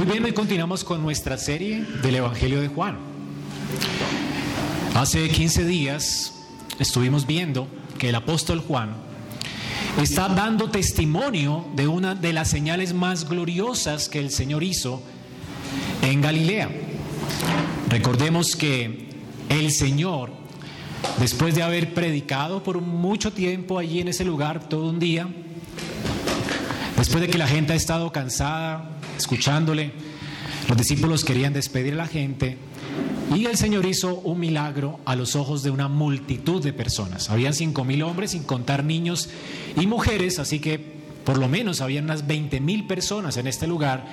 Muy 0.00 0.06
bien, 0.06 0.24
hoy 0.24 0.32
continuamos 0.32 0.82
con 0.82 1.02
nuestra 1.02 1.36
serie 1.36 1.84
del 2.02 2.14
Evangelio 2.14 2.62
de 2.62 2.68
Juan. 2.68 2.96
Hace 4.94 5.28
15 5.28 5.66
días 5.66 6.32
estuvimos 6.78 7.26
viendo 7.26 7.68
que 7.98 8.08
el 8.08 8.14
apóstol 8.14 8.60
Juan 8.66 8.94
está 10.00 10.30
dando 10.30 10.70
testimonio 10.70 11.66
de 11.74 11.86
una 11.86 12.14
de 12.14 12.32
las 12.32 12.48
señales 12.48 12.94
más 12.94 13.28
gloriosas 13.28 14.08
que 14.08 14.20
el 14.20 14.30
Señor 14.30 14.62
hizo 14.62 15.02
en 16.00 16.22
Galilea. 16.22 16.70
Recordemos 17.90 18.56
que 18.56 19.10
el 19.50 19.70
Señor, 19.70 20.32
después 21.18 21.54
de 21.54 21.62
haber 21.62 21.92
predicado 21.92 22.62
por 22.62 22.80
mucho 22.80 23.34
tiempo 23.34 23.78
allí 23.78 24.00
en 24.00 24.08
ese 24.08 24.24
lugar, 24.24 24.66
todo 24.66 24.88
un 24.88 24.98
día, 24.98 25.28
después 26.96 27.20
de 27.20 27.28
que 27.28 27.36
la 27.36 27.46
gente 27.46 27.74
ha 27.74 27.76
estado 27.76 28.10
cansada, 28.10 28.96
escuchándole, 29.20 29.92
los 30.68 30.76
discípulos 30.76 31.24
querían 31.24 31.52
despedir 31.52 31.94
a 31.94 31.96
la 31.96 32.06
gente 32.06 32.56
y 33.34 33.46
el 33.46 33.56
Señor 33.56 33.86
hizo 33.86 34.16
un 34.16 34.40
milagro 34.40 34.98
a 35.04 35.14
los 35.14 35.36
ojos 35.36 35.62
de 35.62 35.70
una 35.70 35.88
multitud 35.88 36.62
de 36.62 36.72
personas. 36.72 37.30
Habían 37.30 37.54
cinco 37.54 37.84
mil 37.84 38.02
hombres, 38.02 38.32
sin 38.32 38.42
contar 38.42 38.82
niños 38.82 39.28
y 39.76 39.86
mujeres, 39.86 40.38
así 40.38 40.58
que 40.58 41.00
por 41.24 41.38
lo 41.38 41.48
menos 41.48 41.80
había 41.80 42.00
unas 42.00 42.26
20 42.26 42.60
mil 42.60 42.86
personas 42.86 43.36
en 43.36 43.46
este 43.46 43.66
lugar. 43.66 44.06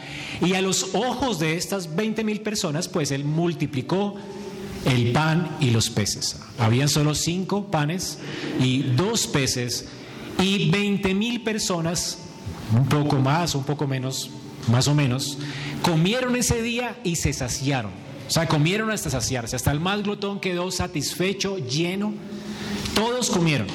Y 0.45 0.53
a 0.53 0.61
los 0.61 0.93
ojos 0.93 1.39
de 1.39 1.55
estas 1.55 1.95
20 1.95 2.23
mil 2.23 2.41
personas, 2.41 2.87
pues 2.87 3.11
Él 3.11 3.23
multiplicó 3.23 4.15
el 4.85 5.11
pan 5.13 5.57
y 5.59 5.71
los 5.71 5.89
peces. 5.89 6.39
Habían 6.59 6.89
solo 6.89 7.15
cinco 7.15 7.71
panes 7.71 8.19
y 8.59 8.83
dos 8.83 9.25
peces 9.27 9.87
y 10.39 10.69
20 10.69 11.13
mil 11.15 11.41
personas, 11.41 12.19
un 12.75 12.87
poco 12.87 13.17
más, 13.17 13.55
un 13.55 13.63
poco 13.63 13.87
menos, 13.87 14.29
más 14.67 14.87
o 14.87 14.95
menos, 14.95 15.37
comieron 15.81 16.35
ese 16.35 16.61
día 16.61 16.97
y 17.03 17.15
se 17.15 17.33
saciaron. 17.33 17.91
O 18.27 18.29
sea, 18.29 18.47
comieron 18.47 18.91
hasta 18.91 19.09
saciarse. 19.09 19.55
Hasta 19.55 19.71
el 19.71 19.79
más 19.79 20.03
glotón 20.03 20.39
quedó 20.39 20.69
satisfecho, 20.71 21.57
lleno. 21.57 22.13
Todos 22.93 23.29
comieron. 23.29 23.67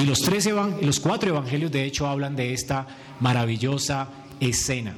Y 0.00 0.06
los, 0.06 0.22
tres 0.22 0.48
los 0.80 1.00
cuatro 1.00 1.30
evangelios, 1.30 1.70
de 1.70 1.84
hecho, 1.84 2.06
hablan 2.06 2.36
de 2.36 2.52
esta 2.52 2.86
maravillosa 3.20 4.08
escena. 4.40 4.94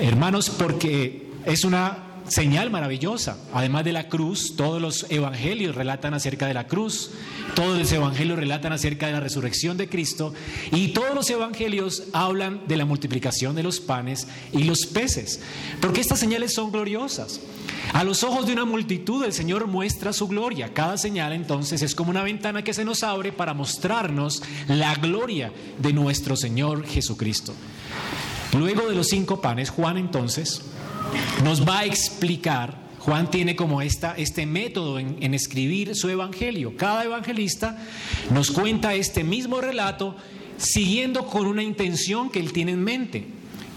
Hermanos, 0.00 0.50
porque 0.50 1.30
es 1.44 1.64
una 1.64 2.13
señal 2.28 2.70
maravillosa. 2.70 3.36
Además 3.52 3.84
de 3.84 3.92
la 3.92 4.08
cruz, 4.08 4.54
todos 4.56 4.80
los 4.80 5.06
evangelios 5.10 5.74
relatan 5.74 6.14
acerca 6.14 6.46
de 6.46 6.54
la 6.54 6.66
cruz, 6.66 7.10
todos 7.54 7.78
los 7.78 7.92
evangelios 7.92 8.38
relatan 8.38 8.72
acerca 8.72 9.06
de 9.06 9.12
la 9.12 9.20
resurrección 9.20 9.76
de 9.76 9.88
Cristo 9.88 10.32
y 10.72 10.88
todos 10.88 11.14
los 11.14 11.28
evangelios 11.30 12.04
hablan 12.12 12.62
de 12.66 12.76
la 12.76 12.84
multiplicación 12.84 13.54
de 13.54 13.62
los 13.62 13.80
panes 13.80 14.26
y 14.52 14.64
los 14.64 14.86
peces, 14.86 15.40
porque 15.80 16.00
estas 16.00 16.18
señales 16.18 16.54
son 16.54 16.72
gloriosas. 16.72 17.40
A 17.92 18.02
los 18.02 18.24
ojos 18.24 18.46
de 18.46 18.52
una 18.52 18.64
multitud 18.64 19.24
el 19.24 19.32
Señor 19.32 19.66
muestra 19.66 20.12
su 20.12 20.26
gloria. 20.26 20.72
Cada 20.72 20.96
señal 20.96 21.32
entonces 21.32 21.82
es 21.82 21.94
como 21.94 22.10
una 22.10 22.22
ventana 22.22 22.64
que 22.64 22.74
se 22.74 22.84
nos 22.84 23.02
abre 23.02 23.30
para 23.30 23.54
mostrarnos 23.54 24.42
la 24.68 24.94
gloria 24.94 25.52
de 25.78 25.92
nuestro 25.92 26.34
Señor 26.36 26.86
Jesucristo. 26.86 27.54
Luego 28.58 28.88
de 28.88 28.94
los 28.94 29.08
cinco 29.08 29.40
panes, 29.40 29.70
Juan 29.70 29.96
entonces 29.96 30.62
nos 31.42 31.66
va 31.66 31.80
a 31.80 31.84
explicar, 31.84 32.84
Juan 32.98 33.30
tiene 33.30 33.54
como 33.54 33.82
esta, 33.82 34.14
este 34.16 34.46
método 34.46 34.98
en, 34.98 35.34
escribir 35.34 35.94
su 35.94 36.08
evangelio. 36.08 36.76
Cada 36.76 37.04
evangelista 37.04 37.76
nos 38.30 38.50
cuenta 38.50 38.94
este 38.94 39.24
mismo 39.24 39.60
relato 39.60 40.16
siguiendo 40.56 41.26
con 41.26 41.46
una 41.46 41.62
intención 41.62 42.30
que 42.30 42.40
él 42.40 42.52
tiene 42.52 42.72
en 42.72 42.82
mente. 42.82 43.26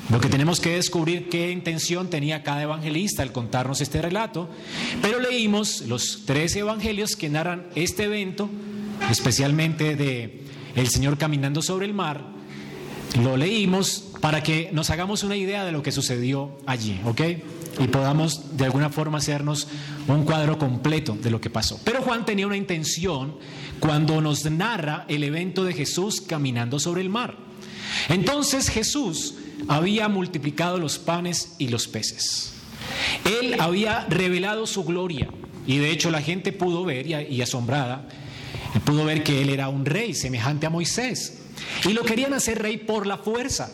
Lo 0.10 0.22
que 0.22 0.30
tenemos 0.30 0.62
que 0.62 0.76
descubrir 0.76 1.28
qué 1.28 1.52
intención 1.52 2.09
tenía 2.09 2.42
cada 2.42 2.64
evangelista 2.64 3.24
al 3.24 3.34
contarnos 3.34 3.81
este 3.81 4.02
relato, 4.02 4.50
pero 5.02 5.20
leímos 5.20 5.81
los 5.81 6.24
tres 6.26 6.56
evangelios 6.56 7.18
que 7.18 7.28
narran 7.28 7.68
este 7.76 8.06
evento, 8.06 8.50
especialmente 9.12 9.97
de 9.97 10.44
el 10.76 10.88
Señor 10.88 11.18
caminando 11.18 11.62
sobre 11.62 11.86
el 11.86 11.94
mar, 11.94 12.24
lo 13.22 13.36
leímos 13.36 14.06
para 14.22 14.44
que 14.44 14.69
nos 14.72 14.89
hagamos 14.89 15.23
una 15.23 15.35
idea 15.35 15.66
de 15.66 15.72
lo 15.72 15.83
que 15.83 15.91
sucedió 15.91 16.57
allí, 16.66 17.00
¿ok? 17.05 17.22
Y 17.79 17.88
podamos 17.88 18.57
de 18.57 18.66
alguna 18.66 18.89
forma 18.89 19.19
hacernos 19.19 19.67
un 20.07 20.23
cuadro 20.23 20.57
completo 20.57 21.17
de 21.22 21.29
lo 21.29 21.39
que 21.39 21.50
pasó. 21.50 21.79
Pero 21.83 22.01
Juan 22.01 22.25
tenía 22.25 22.47
una 22.47 22.57
intención 22.57 23.38
cuando 23.79 24.19
nos 24.22 24.45
narra 24.45 25.05
el 25.07 25.23
evento 25.23 25.63
de 25.63 25.73
Jesús 25.73 26.22
caminando 26.22 26.79
sobre 26.79 27.01
el 27.01 27.09
mar. 27.09 27.35
Entonces 28.09 28.69
Jesús 28.69 29.35
había 29.67 30.07
multiplicado 30.07 30.78
los 30.78 30.97
panes 30.97 31.55
y 31.57 31.67
los 31.67 31.88
peces. 31.88 32.53
Él 33.25 33.55
había 33.59 34.05
revelado 34.09 34.66
su 34.66 34.84
gloria 34.84 35.29
y 35.66 35.78
de 35.78 35.91
hecho 35.91 36.09
la 36.09 36.22
gente 36.22 36.51
pudo 36.51 36.85
ver 36.85 37.07
y, 37.07 37.41
asombrada, 37.41 38.07
pudo 38.85 39.05
ver 39.05 39.23
que 39.23 39.41
él 39.41 39.49
era 39.49 39.69
un 39.69 39.85
rey 39.85 40.13
semejante 40.13 40.66
a 40.66 40.69
Moisés. 40.69 41.39
Y 41.85 41.94
lo 41.94 42.03
querían 42.03 42.34
hacer 42.34 42.61
rey 42.61 42.78
por 42.78 43.05
la 43.05 43.17
fuerza. 43.17 43.69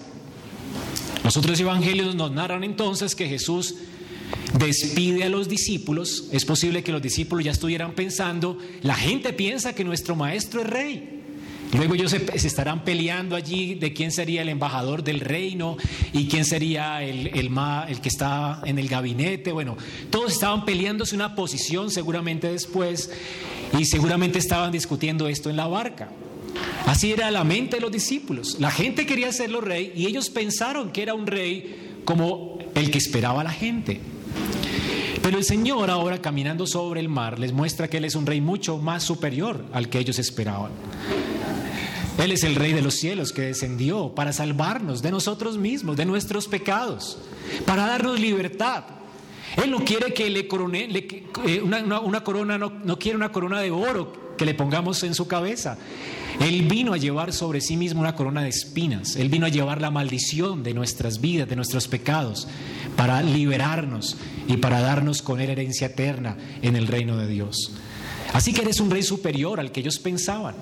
Los 1.23 1.38
otros 1.38 1.59
evangelios 1.59 2.16
nos 2.16 2.31
narran 2.31 2.63
entonces 2.63 3.16
que 3.16 3.28
Jesús 3.28 3.75
despide 4.57 5.23
a 5.23 5.29
los 5.29 5.47
discípulos. 5.47 6.25
Es 6.31 6.45
posible 6.45 6.84
que 6.84 6.91
los 6.91 7.01
discípulos 7.01 7.45
ya 7.45 7.51
estuvieran 7.51 7.94
pensando, 7.94 8.57
la 8.81 8.95
gente 8.95 9.34
piensa 9.34 9.73
que 9.73 9.84
nuestro 9.84 10.16
maestro 10.16 10.61
es 10.61 10.67
rey. 10.67 11.19
Luego 11.73 11.95
ellos 11.95 12.11
se, 12.11 12.23
estarán 12.35 12.84
peleando 12.84 13.35
allí 13.35 13.73
de 13.73 13.94
quién 13.94 14.11
sería 14.11 14.44
el 14.44 14.50
embajador 14.50 15.03
del 15.03 15.19
reino 15.19 15.78
y 16.11 16.28
quién 16.28 16.45
sería 16.45 17.01
el, 17.01 17.28
el, 17.28 17.50
el 17.88 18.01
que 18.01 18.09
está 18.09 18.61
en 18.66 18.78
el 18.78 18.88
gabinete. 18.88 19.51
Bueno, 19.51 19.75
todos 20.11 20.34
estaban 20.34 20.66
peleándose 20.66 21.16
una 21.16 21.34
posición 21.34 21.90
seguramente 21.90 22.51
después 22.51 23.09
y 23.78 23.85
seguramente 23.85 24.38
estaban 24.38 24.72
discutiendo 24.72 25.28
esto 25.28 25.50
en 25.50 25.57
la 25.57 25.66
barca. 25.66 26.09
Así 26.86 27.12
era 27.12 27.31
la 27.31 27.44
mente 27.44 27.78
de 27.78 27.81
los 27.81 27.91
discípulos. 27.91 28.58
La 28.59 28.72
gente 28.72 29.06
quería 29.06 29.30
hacerlo 29.30 29.62
rey 29.62 29.94
y 29.96 30.06
ellos 30.06 30.30
pensaron 30.30 30.91
que 30.91 31.02
era 31.02 31.14
un 31.14 31.28
rey 31.28 32.02
como 32.06 32.59
el 32.75 32.91
que 32.91 32.97
esperaba 32.97 33.44
la 33.44 33.52
gente. 33.52 34.00
Pero 35.22 35.38
el 35.38 35.46
Señor 35.46 35.90
ahora 35.90 36.22
caminando 36.22 36.68
sobre 36.68 37.00
el 37.00 37.08
mar 37.08 37.40
les 37.40 37.53
muestra 37.53 37.88
que 37.88 37.97
Él 37.97 38.06
es 38.06 38.16
un 38.16 38.25
rey 38.25 38.41
mucho 38.41 38.78
más 38.78 39.03
superior 39.03 39.66
al 39.72 39.90
que 39.90 40.00
ellos 40.00 40.19
esperaban. 40.19 40.72
Él 42.18 42.31
es 42.31 42.44
el 42.44 42.56
rey 42.56 42.74
de 42.74 42.81
los 42.81 42.96
cielos 42.96 43.31
que 43.31 43.41
descendió 43.41 44.14
para 44.14 44.34
salvarnos 44.34 45.02
de 45.02 45.12
nosotros 45.12 45.58
mismos, 45.58 45.97
de 45.97 46.06
nuestros 46.06 46.47
pecados, 46.47 47.18
para 47.66 47.88
darnos 47.88 48.20
libertad. 48.20 48.84
Él 49.64 49.72
no 49.72 49.84
quiere 49.84 50.14
que 50.14 50.30
le 50.30 50.47
corone, 50.47 50.90
eh, 50.91 51.62
una, 51.62 52.24
corona, 52.24 52.58
no, 52.58 52.70
no 52.70 53.00
quiere 53.00 53.16
una 53.16 53.31
corona 53.31 53.62
de 53.62 53.72
oro 53.72 54.22
que 54.38 54.45
le 54.45 54.53
pongamos 54.53 55.03
en 55.03 55.13
su 55.13 55.27
cabeza. 55.27 55.77
Él 56.39 56.63
vino 56.63 56.94
a 56.94 56.97
llevar 56.97 57.33
sobre 57.33 57.61
sí 57.61 57.77
mismo 57.77 58.01
una 58.01 58.16
corona 58.16 58.41
de 58.41 58.49
espinas. 58.49 59.16
Él 59.16 59.29
vino 59.29 59.45
a 59.45 59.49
llevar 59.49 59.81
la 59.81 59.91
maldición 59.91 60.63
de 60.63 60.73
nuestras 60.73 61.21
vidas, 61.21 61.47
de 61.47 61.55
nuestros 61.55 61.88
pecados, 61.88 62.47
para 62.95 63.22
liberarnos 63.22 64.17
y 64.47 64.57
para 64.57 64.81
darnos 64.81 65.22
con 65.22 65.39
él 65.39 65.49
herencia 65.49 65.88
eterna 65.88 66.38
en 66.61 66.75
el 66.75 66.88
reino 66.88 67.17
de 67.17 67.27
Dios. 67.27 67.73
Así 68.33 68.51
que 68.51 68.61
eres 68.61 68.79
un 68.79 68.89
rey 68.89 69.03
superior 69.03 69.59
al 69.59 69.72
que 69.72 69.81
ellos 69.81 69.99
pensaban. 69.99 70.55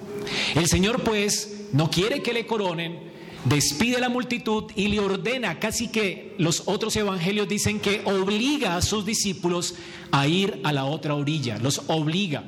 El 0.56 0.68
Señor 0.68 1.04
pues 1.04 1.68
no 1.72 1.90
quiere 1.90 2.22
que 2.22 2.34
le 2.34 2.46
coronen, 2.46 3.00
despide 3.46 3.96
a 3.96 4.02
la 4.02 4.10
multitud 4.10 4.66
y 4.76 4.90
le 4.90 5.00
ordena, 5.00 5.58
casi 5.58 5.88
que 5.88 6.36
los 6.38 6.64
otros 6.66 6.96
evangelios 6.98 7.48
dicen 7.48 7.80
que 7.80 8.02
obliga 8.06 8.76
a 8.76 8.82
sus 8.82 9.06
discípulos 9.06 9.76
a 10.12 10.28
ir 10.28 10.60
a 10.64 10.74
la 10.74 10.84
otra 10.84 11.16
orilla, 11.16 11.58
los 11.60 11.84
obliga. 11.88 12.44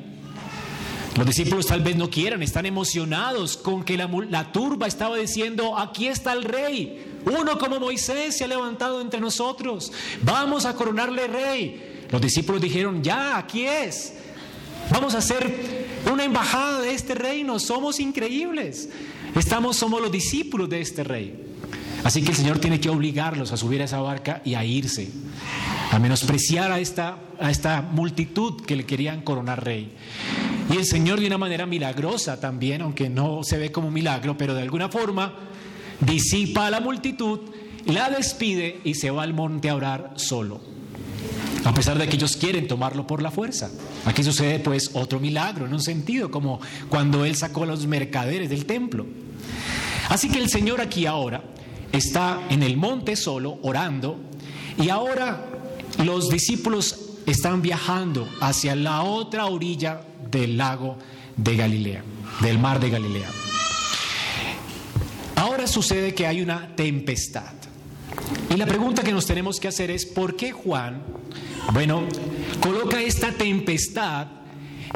Los 1.18 1.28
discípulos 1.28 1.68
tal 1.68 1.82
vez 1.82 1.96
no 1.96 2.10
quieran, 2.10 2.42
están 2.42 2.66
emocionados 2.66 3.56
con 3.56 3.84
que 3.84 3.98
la, 3.98 4.52
turba 4.52 4.88
estaba 4.88 5.16
diciendo, 5.16 5.78
aquí 5.78 6.08
está 6.08 6.34
el 6.34 6.44
rey, 6.44 7.06
uno 7.26 7.60
como 7.60 7.80
Moisés 7.80 8.36
se 8.36 8.46
ha 8.46 8.48
levantado 8.48 9.00
entre 9.00 9.20
nosotros, 9.20 9.92
vamos 10.24 10.66
a 10.66 10.76
coronarle 10.76 11.28
rey. 11.28 12.06
Los 12.10 12.20
discípulos 12.20 12.62
dijeron, 12.62 13.04
ya, 13.04 13.38
aquí 13.38 13.66
es, 13.66 14.14
vamos 14.90 15.14
a 15.14 15.20
hacer 15.20 16.02
una 16.12 16.24
embajada 16.24 16.82
de 16.82 16.96
este 16.96 17.14
reino, 17.14 17.60
somos 17.60 18.00
increíbles, 18.00 18.90
estamos, 19.36 19.78
somos 19.78 20.02
los 20.02 20.12
discípulos 20.12 20.68
de 20.68 20.82
este 20.82 21.04
rey. 21.04 21.54
Así 22.04 22.24
que 22.24 22.32
el 22.32 22.36
Señor 22.36 22.58
tiene 22.58 22.82
que 22.82 22.90
obligarlos 22.90 23.52
a 23.52 23.58
subir 23.58 23.82
a 23.82 23.86
esa 23.86 24.02
barca 24.02 24.42
y 24.44 24.56
a 24.56 24.66
irse, 24.66 25.10
a 25.92 26.00
menospreciar 26.00 26.72
a 26.72 26.80
esta, 26.80 27.20
a 27.40 27.52
esta 27.52 27.82
multitud 27.82 28.62
que 28.66 28.76
le 28.76 28.86
querían 28.86 29.22
coronar 29.22 29.64
rey. 29.64 29.94
Y 30.72 30.78
el 30.78 30.86
Señor 30.86 31.20
de 31.20 31.28
una 31.28 31.38
manera 31.38 31.66
milagrosa 31.66 32.40
también, 32.40 32.82
aunque 32.82 33.10
no 33.10 33.44
se 33.44 33.58
ve 33.58 33.72
como 33.72 33.92
milagro, 33.92 34.38
pero 34.38 34.54
de 34.54 34.62
alguna 34.62 34.90
forma 34.90 35.34
disipa 36.00 36.68
a 36.68 36.72
la 36.72 36.80
multitud, 36.80 37.40
la 37.86 38.10
despide 38.10 38.80
y 38.84 38.96
se 38.96 39.12
va 39.12 39.24
al 39.24 39.34
monte 39.34 39.70
a 39.70 39.76
orar 39.76 40.14
solo. 40.16 40.62
A 41.66 41.74
pesar 41.74 41.98
de 41.98 42.08
que 42.08 42.16
ellos 42.16 42.36
quieren 42.36 42.68
tomarlo 42.68 43.08
por 43.08 43.22
la 43.22 43.32
fuerza. 43.32 43.70
Aquí 44.06 44.24
sucede 44.24 44.60
pues 44.60 44.92
otro 44.94 45.20
milagro, 45.20 45.66
en 45.66 45.74
un 45.74 45.82
sentido, 45.82 46.30
como 46.30 46.60
cuando 46.90 47.24
Él 47.24 47.36
sacó 47.36 47.64
a 47.64 47.68
los 47.68 47.86
mercaderes 47.88 48.50
del 48.50 48.66
templo. 48.66 49.06
Así 50.10 50.30
que 50.30 50.40
el 50.40 50.50
Señor 50.50 50.82
aquí 50.82 51.06
ahora 51.06 51.44
está 51.92 52.42
en 52.50 52.64
el 52.64 52.76
monte 52.78 53.16
solo, 53.16 53.60
orando, 53.62 54.20
Y 54.78 54.90
ahora 54.90 55.46
los 56.04 56.30
discípulos 56.30 57.03
están 57.26 57.62
viajando 57.62 58.28
hacia 58.40 58.76
la 58.76 59.04
otra 59.04 59.46
orilla 59.46 60.02
del 60.30 60.58
lago 60.58 60.98
de 61.38 61.56
Galilea, 61.56 62.04
del 62.42 62.60
mar 62.60 62.80
de 62.80 62.90
Galilea. 62.90 63.30
Ahora 65.36 65.68
sucede 65.68 66.14
que 66.14 66.28
hay 66.28 66.42
una 66.42 66.76
tempestad. 66.76 67.54
Y 68.50 68.58
la 68.58 68.66
pregunta 68.66 69.04
que 69.04 69.12
nos 69.12 69.26
tenemos 69.26 69.60
que 69.60 69.68
hacer 69.68 69.92
es, 69.92 70.06
¿por 70.06 70.36
qué 70.36 70.52
Juan, 70.52 71.02
bueno, 71.74 72.04
coloca 72.62 73.02
esta 73.02 73.32
tempestad 73.32 74.28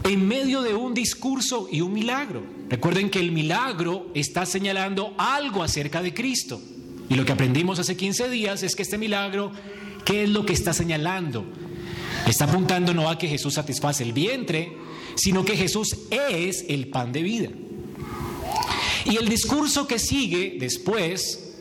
en 0.03 0.27
medio 0.27 0.61
de 0.61 0.75
un 0.75 0.93
discurso 0.93 1.67
y 1.71 1.81
un 1.81 1.93
milagro? 1.93 2.43
Recuerden 2.69 3.09
que 3.09 3.19
el 3.19 3.31
milagro 3.31 4.11
está 4.13 4.45
señalando 4.45 5.15
algo 5.17 5.63
acerca 5.63 6.01
de 6.01 6.13
Cristo. 6.13 6.61
Y 7.09 7.15
lo 7.15 7.25
que 7.25 7.31
aprendimos 7.31 7.79
hace 7.79 7.95
15 7.95 8.29
días 8.29 8.63
es 8.63 8.75
que 8.75 8.83
este 8.83 8.97
milagro, 8.97 9.51
¿qué 10.05 10.23
es 10.23 10.29
lo 10.29 10.45
que 10.45 10.53
está 10.53 10.73
señalando? 10.73 11.45
Está 12.27 12.45
apuntando 12.45 12.93
no 12.93 13.09
a 13.09 13.17
que 13.17 13.27
Jesús 13.27 13.53
satisface 13.53 14.03
el 14.03 14.11
vientre, 14.11 14.73
sino 15.15 15.45
que 15.45 15.55
Jesús 15.55 15.95
es 16.11 16.65
el 16.67 16.89
pan 16.89 17.11
de 17.11 17.21
vida. 17.21 17.49
Y 19.05 19.15
el 19.15 19.29
discurso 19.29 19.87
que 19.87 19.97
sigue 19.97 20.57
después, 20.59 21.55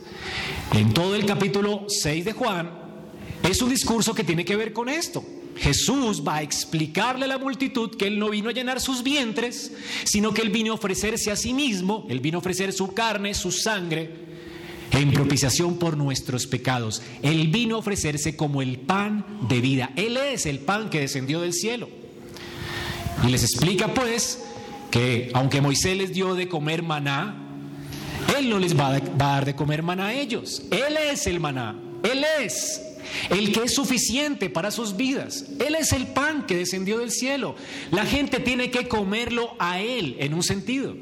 en 0.73 0.93
todo 0.93 1.15
el 1.15 1.25
capítulo 1.25 1.85
6 1.87 2.25
de 2.25 2.33
Juan, 2.33 2.69
es 3.43 3.61
un 3.61 3.69
discurso 3.69 4.13
que 4.13 4.25
tiene 4.25 4.43
que 4.43 4.57
ver 4.57 4.73
con 4.73 4.89
esto. 4.89 5.23
Jesús 5.55 6.21
va 6.27 6.35
a 6.35 6.41
explicarle 6.41 7.25
a 7.25 7.29
la 7.29 7.37
multitud 7.37 7.95
que 7.95 8.07
Él 8.07 8.19
no 8.19 8.29
vino 8.29 8.49
a 8.49 8.53
llenar 8.53 8.81
sus 8.81 9.01
vientres, 9.01 9.71
sino 10.03 10.33
que 10.33 10.41
Él 10.41 10.49
vino 10.49 10.73
a 10.73 10.75
ofrecerse 10.75 11.31
a 11.31 11.35
sí 11.35 11.53
mismo, 11.53 12.05
Él 12.09 12.19
vino 12.19 12.37
a 12.37 12.39
ofrecer 12.39 12.73
su 12.73 12.93
carne, 12.93 13.33
su 13.33 13.51
sangre, 13.51 14.27
en 14.91 15.11
propiciación 15.11 15.77
por 15.77 15.97
nuestros 15.97 16.47
pecados. 16.47 17.01
Él 17.21 17.47
vino 17.47 17.75
a 17.75 17.79
ofrecerse 17.79 18.35
como 18.35 18.61
el 18.61 18.79
pan 18.79 19.25
de 19.47 19.61
vida. 19.61 19.91
Él 19.95 20.17
es 20.17 20.45
el 20.45 20.59
pan 20.59 20.89
que 20.89 21.01
descendió 21.01 21.41
del 21.41 21.53
cielo. 21.53 21.89
Y 23.25 23.29
les 23.29 23.43
explica 23.43 23.93
pues 23.93 24.43
que 24.91 25.31
aunque 25.33 25.61
Moisés 25.61 25.97
les 25.97 26.13
dio 26.13 26.35
de 26.35 26.47
comer 26.47 26.83
maná, 26.83 27.35
Él 28.37 28.49
no 28.49 28.59
les 28.59 28.77
va 28.77 28.95
a 28.95 28.99
dar 28.99 29.45
de 29.45 29.55
comer 29.55 29.83
maná 29.83 30.07
a 30.07 30.13
ellos. 30.13 30.63
Él 30.71 30.97
es 31.11 31.27
el 31.27 31.39
maná. 31.39 31.75
Él 32.03 32.23
es 32.41 32.81
el 33.29 33.51
que 33.51 33.63
es 33.63 33.73
suficiente 33.73 34.49
para 34.49 34.71
sus 34.71 34.95
vidas. 34.95 35.45
Él 35.65 35.75
es 35.75 35.91
el 35.93 36.07
pan 36.07 36.45
que 36.45 36.57
descendió 36.57 36.99
del 36.99 37.11
cielo. 37.11 37.55
La 37.91 38.05
gente 38.05 38.39
tiene 38.39 38.69
que 38.69 38.87
comerlo 38.87 39.55
a 39.59 39.79
Él 39.79 40.15
en 40.19 40.33
un 40.33 40.43
sentido. 40.43 40.95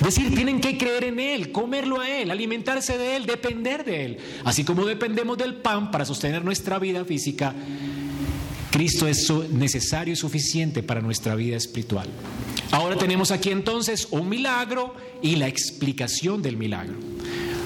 Decir, 0.00 0.32
tienen 0.34 0.60
que 0.60 0.78
creer 0.78 1.04
en 1.04 1.18
Él, 1.18 1.50
comerlo 1.50 2.00
a 2.00 2.08
Él, 2.08 2.30
alimentarse 2.30 2.96
de 2.96 3.16
Él, 3.16 3.26
depender 3.26 3.84
de 3.84 4.04
Él. 4.04 4.18
Así 4.44 4.64
como 4.64 4.84
dependemos 4.84 5.36
del 5.36 5.56
pan 5.56 5.90
para 5.90 6.04
sostener 6.04 6.44
nuestra 6.44 6.78
vida 6.78 7.04
física, 7.04 7.54
Cristo 8.70 9.08
es 9.08 9.30
necesario 9.50 10.12
y 10.12 10.16
suficiente 10.16 10.82
para 10.82 11.00
nuestra 11.00 11.34
vida 11.34 11.56
espiritual. 11.56 12.06
Ahora 12.70 12.96
tenemos 12.96 13.30
aquí 13.30 13.50
entonces 13.50 14.08
un 14.10 14.28
milagro 14.28 14.94
y 15.22 15.36
la 15.36 15.48
explicación 15.48 16.42
del 16.42 16.56
milagro. 16.56 16.94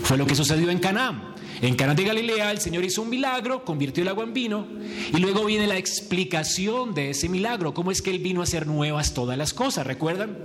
Fue 0.04 0.16
lo 0.16 0.26
que 0.26 0.34
sucedió 0.34 0.70
en 0.70 0.78
Canaán. 0.78 1.34
En 1.60 1.76
Canaán 1.76 1.96
de 1.96 2.04
Galilea 2.04 2.50
el 2.50 2.60
Señor 2.60 2.84
hizo 2.84 3.02
un 3.02 3.10
milagro, 3.10 3.64
convirtió 3.64 4.02
el 4.02 4.08
agua 4.08 4.24
en 4.24 4.32
vino 4.32 4.66
y 5.12 5.18
luego 5.18 5.44
viene 5.44 5.66
la 5.66 5.76
explicación 5.76 6.94
de 6.94 7.10
ese 7.10 7.28
milagro, 7.28 7.74
cómo 7.74 7.90
es 7.90 8.00
que 8.00 8.10
Él 8.10 8.18
vino 8.18 8.40
a 8.40 8.44
hacer 8.44 8.66
nuevas 8.66 9.12
todas 9.12 9.36
las 9.36 9.52
cosas, 9.52 9.86
¿recuerdan? 9.86 10.36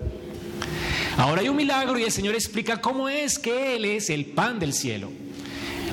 Ahora 1.18 1.42
hay 1.42 1.50
un 1.50 1.56
milagro 1.56 1.98
y 1.98 2.04
el 2.04 2.12
Señor 2.12 2.36
explica 2.36 2.80
cómo 2.80 3.10
es 3.10 3.40
que 3.40 3.76
Él 3.76 3.86
es 3.86 4.12
el 4.12 4.26
pan 4.26 4.60
del 4.60 4.72
cielo. 4.72 5.10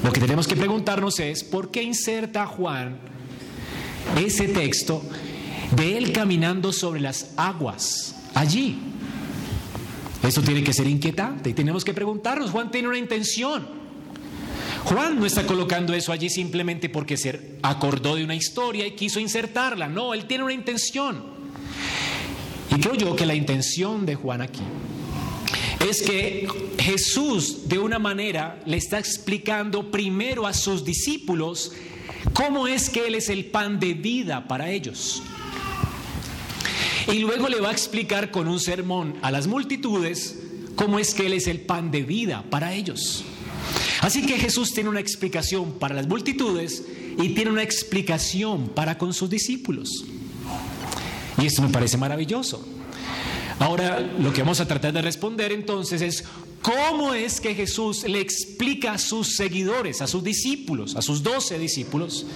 Lo 0.03 0.12
que 0.12 0.21
tenemos 0.21 0.47
que 0.47 0.55
preguntarnos 0.55 1.19
es, 1.19 1.43
¿por 1.43 1.71
qué 1.71 1.82
inserta 1.82 2.44
Juan 2.44 2.99
ese 4.23 4.49
texto 4.49 5.03
de 5.75 5.97
Él 5.97 6.12
caminando 6.12 6.75
sobre 6.75 7.00
las 7.00 7.31
aguas 7.38 8.17
allí? 8.35 8.79
Eso 10.23 10.43
tiene 10.43 10.62
que 10.62 10.75
ser 10.75 10.87
inquietante 10.87 11.49
y 11.49 11.55
tenemos 11.55 11.87
que 11.87 11.94
preguntarnos, 11.94 12.50
Juan 12.50 12.71
tiene 12.71 12.88
una 12.88 12.99
intención. 12.99 13.67
Juan 14.85 15.19
no 15.19 15.25
está 15.25 15.47
colocando 15.47 15.94
eso 15.94 16.12
allí 16.12 16.29
simplemente 16.29 16.91
porque 16.91 17.17
se 17.17 17.56
acordó 17.62 18.17
de 18.17 18.25
una 18.25 18.35
historia 18.35 18.87
y 18.87 18.91
quiso 18.91 19.21
insertarla. 19.21 19.88
No, 19.88 20.12
él 20.12 20.26
tiene 20.26 20.44
una 20.44 20.53
intención. 20.53 21.25
Y 22.71 22.79
creo 22.79 22.94
yo 22.94 23.17
que 23.17 23.25
la 23.25 23.35
intención 23.35 24.05
de 24.05 24.17
Juan 24.17 24.43
aquí 24.43 24.61
es 25.89 26.03
que 26.03 26.49
Jesús 26.79 27.69
de 27.69 27.79
una 27.79 27.99
manera 27.99 28.61
le 28.65 28.77
está 28.77 28.99
explicando 28.99 29.91
primero 29.91 30.47
a 30.47 30.55
sus 30.55 30.85
discípulos 30.85 31.73
cómo 32.33 32.67
es 32.67 32.89
que 32.89 33.07
Él 33.07 33.15
es 33.15 33.29
el 33.29 33.47
pan 33.47 33.79
de 33.79 33.95
vida 33.95 34.49
para 34.49 34.71
ellos. 34.71 35.23
Y 37.13 37.19
luego 37.19 37.49
le 37.49 37.61
va 37.61 37.69
a 37.69 37.73
explicar 37.73 38.31
con 38.31 38.49
un 38.49 38.61
sermón 38.61 39.15
a 39.21 39.31
las 39.31 39.47
multitudes 39.47 40.39
cómo 40.75 40.99
es 40.99 41.13
que 41.13 41.27
Él 41.27 41.35
es 41.35 41.47
el 41.47 41.61
pan 41.61 41.91
de 41.91 42.03
vida 42.03 42.45
para 42.51 42.73
ellos. 42.73 43.25
Así 44.01 44.25
que 44.25 44.39
Jesús 44.39 44.73
tiene 44.73 44.89
una 44.89 45.01
explicación 45.01 45.73
para 45.79 45.95
las 45.95 46.07
multitudes 46.07 46.85
y 47.23 47.31
tiene 47.31 47.51
una 47.51 47.63
explicación 47.63 48.69
para 48.69 48.97
con 48.97 49.13
sus 49.13 49.29
discípulos. 49.31 50.05
Y 51.41 51.47
esto 51.47 51.63
me 51.63 51.69
parece 51.69 51.97
maravilloso. 51.97 52.67
Ahora 53.59 54.01
lo 54.01 54.33
que 54.33 54.43
vamos 54.43 54.61
a 54.61 54.67
tratar 54.67 54.93
de 54.93 55.03
responder 55.03 55.53
entonces 55.53 56.03
es 56.03 56.25
cómo 56.61 57.15
es 57.15 57.41
que 57.41 57.55
Jesús 57.55 58.05
le 58.09 58.21
explica 58.21 58.95
a 58.95 58.99
sus 58.99 59.37
seguidores, 59.37 60.01
a 60.01 60.06
sus 60.06 60.25
discípulos, 60.25 60.97
a 60.97 61.03
sus 61.03 61.23
doce 61.23 61.59
discípulos, 61.59 62.27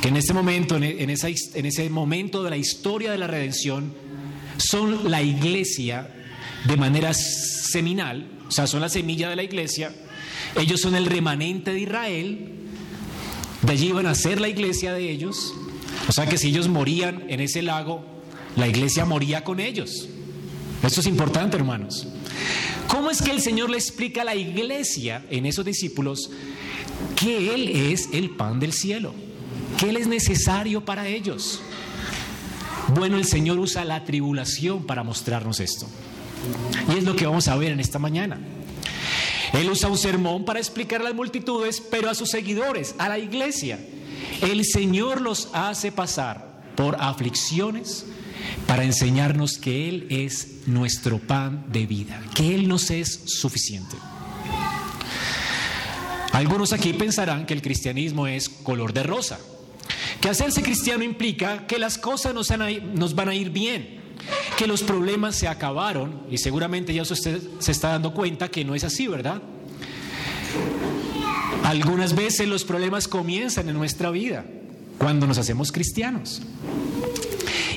que 0.00 0.08
en 0.08 0.16
este 0.16 0.32
momento, 0.32 0.76
en, 0.76 1.10
ese 1.10 1.90
momento 1.90 2.42
de 2.42 2.50
la 2.50 2.56
historia 2.56 3.10
de 3.10 3.18
la 3.18 3.26
redención, 3.26 3.92
son 4.56 5.10
la 5.10 5.20
iglesia 5.20 6.14
de 6.64 6.76
manera 6.76 7.12
seminal, 7.12 8.26
o 8.48 8.50
sea, 8.50 8.66
son 8.66 8.80
la 8.80 8.88
semilla 8.88 9.28
de 9.28 9.36
la 9.36 9.42
iglesia, 9.42 9.92
ellos 10.54 10.80
son 10.80 10.94
el 10.94 11.06
remanente 11.06 11.72
de 11.72 11.80
Israel, 11.80 12.52
de 13.62 13.72
allí 13.72 13.88
iban 13.88 14.06
a 14.06 14.14
ser 14.14 14.40
la 14.40 14.48
iglesia 14.48 14.94
de 14.94 15.10
ellos, 15.10 15.52
o 16.08 16.12
sea 16.12 16.26
que 16.26 16.38
si 16.38 16.48
ellos 16.48 16.68
morían 16.68 17.24
en 17.28 17.40
ese 17.40 17.62
lago, 17.62 18.04
la 18.54 18.68
iglesia 18.68 19.04
moría 19.04 19.44
con 19.44 19.60
ellos. 19.60 20.08
Esto 20.86 21.00
es 21.00 21.06
importante, 21.08 21.56
hermanos. 21.56 22.06
¿Cómo 22.86 23.10
es 23.10 23.20
que 23.20 23.32
el 23.32 23.40
Señor 23.40 23.70
le 23.70 23.76
explica 23.76 24.22
a 24.22 24.24
la 24.24 24.36
iglesia 24.36 25.24
en 25.30 25.44
esos 25.44 25.64
discípulos 25.64 26.30
que 27.16 27.54
Él 27.54 27.68
es 27.68 28.10
el 28.12 28.30
pan 28.30 28.60
del 28.60 28.72
cielo? 28.72 29.12
Que 29.78 29.90
Él 29.90 29.96
es 29.96 30.06
necesario 30.06 30.84
para 30.84 31.08
ellos. 31.08 31.60
Bueno, 32.94 33.16
el 33.16 33.24
Señor 33.24 33.58
usa 33.58 33.84
la 33.84 34.04
tribulación 34.04 34.86
para 34.86 35.02
mostrarnos 35.02 35.58
esto. 35.58 35.88
Y 36.94 36.98
es 36.98 37.04
lo 37.04 37.16
que 37.16 37.26
vamos 37.26 37.48
a 37.48 37.56
ver 37.56 37.72
en 37.72 37.80
esta 37.80 37.98
mañana. 37.98 38.38
Él 39.52 39.68
usa 39.68 39.88
un 39.88 39.98
sermón 39.98 40.44
para 40.44 40.60
explicar 40.60 41.00
a 41.00 41.04
las 41.04 41.14
multitudes, 41.14 41.80
pero 41.80 42.08
a 42.08 42.14
sus 42.14 42.30
seguidores, 42.30 42.94
a 42.98 43.08
la 43.08 43.18
iglesia. 43.18 43.80
El 44.40 44.64
Señor 44.64 45.20
los 45.20 45.48
hace 45.52 45.90
pasar 45.90 46.60
por 46.76 46.96
aflicciones, 47.00 48.06
para 48.66 48.84
enseñarnos 48.84 49.58
que 49.58 49.88
Él 49.88 50.06
es 50.10 50.66
nuestro 50.66 51.18
pan 51.18 51.66
de 51.70 51.86
vida, 51.86 52.20
que 52.34 52.54
Él 52.54 52.68
nos 52.68 52.90
es 52.90 53.22
suficiente. 53.26 53.96
Algunos 56.32 56.74
aquí 56.74 56.92
pensarán 56.92 57.46
que 57.46 57.54
el 57.54 57.62
cristianismo 57.62 58.26
es 58.26 58.50
color 58.50 58.92
de 58.92 59.02
rosa, 59.02 59.38
que 60.20 60.28
hacerse 60.28 60.62
cristiano 60.62 61.02
implica 61.02 61.66
que 61.66 61.78
las 61.78 61.96
cosas 61.96 62.34
nos, 62.34 63.14
van 63.14 63.28
a 63.28 63.34
ir 63.34 63.50
bien, 63.50 64.00
que 64.58 64.66
los 64.66 64.82
problemas 64.82 65.36
se 65.36 65.48
acabaron 65.48 66.22
y 66.30 66.36
seguramente 66.36 66.92
ya 66.92 67.02
usted 67.02 67.40
se 67.58 67.72
está 67.72 67.88
dando 67.88 68.12
cuenta 68.12 68.50
que 68.50 68.64
no 68.64 68.74
es 68.74 68.84
así, 68.84 69.06
¿verdad? 69.06 69.40
Algunas 71.64 72.14
veces 72.14 72.46
los 72.46 72.64
problemas 72.64 73.08
comienzan 73.08 73.68
en 73.68 73.74
nuestra 73.76 74.10
vida 74.10 74.44
cuando 74.98 75.26
nos 75.26 75.38
hacemos 75.38 75.72
cristianos. 75.72 76.42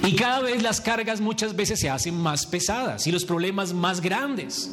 Y 0.06 0.16
cada 0.16 0.40
vez 0.40 0.62
las 0.62 0.82
cargas 0.82 1.22
muchas 1.22 1.56
veces 1.56 1.80
se 1.80 1.90
hacen 1.90 2.16
más 2.16 2.46
pesadas 2.46 3.06
y 3.08 3.12
los 3.12 3.26
problemas 3.26 3.74
más 3.74 4.02
grandes. 4.02 4.72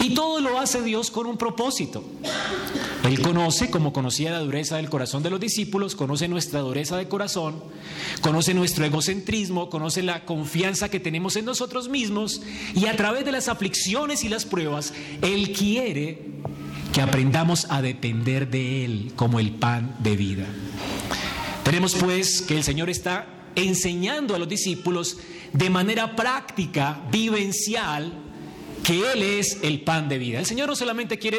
Y 0.00 0.14
todo 0.14 0.40
lo 0.40 0.58
hace 0.58 0.82
Dios 0.82 1.10
con 1.10 1.26
un 1.26 1.36
propósito. 1.36 2.02
Él 3.04 3.20
conoce, 3.20 3.70
como 3.70 3.92
conocía 3.92 4.30
la 4.30 4.38
dureza 4.38 4.76
del 4.76 4.88
corazón 4.88 5.22
de 5.22 5.30
los 5.30 5.40
discípulos, 5.40 5.94
conoce 5.94 6.26
nuestra 6.26 6.60
dureza 6.60 6.96
de 6.96 7.08
corazón, 7.08 7.62
conoce 8.22 8.54
nuestro 8.54 8.84
egocentrismo, 8.84 9.68
conoce 9.68 10.02
la 10.02 10.24
confianza 10.24 10.88
que 10.88 11.00
tenemos 11.00 11.36
en 11.36 11.44
nosotros 11.44 11.88
mismos 11.88 12.40
y 12.74 12.86
a 12.86 12.96
través 12.96 13.24
de 13.24 13.32
las 13.32 13.48
aflicciones 13.48 14.24
y 14.24 14.28
las 14.28 14.46
pruebas, 14.46 14.94
Él 15.20 15.52
quiere 15.52 16.30
que 16.92 17.02
aprendamos 17.02 17.66
a 17.70 17.82
depender 17.82 18.50
de 18.50 18.84
Él 18.84 19.12
como 19.16 19.38
el 19.38 19.52
pan 19.52 19.96
de 20.00 20.16
vida. 20.16 20.46
Tenemos 21.70 21.94
pues 21.94 22.42
que 22.42 22.56
el 22.56 22.64
Señor 22.64 22.90
está 22.90 23.28
enseñando 23.54 24.34
a 24.34 24.40
los 24.40 24.48
discípulos 24.48 25.18
de 25.52 25.70
manera 25.70 26.16
práctica, 26.16 27.00
vivencial, 27.12 28.12
que 28.82 29.12
Él 29.12 29.22
es 29.22 29.58
el 29.62 29.82
pan 29.82 30.08
de 30.08 30.18
vida. 30.18 30.40
El 30.40 30.46
Señor 30.46 30.68
no 30.68 30.74
solamente 30.74 31.16
quiere, 31.16 31.38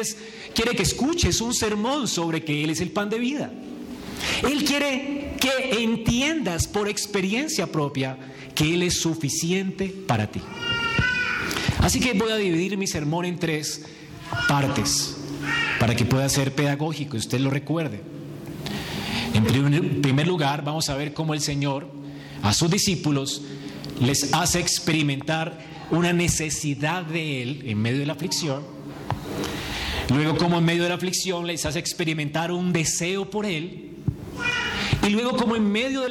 quiere 0.54 0.74
que 0.74 0.84
escuches 0.84 1.42
un 1.42 1.52
sermón 1.52 2.08
sobre 2.08 2.42
que 2.42 2.64
Él 2.64 2.70
es 2.70 2.80
el 2.80 2.92
pan 2.92 3.10
de 3.10 3.18
vida. 3.18 3.52
Él 4.42 4.64
quiere 4.64 5.36
que 5.38 5.82
entiendas 5.82 6.66
por 6.66 6.88
experiencia 6.88 7.66
propia 7.66 8.16
que 8.54 8.72
Él 8.72 8.84
es 8.84 8.94
suficiente 8.94 9.94
para 10.06 10.28
ti. 10.30 10.40
Así 11.80 12.00
que 12.00 12.14
voy 12.14 12.32
a 12.32 12.36
dividir 12.36 12.78
mi 12.78 12.86
sermón 12.86 13.26
en 13.26 13.38
tres 13.38 13.82
partes 14.48 15.14
para 15.78 15.94
que 15.94 16.06
pueda 16.06 16.26
ser 16.30 16.54
pedagógico 16.54 17.16
y 17.16 17.20
usted 17.20 17.38
lo 17.38 17.50
recuerde. 17.50 18.11
En 19.34 20.02
primer 20.02 20.26
lugar, 20.26 20.62
vamos 20.62 20.88
a 20.88 20.96
ver 20.96 21.14
cómo 21.14 21.32
el 21.32 21.40
Señor 21.40 21.88
a 22.42 22.52
sus 22.52 22.70
discípulos 22.70 23.42
les 24.00 24.34
hace 24.34 24.60
experimentar 24.60 25.58
una 25.90 26.12
necesidad 26.12 27.02
de 27.02 27.42
Él 27.42 27.62
en 27.66 27.78
medio 27.80 28.00
de 28.00 28.06
la 28.06 28.12
aflicción. 28.12 28.62
Luego, 30.10 30.36
como 30.36 30.58
en 30.58 30.64
medio 30.64 30.82
de 30.82 30.90
la 30.90 30.96
aflicción 30.96 31.46
les 31.46 31.64
hace 31.64 31.78
experimentar 31.78 32.52
un 32.52 32.72
deseo 32.72 33.30
por 33.30 33.46
Él. 33.46 33.90
Y 35.06 35.10
luego, 35.10 35.36
como 35.36 35.56
en 35.56 35.70
medio 35.70 36.02
de 36.02 36.08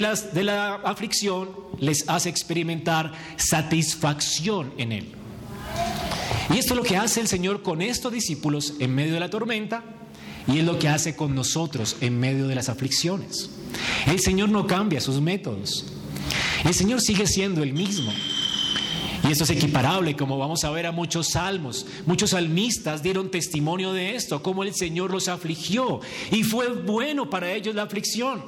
la, 0.00 0.14
de 0.14 0.44
la 0.44 0.74
aflicción 0.74 1.48
les 1.78 2.08
hace 2.08 2.28
experimentar 2.28 3.12
satisfacción 3.36 4.72
en 4.76 4.92
Él. 4.92 5.08
Y 6.50 6.58
esto 6.58 6.74
es 6.74 6.78
lo 6.78 6.82
que 6.82 6.96
hace 6.96 7.20
el 7.20 7.28
Señor 7.28 7.62
con 7.62 7.80
estos 7.82 8.12
discípulos 8.12 8.74
en 8.78 8.94
medio 8.94 9.14
de 9.14 9.20
la 9.20 9.30
tormenta 9.30 9.84
y 10.48 10.58
es 10.58 10.64
lo 10.64 10.78
que 10.78 10.88
hace 10.88 11.14
con 11.14 11.34
nosotros 11.34 11.96
en 12.00 12.18
medio 12.18 12.48
de 12.48 12.54
las 12.54 12.68
aflicciones. 12.70 13.50
El 14.06 14.18
Señor 14.18 14.48
no 14.48 14.66
cambia 14.66 15.00
sus 15.00 15.20
métodos. 15.20 15.84
El 16.64 16.74
Señor 16.74 17.00
sigue 17.02 17.26
siendo 17.26 17.62
el 17.62 17.74
mismo. 17.74 18.10
Y 19.28 19.32
esto 19.32 19.44
es 19.44 19.50
equiparable, 19.50 20.16
como 20.16 20.38
vamos 20.38 20.64
a 20.64 20.70
ver 20.70 20.86
a 20.86 20.92
muchos 20.92 21.32
salmos. 21.32 21.86
Muchos 22.06 22.30
salmistas 22.30 23.02
dieron 23.02 23.30
testimonio 23.30 23.92
de 23.92 24.14
esto, 24.14 24.42
cómo 24.42 24.62
el 24.62 24.74
Señor 24.74 25.10
los 25.10 25.28
afligió. 25.28 26.00
Y 26.30 26.44
fue 26.44 26.72
bueno 26.72 27.28
para 27.28 27.52
ellos 27.52 27.74
la 27.74 27.82
aflicción. 27.82 28.42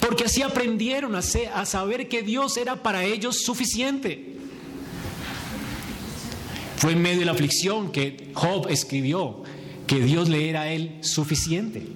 Porque 0.00 0.24
así 0.24 0.42
aprendieron 0.42 1.14
a, 1.14 1.20
a 1.54 1.66
saber 1.66 2.08
que 2.08 2.22
Dios 2.22 2.56
era 2.56 2.82
para 2.82 3.04
ellos 3.04 3.42
suficiente. 3.44 4.36
Fue 6.76 6.92
en 6.92 7.02
medio 7.02 7.20
de 7.20 7.24
la 7.26 7.32
aflicción 7.32 7.92
que 7.92 8.30
Job 8.34 8.68
escribió 8.70 9.42
que 9.88 10.00
Dios 10.00 10.28
le 10.28 10.48
era 10.48 10.62
a 10.62 10.68
él 10.70 10.98
suficiente. 11.00 11.88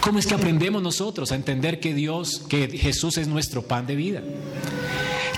¿Cómo 0.00 0.18
es 0.18 0.26
que 0.26 0.34
aprendemos 0.34 0.82
nosotros 0.82 1.32
a 1.32 1.34
entender 1.34 1.80
que 1.80 1.92
Dios, 1.94 2.42
que 2.48 2.68
Jesús 2.68 3.18
es 3.18 3.26
nuestro 3.26 3.62
pan 3.62 3.86
de 3.86 3.96
vida? 3.96 4.22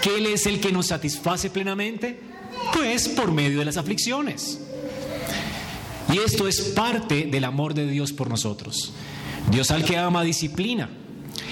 Que 0.03 0.19
Él 0.19 0.27
es 0.27 0.47
el 0.47 0.61
que 0.61 0.73
nos 0.73 0.87
satisface 0.87 1.51
plenamente? 1.51 2.21
Pues 2.73 3.09
por 3.09 3.33
medio 3.33 3.61
de 3.61 3.65
las 3.65 3.77
aflicciones. 3.77 4.61
Y 6.13 6.19
esto 6.19 6.47
es 6.47 6.61
parte 6.61 7.27
del 7.27 7.45
amor 7.45 7.75
de 7.75 7.89
Dios 7.89 8.13
por 8.13 8.29
nosotros. 8.29 8.93
Dios 9.51 9.71
al 9.71 9.85
que 9.85 9.97
ama 9.97 10.23
disciplina 10.23 10.91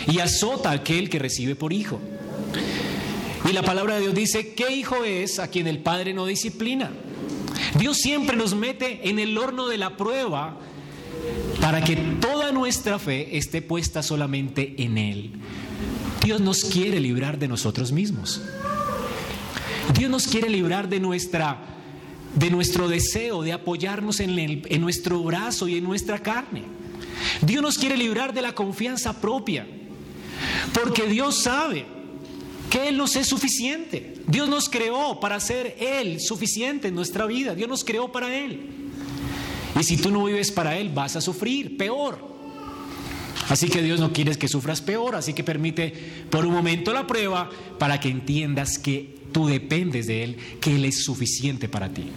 y 0.07 0.19
azota 0.19 0.71
a 0.71 0.75
aquel 0.75 1.09
que 1.09 1.19
recibe 1.19 1.55
por 1.55 1.73
hijo. 1.73 2.01
Y 3.49 3.53
la 3.53 3.63
palabra 3.63 3.95
de 3.95 4.03
Dios 4.03 4.15
dice, 4.15 4.55
¿qué 4.55 4.75
hijo 4.75 5.05
es 5.05 5.39
a 5.39 5.49
quien 5.49 5.67
el 5.69 5.79
Padre 5.79 6.15
no 6.15 6.27
disciplina? 6.27 6.91
Dios 7.75 7.99
siempre 7.99 8.37
nos 8.37 8.55
mete 8.55 9.09
en 9.09 9.19
el 9.19 9.37
horno 9.37 9.67
de 9.67 9.79
la 9.79 9.97
prueba 9.97 10.59
para 11.61 11.83
que 11.83 11.97
toda 11.97 12.53
nuestra 12.53 12.99
fe 12.99 13.37
esté 13.37 13.63
puesta 13.63 14.03
solamente 14.03 14.75
en 14.79 14.99
Él. 14.99 15.33
Dios 16.23 16.41
nos 16.41 16.65
quiere 16.65 17.01
librar 17.01 17.39
de 17.39 17.49
nosotros 17.49 17.93
mismos. 17.93 18.41
Dios 19.99 20.11
nos 20.11 20.27
quiere 20.27 20.49
librar 20.49 20.89
de 20.89 21.01
nuestra 21.01 21.71
de 22.35 22.51
nuestro 22.51 22.89
deseo 22.89 23.43
de 23.43 23.53
apoyarnos 23.53 24.19
en, 24.19 24.37
en 24.37 24.81
nuestro 24.81 25.23
brazo 25.23 25.69
y 25.69 25.79
en 25.79 25.85
nuestra 25.85 26.19
carne. 26.19 26.65
Dios 27.43 27.63
nos 27.63 27.79
quiere 27.79 27.97
librar 27.97 28.35
de 28.35 28.43
la 28.43 28.55
confianza 28.55 29.21
propia. 29.21 29.67
Porque 30.73 31.07
Dios 31.07 31.43
sabe 31.43 31.87
que 32.75 32.89
Él 32.89 32.97
nos 32.97 33.15
es 33.15 33.29
suficiente. 33.29 34.15
Dios 34.27 34.49
nos 34.49 34.69
creó 34.69 35.21
para 35.21 35.39
ser 35.39 35.77
Él 35.79 36.19
suficiente 36.21 36.89
en 36.89 36.97
nuestra 36.97 37.25
vida. 37.25 37.55
Dios 37.55 37.69
nos 37.69 37.85
creó 37.85 38.11
para 38.11 38.35
Él. 38.35 38.69
Y 39.79 39.85
si 39.85 39.97
tú 39.97 40.11
no 40.11 40.25
vives 40.25 40.51
para 40.51 40.77
Él, 40.77 40.89
vas 40.89 41.15
a 41.15 41.21
sufrir 41.21 41.77
peor. 41.77 42.19
Así 43.49 43.69
que 43.69 43.81
Dios 43.81 44.01
no 44.01 44.13
quiere 44.13 44.35
que 44.35 44.49
sufras 44.49 44.81
peor, 44.81 45.15
así 45.15 45.35
que 45.35 45.45
permite 45.45 45.93
por 46.31 46.45
un 46.45 46.53
momento 46.53 46.93
la 46.93 47.07
prueba 47.07 47.49
para 47.79 48.01
que 48.01 48.09
entiendas 48.09 48.77
que 48.77 49.21
tú 49.31 49.47
dependes 49.47 50.09
de 50.09 50.25
Él, 50.25 50.37
que 50.61 50.75
Él 50.75 50.85
es 50.85 51.05
suficiente 51.05 51.69
para 51.69 51.91
ti. 51.91 52.09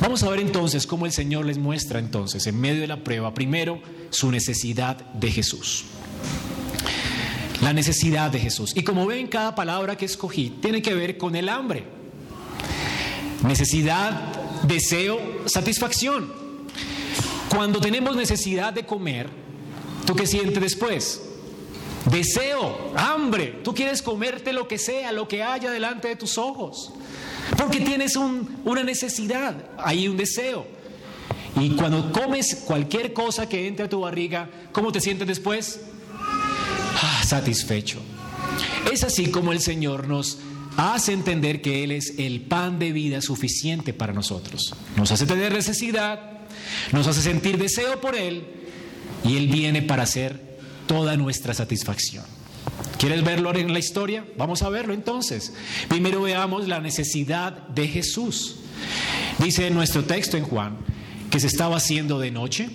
Vamos 0.00 0.22
a 0.22 0.30
ver 0.30 0.40
entonces 0.40 0.86
cómo 0.86 1.04
el 1.04 1.12
Señor 1.12 1.44
les 1.44 1.58
muestra 1.58 1.98
entonces 1.98 2.46
en 2.46 2.58
medio 2.58 2.80
de 2.80 2.86
la 2.86 3.04
prueba, 3.04 3.34
primero, 3.34 3.82
su 4.08 4.30
necesidad 4.30 4.96
de 5.12 5.30
Jesús 5.30 5.84
la 7.60 7.72
necesidad 7.72 8.30
de 8.30 8.40
Jesús. 8.40 8.72
Y 8.74 8.82
como 8.82 9.06
ven, 9.06 9.26
cada 9.26 9.54
palabra 9.54 9.96
que 9.96 10.06
escogí 10.06 10.50
tiene 10.62 10.82
que 10.82 10.94
ver 10.94 11.18
con 11.18 11.36
el 11.36 11.48
hambre. 11.48 11.84
Necesidad, 13.46 14.32
deseo, 14.64 15.18
satisfacción. 15.46 16.32
Cuando 17.48 17.80
tenemos 17.80 18.16
necesidad 18.16 18.72
de 18.72 18.86
comer, 18.86 19.28
¿tú 20.06 20.14
qué 20.14 20.26
sientes 20.26 20.60
después? 20.60 21.22
Deseo, 22.10 22.92
hambre. 22.96 23.60
Tú 23.62 23.74
quieres 23.74 24.02
comerte 24.02 24.52
lo 24.52 24.66
que 24.68 24.78
sea, 24.78 25.12
lo 25.12 25.28
que 25.28 25.42
haya 25.42 25.70
delante 25.70 26.08
de 26.08 26.16
tus 26.16 26.38
ojos. 26.38 26.92
Porque 27.56 27.80
tienes 27.80 28.16
una 28.16 28.82
necesidad, 28.82 29.56
hay 29.76 30.08
un 30.08 30.16
deseo. 30.16 30.66
Y 31.56 31.70
cuando 31.70 32.12
comes 32.12 32.54
cualquier 32.66 33.12
cosa 33.12 33.48
que 33.48 33.66
entre 33.66 33.86
a 33.86 33.88
tu 33.88 34.00
barriga, 34.00 34.48
¿cómo 34.72 34.92
te 34.92 35.00
sientes 35.00 35.26
después? 35.26 35.80
Satisfecho. 37.30 38.00
Es 38.92 39.04
así 39.04 39.30
como 39.30 39.52
el 39.52 39.60
Señor 39.60 40.08
nos 40.08 40.38
hace 40.76 41.12
entender 41.12 41.62
que 41.62 41.84
Él 41.84 41.92
es 41.92 42.14
el 42.18 42.42
pan 42.42 42.78
de 42.78 42.92
vida 42.92 43.22
suficiente 43.22 43.92
para 43.92 44.12
nosotros. 44.12 44.74
Nos 44.96 45.12
hace 45.12 45.26
tener 45.26 45.52
necesidad, 45.52 46.20
nos 46.92 47.06
hace 47.06 47.22
sentir 47.22 47.56
deseo 47.56 48.00
por 48.00 48.16
Él 48.16 48.44
y 49.24 49.36
Él 49.36 49.48
viene 49.48 49.82
para 49.82 50.02
hacer 50.02 50.58
toda 50.86 51.16
nuestra 51.16 51.54
satisfacción. 51.54 52.24
¿Quieres 52.98 53.22
verlo 53.22 53.54
en 53.54 53.72
la 53.72 53.78
historia? 53.78 54.24
Vamos 54.36 54.62
a 54.62 54.68
verlo 54.68 54.92
entonces. 54.92 55.52
Primero 55.88 56.22
veamos 56.22 56.66
la 56.66 56.80
necesidad 56.80 57.68
de 57.68 57.86
Jesús. 57.88 58.56
Dice 59.38 59.68
en 59.68 59.74
nuestro 59.74 60.04
texto 60.04 60.36
en 60.36 60.44
Juan 60.44 60.76
que 61.30 61.38
se 61.38 61.46
estaba 61.46 61.76
haciendo 61.76 62.18
de 62.18 62.30
noche. 62.32 62.68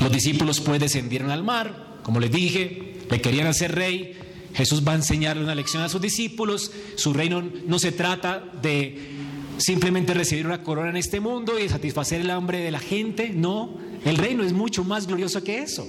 Los 0.00 0.12
discípulos 0.12 0.60
pues 0.60 0.80
descendieron 0.80 1.30
al 1.30 1.44
mar, 1.44 1.98
como 2.02 2.20
les 2.20 2.30
dije, 2.30 2.87
le 3.10 3.20
querían 3.20 3.46
hacer 3.46 3.74
rey. 3.74 4.14
Jesús 4.54 4.82
va 4.86 4.92
a 4.92 4.96
enseñarle 4.96 5.42
una 5.42 5.54
lección 5.54 5.82
a 5.82 5.88
sus 5.88 6.00
discípulos. 6.00 6.72
Su 6.96 7.12
reino 7.12 7.42
no 7.66 7.78
se 7.78 7.92
trata 7.92 8.42
de 8.60 9.18
simplemente 9.58 10.14
recibir 10.14 10.46
una 10.46 10.62
corona 10.62 10.90
en 10.90 10.96
este 10.96 11.20
mundo 11.20 11.58
y 11.58 11.68
satisfacer 11.68 12.20
el 12.20 12.30
hambre 12.30 12.58
de 12.58 12.70
la 12.70 12.78
gente. 12.78 13.30
No, 13.30 13.76
el 14.04 14.16
reino 14.16 14.44
es 14.44 14.52
mucho 14.52 14.84
más 14.84 15.06
glorioso 15.06 15.42
que 15.42 15.58
eso. 15.58 15.88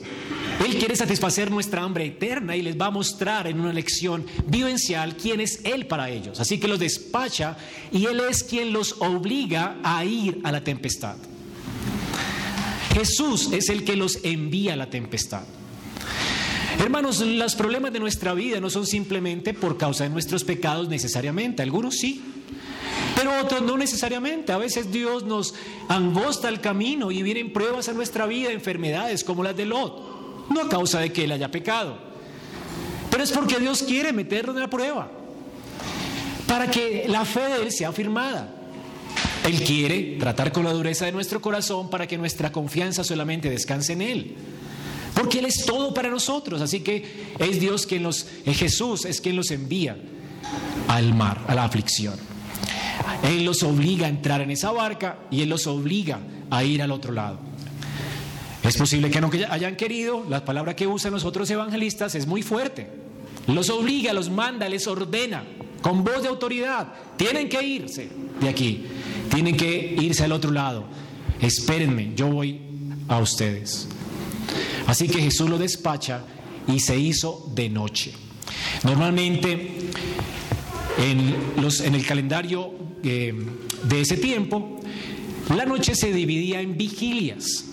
Él 0.66 0.78
quiere 0.78 0.96
satisfacer 0.96 1.50
nuestra 1.50 1.84
hambre 1.84 2.06
eterna 2.06 2.56
y 2.56 2.62
les 2.62 2.78
va 2.78 2.88
a 2.88 2.92
mostrar 2.92 3.48
en 3.48 3.60
una 3.60 3.72
lección 3.72 4.26
vivencial 4.48 5.16
quién 5.16 5.40
es 5.40 5.62
Él 5.64 5.88
para 5.88 6.10
ellos. 6.10 6.40
Así 6.40 6.60
que 6.60 6.68
los 6.68 6.80
despacha 6.80 7.58
y 7.92 8.06
Él 8.06 8.22
es 8.30 8.44
quien 8.44 8.74
los 8.74 8.96
obliga 9.00 9.78
a 9.84 10.04
ir 10.04 10.42
a 10.44 10.52
la 10.52 10.64
tempestad. 10.64 11.16
Jesús 12.94 13.52
es 13.54 13.70
el 13.70 13.86
que 13.86 13.96
los 13.96 14.20
envía 14.24 14.74
a 14.74 14.76
la 14.76 14.90
tempestad. 14.90 15.44
Hermanos, 16.80 17.20
los 17.20 17.56
problemas 17.56 17.92
de 17.92 18.00
nuestra 18.00 18.34
vida 18.34 18.62
no 18.62 18.70
son 18.70 18.88
simplemente 18.88 19.54
por 19.54 19.78
causa 19.78 20.06
de 20.06 20.10
nuestros 20.12 20.46
pecados 20.46 20.88
necesariamente, 20.88 21.62
algunos 21.62 21.96
sí, 21.96 22.24
pero 23.18 23.38
otros 23.42 23.62
no 23.62 23.78
necesariamente. 23.78 24.54
A 24.54 24.58
veces 24.58 24.90
Dios 24.90 25.26
nos 25.26 25.54
angosta 25.90 26.48
el 26.48 26.62
camino 26.62 27.12
y 27.12 27.22
vienen 27.22 27.52
pruebas 27.52 27.90
a 27.90 27.94
nuestra 27.94 28.28
vida, 28.28 28.54
enfermedades 28.54 29.26
como 29.26 29.44
las 29.44 29.58
de 29.58 29.66
Lot, 29.66 30.50
no 30.50 30.62
a 30.62 30.70
causa 30.70 31.02
de 31.02 31.12
que 31.12 31.26
él 31.26 31.34
haya 31.34 31.52
pecado, 31.52 31.98
pero 33.12 33.24
es 33.24 33.32
porque 33.34 33.60
Dios 33.60 33.84
quiere 33.84 34.14
meterlo 34.14 34.54
en 34.54 34.60
la 34.62 34.70
prueba, 34.70 35.12
para 36.48 36.72
que 36.72 37.06
la 37.10 37.26
fe 37.26 37.42
de 37.42 37.64
Él 37.64 37.72
sea 37.74 37.90
afirmada. 37.90 38.56
Él 39.46 39.64
quiere 39.64 40.18
tratar 40.18 40.54
con 40.54 40.64
la 40.64 40.72
dureza 40.72 41.06
de 41.06 41.12
nuestro 41.12 41.42
corazón 41.42 41.90
para 41.90 42.08
que 42.08 42.18
nuestra 42.18 42.52
confianza 42.52 43.04
solamente 43.04 43.50
descanse 43.50 43.94
en 43.94 44.02
Él. 44.02 44.36
Porque 45.20 45.40
Él 45.40 45.46
es 45.48 45.66
todo 45.66 45.94
para 45.94 46.10
nosotros. 46.10 46.62
Así 46.62 46.80
que 46.80 47.34
es 47.40 47.60
Dios 47.60 47.86
quien 47.86 48.04
los, 48.04 48.26
es 48.46 48.58
Jesús 48.58 49.04
es 49.04 49.20
quien 49.20 49.36
los 49.36 49.52
envía 49.52 49.98
al 50.88 51.14
mar, 51.14 51.44
a 51.50 51.56
la 51.56 51.66
aflicción. 51.66 52.16
Él 53.24 53.44
los 53.44 53.62
obliga 53.64 54.06
a 54.06 54.10
entrar 54.10 54.40
en 54.40 54.50
esa 54.50 54.72
barca 54.72 55.20
y 55.30 55.42
Él 55.42 55.50
los 55.50 55.68
obliga 55.68 56.22
a 56.50 56.64
ir 56.64 56.82
al 56.82 56.92
otro 56.92 57.12
lado. 57.12 57.38
Es 58.64 58.78
posible 58.78 59.12
que 59.12 59.20
no 59.20 59.30
hayan 59.50 59.76
querido, 59.76 60.26
la 60.30 60.46
palabra 60.46 60.74
que 60.74 60.88
usan 60.88 61.12
los 61.12 61.26
otros 61.26 61.50
evangelistas 61.50 62.16
es 62.16 62.26
muy 62.26 62.42
fuerte. 62.42 62.90
Los 63.48 63.70
obliga, 63.70 64.14
los 64.14 64.30
manda, 64.30 64.70
les 64.70 64.88
ordena. 64.88 65.44
con 65.82 66.06
voz 66.06 66.24
de 66.24 66.30
autoridad, 66.30 66.94
tienen 67.18 67.50
que 67.50 67.62
irse 67.62 68.10
de 68.40 68.48
aquí, 68.48 68.86
tienen 69.30 69.58
que 69.58 69.98
irse 70.00 70.24
al 70.24 70.32
otro 70.32 70.52
lado. 70.52 70.86
Espérenme, 71.42 72.14
yo 72.16 72.28
voy 72.28 72.62
a 73.10 73.18
ustedes. 73.20 73.90
Así 74.88 75.08
que 75.08 75.22
Jesús 75.22 75.50
lo 75.50 75.58
despacha 75.58 76.22
y 76.68 76.80
se 76.80 76.98
hizo 76.98 77.50
de 77.54 77.70
noche. 77.70 78.14
Normalmente 78.84 79.72
en, 80.98 81.96
el 81.96 82.06
calendario 82.06 82.74
eh, 83.04 83.34
de 83.84 84.02
ese 84.02 84.18
tiempo, 84.18 84.80
la 85.56 85.66
noche 85.66 85.96
se 85.96 86.12
dividía 86.12 86.62
en 86.62 86.78
vigilias. 86.78 87.66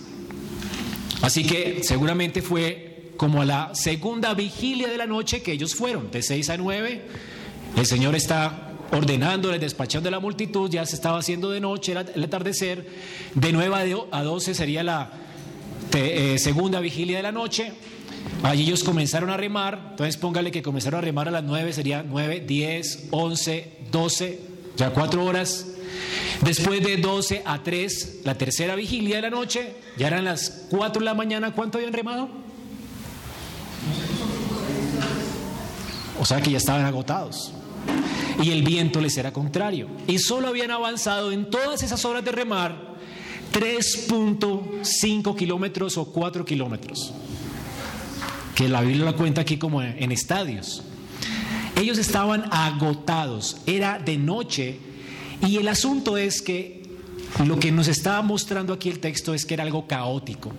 Así 1.21 1.43
que 1.43 1.83
seguramente 1.83 2.41
fue 2.41 3.11
como 3.17 3.41
a 3.41 3.45
la 3.45 3.75
segunda 3.75 4.33
vigilia 4.33 4.87
de 4.87 4.97
la 4.97 5.07
noche 5.07 5.41
que 5.41 5.51
ellos 5.51 5.75
fueron, 5.75 6.11
de 6.11 6.21
6 6.21 6.49
a 6.51 6.57
9. 6.57 7.01
El 7.75 7.85
Señor 7.85 8.15
está 8.15 8.73
ordenándoles, 8.91 9.59
despachando 9.59 10.09
a 10.09 10.11
la 10.11 10.19
multitud, 10.19 10.69
ya 10.69 10.85
se 10.85 10.95
estaba 10.95 11.19
haciendo 11.19 11.49
de 11.49 11.59
noche, 11.59 11.93
el 11.93 12.23
atardecer. 12.23 12.87
De 13.33 13.51
9 13.51 14.05
a 14.11 14.23
12 14.23 14.53
sería 14.53 14.83
la 14.83 15.11
eh, 15.93 16.39
segunda 16.39 16.79
vigilia 16.79 17.17
de 17.17 17.23
la 17.23 17.31
noche. 17.31 17.71
Allí 18.43 18.63
ellos 18.63 18.83
comenzaron 18.83 19.29
a 19.29 19.37
remar, 19.37 19.87
entonces 19.91 20.17
póngale 20.17 20.51
que 20.51 20.61
comenzaron 20.61 20.99
a 20.99 21.01
remar 21.01 21.27
a 21.27 21.31
las 21.31 21.43
9, 21.43 21.73
sería 21.73 22.03
9, 22.03 22.41
10, 22.41 23.07
11, 23.11 23.71
12, 23.91 24.39
ya 24.75 24.91
cuatro 24.91 25.25
horas. 25.25 25.65
Después 26.41 26.83
de 26.83 26.97
12 26.97 27.41
a 27.45 27.63
3, 27.63 28.19
la 28.23 28.35
tercera 28.35 28.75
vigilia 28.75 29.15
de 29.17 29.21
la 29.23 29.29
noche, 29.29 29.73
ya 29.97 30.07
eran 30.07 30.25
las 30.25 30.65
4 30.69 30.99
de 30.99 31.05
la 31.05 31.13
mañana, 31.13 31.53
¿cuánto 31.53 31.77
habían 31.77 31.93
remado? 31.93 32.29
O 36.19 36.25
sea 36.25 36.41
que 36.41 36.51
ya 36.51 36.57
estaban 36.57 36.85
agotados. 36.85 37.53
Y 38.41 38.51
el 38.51 38.63
viento 38.63 39.01
les 39.01 39.17
era 39.17 39.33
contrario. 39.33 39.87
Y 40.07 40.19
solo 40.19 40.47
habían 40.47 40.69
avanzado 40.71 41.31
en 41.31 41.49
todas 41.49 41.81
esas 41.81 42.05
horas 42.05 42.23
de 42.23 42.31
remar 42.31 42.86
3.5 43.53 45.35
kilómetros 45.35 45.97
o 45.97 46.05
4 46.05 46.45
kilómetros 46.45 47.13
que 48.57 48.67
la 48.67 48.81
Biblia 48.81 49.05
lo 49.05 49.15
cuenta 49.15 49.41
aquí 49.41 49.57
como 49.57 49.83
en 49.83 50.11
estadios. 50.11 50.81
Ellos 51.75 51.99
estaban 51.99 52.45
agotados, 52.51 53.57
era 53.67 53.99
de 53.99 54.17
noche 54.17 54.79
y 55.47 55.57
el 55.57 55.67
asunto 55.67 56.17
es 56.17 56.41
que 56.41 56.81
lo 57.45 57.59
que 57.59 57.71
nos 57.71 57.87
estaba 57.87 58.23
mostrando 58.23 58.73
aquí 58.73 58.89
el 58.89 58.97
texto 58.97 59.35
es 59.35 59.45
que 59.45 59.53
era 59.53 59.61
algo 59.61 59.85
caótico. 59.85 60.51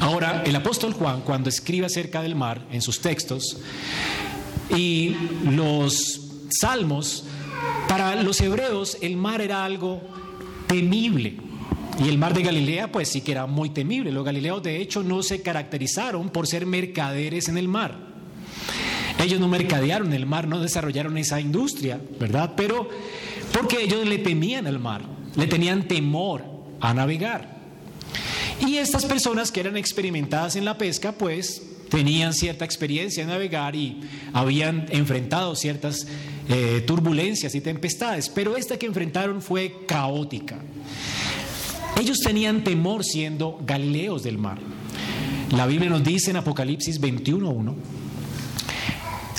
Ahora, 0.00 0.42
el 0.44 0.56
apóstol 0.56 0.92
Juan, 0.92 1.20
cuando 1.20 1.48
escribe 1.48 1.86
acerca 1.86 2.22
del 2.22 2.34
mar 2.34 2.66
en 2.72 2.82
sus 2.82 3.00
textos 3.00 3.58
y 4.76 5.14
los 5.44 6.22
salmos, 6.50 7.22
para 7.88 8.20
los 8.20 8.40
hebreos 8.40 8.98
el 9.00 9.16
mar 9.16 9.40
era 9.40 9.64
algo 9.64 10.00
temible. 10.66 11.36
Y 12.02 12.08
el 12.08 12.16
mar 12.16 12.32
de 12.32 12.42
Galilea, 12.42 12.90
pues 12.90 13.08
sí 13.08 13.20
que 13.20 13.32
era 13.32 13.46
muy 13.46 13.70
temible. 13.70 14.10
Los 14.10 14.24
galileos, 14.24 14.62
de 14.62 14.80
hecho, 14.80 15.02
no 15.02 15.22
se 15.22 15.42
caracterizaron 15.42 16.30
por 16.30 16.46
ser 16.46 16.64
mercaderes 16.64 17.48
en 17.48 17.58
el 17.58 17.68
mar. 17.68 17.94
Ellos 19.18 19.38
no 19.38 19.48
mercadearon 19.48 20.12
el 20.14 20.24
mar, 20.24 20.48
no 20.48 20.60
desarrollaron 20.60 21.18
esa 21.18 21.40
industria, 21.40 22.00
¿verdad? 22.18 22.54
Pero 22.56 22.88
porque 23.52 23.82
ellos 23.82 24.06
le 24.06 24.18
temían 24.18 24.66
al 24.66 24.78
mar, 24.78 25.02
le 25.36 25.46
tenían 25.46 25.86
temor 25.86 26.42
a 26.80 26.94
navegar. 26.94 27.58
Y 28.66 28.76
estas 28.76 29.04
personas 29.04 29.52
que 29.52 29.60
eran 29.60 29.76
experimentadas 29.76 30.56
en 30.56 30.64
la 30.64 30.78
pesca, 30.78 31.12
pues 31.12 31.62
tenían 31.90 32.32
cierta 32.32 32.64
experiencia 32.64 33.22
en 33.22 33.28
navegar 33.28 33.76
y 33.76 34.00
habían 34.32 34.86
enfrentado 34.90 35.54
ciertas 35.54 36.06
eh, 36.48 36.82
turbulencias 36.86 37.54
y 37.54 37.60
tempestades, 37.60 38.28
pero 38.28 38.56
esta 38.56 38.78
que 38.78 38.86
enfrentaron 38.86 39.42
fue 39.42 39.84
caótica. 39.86 40.58
Ellos 42.00 42.20
tenían 42.20 42.64
temor 42.64 43.04
siendo 43.04 43.60
galileos 43.66 44.22
del 44.22 44.38
mar. 44.38 44.58
La 45.50 45.66
Biblia 45.66 45.90
nos 45.90 46.02
dice 46.02 46.30
en 46.30 46.38
Apocalipsis 46.38 46.98
21.1, 46.98 47.74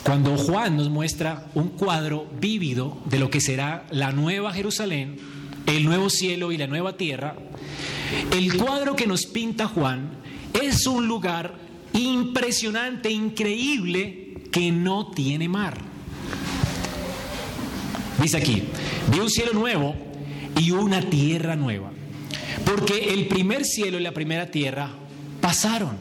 cuando 0.03 0.37
Juan 0.37 0.77
nos 0.77 0.87
muestra 0.87 1.47
un 1.55 1.69
cuadro 1.69 2.27
vívido 2.39 2.99
de 3.05 3.17
lo 3.17 3.31
que 3.31 3.41
será 3.41 3.87
la 3.89 4.11
nueva 4.11 4.53
Jerusalén, 4.53 5.17
el 5.65 5.85
nuevo 5.85 6.11
cielo 6.11 6.51
y 6.51 6.57
la 6.57 6.67
nueva 6.67 6.97
tierra, 6.97 7.35
el 8.31 8.55
cuadro 8.55 8.95
que 8.95 9.07
nos 9.07 9.25
pinta 9.25 9.67
Juan 9.67 10.11
es 10.53 10.85
un 10.85 11.07
lugar 11.07 11.55
impresionante, 11.93 13.09
increíble, 13.09 14.43
que 14.51 14.71
no 14.71 15.07
tiene 15.07 15.49
mar. 15.49 15.79
Dice 18.21 18.37
aquí, 18.37 18.61
vi 19.11 19.19
un 19.19 19.31
cielo 19.31 19.53
nuevo 19.53 19.95
y 20.59 20.69
una 20.69 21.01
tierra 21.01 21.55
nueva. 21.55 21.91
Porque 22.65 23.13
el 23.13 23.27
primer 23.27 23.65
cielo 23.65 23.99
y 23.99 24.01
la 24.01 24.13
primera 24.13 24.49
tierra 24.49 24.89
pasaron. 25.39 25.97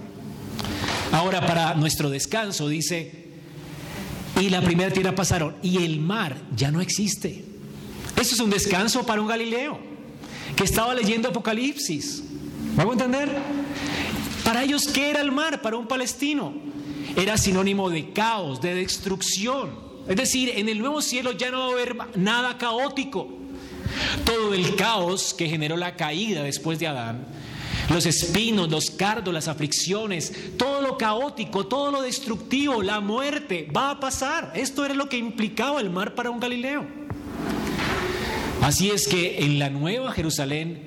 Ahora 1.12 1.44
para 1.46 1.74
nuestro 1.74 2.10
descanso 2.10 2.68
dice, 2.68 3.20
y 4.40 4.48
la 4.48 4.62
primera 4.62 4.92
tierra 4.92 5.14
pasaron 5.14 5.56
y 5.62 5.84
el 5.84 6.00
mar 6.00 6.36
ya 6.54 6.70
no 6.70 6.80
existe. 6.80 7.44
Eso 8.16 8.34
es 8.34 8.40
un 8.40 8.50
descanso 8.50 9.04
para 9.04 9.20
un 9.20 9.28
Galileo 9.28 9.78
que 10.56 10.64
estaba 10.64 10.94
leyendo 10.94 11.28
Apocalipsis. 11.28 12.22
¿Vamos 12.76 12.96
a 12.96 13.04
entender? 13.04 13.36
Para 14.44 14.62
ellos, 14.62 14.88
¿qué 14.88 15.10
era 15.10 15.20
el 15.20 15.32
mar? 15.32 15.62
Para 15.62 15.76
un 15.76 15.86
palestino. 15.86 16.54
Era 17.16 17.36
sinónimo 17.36 17.90
de 17.90 18.12
caos, 18.12 18.60
de 18.60 18.74
destrucción. 18.74 19.70
Es 20.08 20.16
decir, 20.16 20.52
en 20.54 20.68
el 20.68 20.78
nuevo 20.78 21.02
cielo 21.02 21.32
ya 21.32 21.50
no 21.50 21.60
va 21.60 21.66
a 21.66 21.72
haber 21.72 21.96
nada 22.16 22.56
caótico. 22.58 23.39
Todo 24.24 24.54
el 24.54 24.76
caos 24.76 25.34
que 25.34 25.48
generó 25.48 25.76
la 25.76 25.96
caída 25.96 26.42
después 26.42 26.78
de 26.78 26.88
Adán, 26.88 27.26
los 27.88 28.06
espinos, 28.06 28.70
los 28.70 28.90
cardos, 28.90 29.34
las 29.34 29.48
aflicciones, 29.48 30.32
todo 30.56 30.80
lo 30.80 30.96
caótico, 30.96 31.66
todo 31.66 31.90
lo 31.90 32.02
destructivo, 32.02 32.82
la 32.82 33.00
muerte, 33.00 33.68
va 33.74 33.90
a 33.90 34.00
pasar. 34.00 34.52
Esto 34.54 34.84
era 34.84 34.94
lo 34.94 35.08
que 35.08 35.18
implicaba 35.18 35.80
el 35.80 35.90
mar 35.90 36.14
para 36.14 36.30
un 36.30 36.40
Galileo. 36.40 36.86
Así 38.62 38.90
es 38.90 39.08
que 39.08 39.44
en 39.44 39.58
la 39.58 39.70
nueva 39.70 40.12
Jerusalén, 40.12 40.82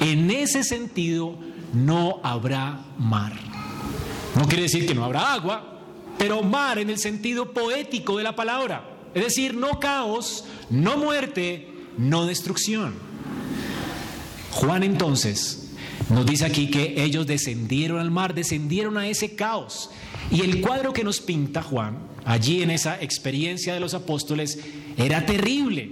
en 0.00 0.30
ese 0.30 0.62
sentido, 0.62 1.36
no 1.72 2.20
habrá 2.22 2.84
mar. 2.98 3.32
No 4.36 4.46
quiere 4.46 4.62
decir 4.62 4.86
que 4.86 4.94
no 4.94 5.04
habrá 5.04 5.32
agua, 5.32 5.76
pero 6.18 6.42
mar 6.42 6.78
en 6.78 6.88
el 6.88 6.98
sentido 6.98 7.52
poético 7.52 8.16
de 8.16 8.24
la 8.24 8.36
palabra. 8.36 8.96
Es 9.14 9.24
decir, 9.24 9.54
no 9.54 9.80
caos, 9.80 10.44
no 10.70 10.96
muerte, 10.96 11.75
no 11.98 12.26
destrucción. 12.26 12.94
Juan 14.52 14.82
entonces 14.82 15.66
nos 16.08 16.24
dice 16.24 16.44
aquí 16.44 16.70
que 16.70 17.02
ellos 17.02 17.26
descendieron 17.26 17.98
al 17.98 18.10
mar, 18.10 18.34
descendieron 18.34 18.96
a 18.96 19.08
ese 19.08 19.34
caos. 19.34 19.90
Y 20.30 20.42
el 20.42 20.60
cuadro 20.60 20.92
que 20.92 21.04
nos 21.04 21.20
pinta 21.20 21.62
Juan, 21.62 21.98
allí 22.24 22.62
en 22.62 22.70
esa 22.70 23.00
experiencia 23.00 23.74
de 23.74 23.80
los 23.80 23.94
apóstoles, 23.94 24.58
era 24.96 25.26
terrible. 25.26 25.90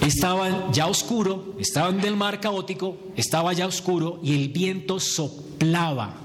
Estaban 0.00 0.72
ya 0.72 0.88
oscuro, 0.88 1.54
estaban 1.60 2.00
del 2.00 2.16
mar 2.16 2.40
caótico, 2.40 2.98
estaba 3.16 3.52
ya 3.52 3.66
oscuro 3.66 4.18
y 4.22 4.34
el 4.34 4.48
viento 4.48 4.98
soplaba 4.98 6.16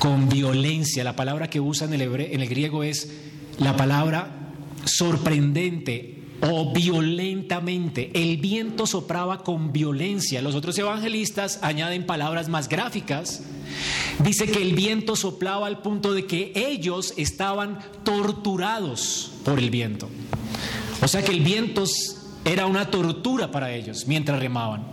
con 0.00 0.28
violencia. 0.28 1.04
La 1.04 1.14
palabra 1.14 1.48
que 1.48 1.60
usa 1.60 1.86
en 1.86 1.94
el, 1.94 2.02
en 2.02 2.40
el 2.40 2.48
griego 2.48 2.82
es 2.82 3.12
la 3.58 3.76
palabra 3.76 4.52
sorprendente, 4.84 6.15
o 6.40 6.72
violentamente. 6.72 8.10
El 8.14 8.36
viento 8.38 8.86
sopraba 8.86 9.42
con 9.42 9.72
violencia. 9.72 10.42
Los 10.42 10.54
otros 10.54 10.76
evangelistas 10.78 11.58
añaden 11.62 12.06
palabras 12.06 12.48
más 12.48 12.68
gráficas. 12.68 13.42
Dice 14.22 14.46
que 14.46 14.62
el 14.62 14.74
viento 14.74 15.16
soplaba 15.16 15.66
al 15.66 15.82
punto 15.82 16.12
de 16.12 16.26
que 16.26 16.52
ellos 16.54 17.14
estaban 17.16 17.78
torturados 18.04 19.32
por 19.44 19.58
el 19.58 19.70
viento. 19.70 20.08
O 21.02 21.08
sea 21.08 21.22
que 21.22 21.32
el 21.32 21.40
viento 21.40 21.84
era 22.44 22.66
una 22.66 22.90
tortura 22.90 23.50
para 23.50 23.72
ellos 23.72 24.06
mientras 24.06 24.40
remaban. 24.40 24.86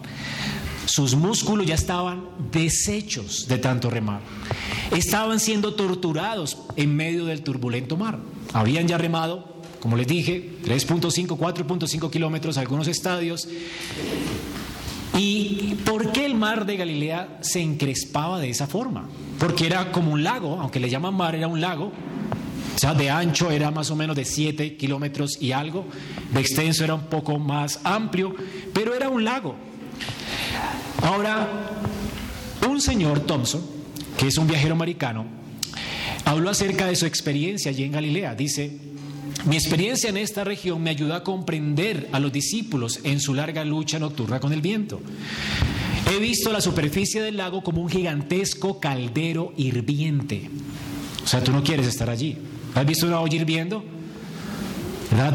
Sus 0.86 1.16
músculos 1.16 1.66
ya 1.66 1.76
estaban 1.76 2.28
deshechos 2.52 3.48
de 3.48 3.58
tanto 3.58 3.90
remar. 3.90 4.22
Estaban 4.92 5.40
siendo 5.40 5.76
torturados 5.76 6.58
en 6.76 6.96
medio 6.96 7.26
del 7.26 7.42
turbulento 7.42 7.96
mar. 7.96 8.20
Habían 8.52 8.88
ya 8.88 8.98
remado 8.98 9.53
como 9.84 9.98
les 9.98 10.08
dije, 10.08 10.50
3.5, 10.64 11.38
4.5 11.38 12.10
kilómetros, 12.10 12.58
algunos 12.58 12.88
estadios. 12.88 13.50
¿Y 15.18 15.76
por 15.86 16.14
qué 16.14 16.26
el 16.26 16.36
mar 16.36 16.66
de 16.66 16.78
Galilea 16.78 17.40
se 17.42 17.60
encrespaba 17.60 18.40
de 18.40 18.50
esa 18.50 18.66
forma? 18.66 19.10
Porque 19.38 19.66
era 19.66 19.92
como 19.92 20.14
un 20.14 20.24
lago, 20.24 20.58
aunque 20.62 20.80
le 20.80 20.90
llaman 20.90 21.14
mar, 21.14 21.36
era 21.36 21.50
un 21.50 21.60
lago. 21.60 21.92
O 22.74 22.80
sea, 22.80 22.94
de 22.94 23.10
ancho 23.10 23.52
era 23.52 23.72
más 23.72 23.92
o 23.92 23.98
menos 23.98 24.16
de 24.16 24.24
7 24.24 24.78
kilómetros 24.78 25.38
y 25.42 25.52
algo, 25.52 25.86
de 26.34 26.40
extenso 26.40 26.86
era 26.86 26.94
un 26.94 27.08
poco 27.08 27.38
más 27.38 27.82
amplio, 27.84 28.34
pero 28.74 28.96
era 28.96 29.10
un 29.10 29.26
lago. 29.26 29.54
Ahora, 31.02 31.50
un 32.70 32.80
señor 32.80 33.20
Thompson, 33.26 33.62
que 34.18 34.28
es 34.28 34.38
un 34.38 34.48
viajero 34.48 34.76
americano, 34.76 35.26
habló 36.24 36.50
acerca 36.50 36.86
de 36.86 36.96
su 36.96 37.06
experiencia 37.06 37.70
allí 37.70 37.84
en 37.84 37.92
Galilea. 37.92 38.34
Dice, 38.34 38.93
Mi 39.46 39.58
experiencia 39.58 40.10
en 40.10 40.16
esta 40.16 40.46
región 40.46 40.82
me 40.82 40.90
ayudó 40.90 41.16
a 41.16 41.24
comprender 41.24 42.08
a 42.14 42.20
los 42.22 42.32
discípulos 42.32 43.02
en 43.04 43.20
su 43.20 43.34
larga 43.34 43.66
lucha 43.66 44.00
nocturna 44.00 44.40
con 44.40 44.54
el 44.54 44.62
viento. 44.62 45.02
He 46.10 46.18
visto 46.20 46.54
la 46.54 46.62
superficie 46.62 47.22
del 47.22 47.36
lago 47.36 47.62
como 47.62 47.82
un 47.82 47.90
gigantesco 47.90 48.80
caldero 48.80 49.52
hirviente. 49.58 50.50
O 51.24 51.28
sea, 51.28 51.44
tú 51.44 51.52
no 51.52 51.62
quieres 51.62 51.88
estar 51.88 52.10
allí. 52.10 52.38
¿Has 52.74 52.86
visto 52.86 53.06
una 53.06 53.20
olla 53.20 53.36
hirviendo? 53.36 53.84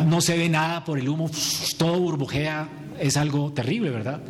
No 0.07 0.23
se 0.23 0.39
ve 0.39 0.49
nada 0.49 0.85
por 0.87 0.99
el 0.99 1.09
humo, 1.09 1.31
todo 1.77 2.01
burbujea, 2.01 2.69
es 2.99 3.17
algo 3.19 3.53
terrible, 3.53 3.91
¿verdad? 3.91 4.23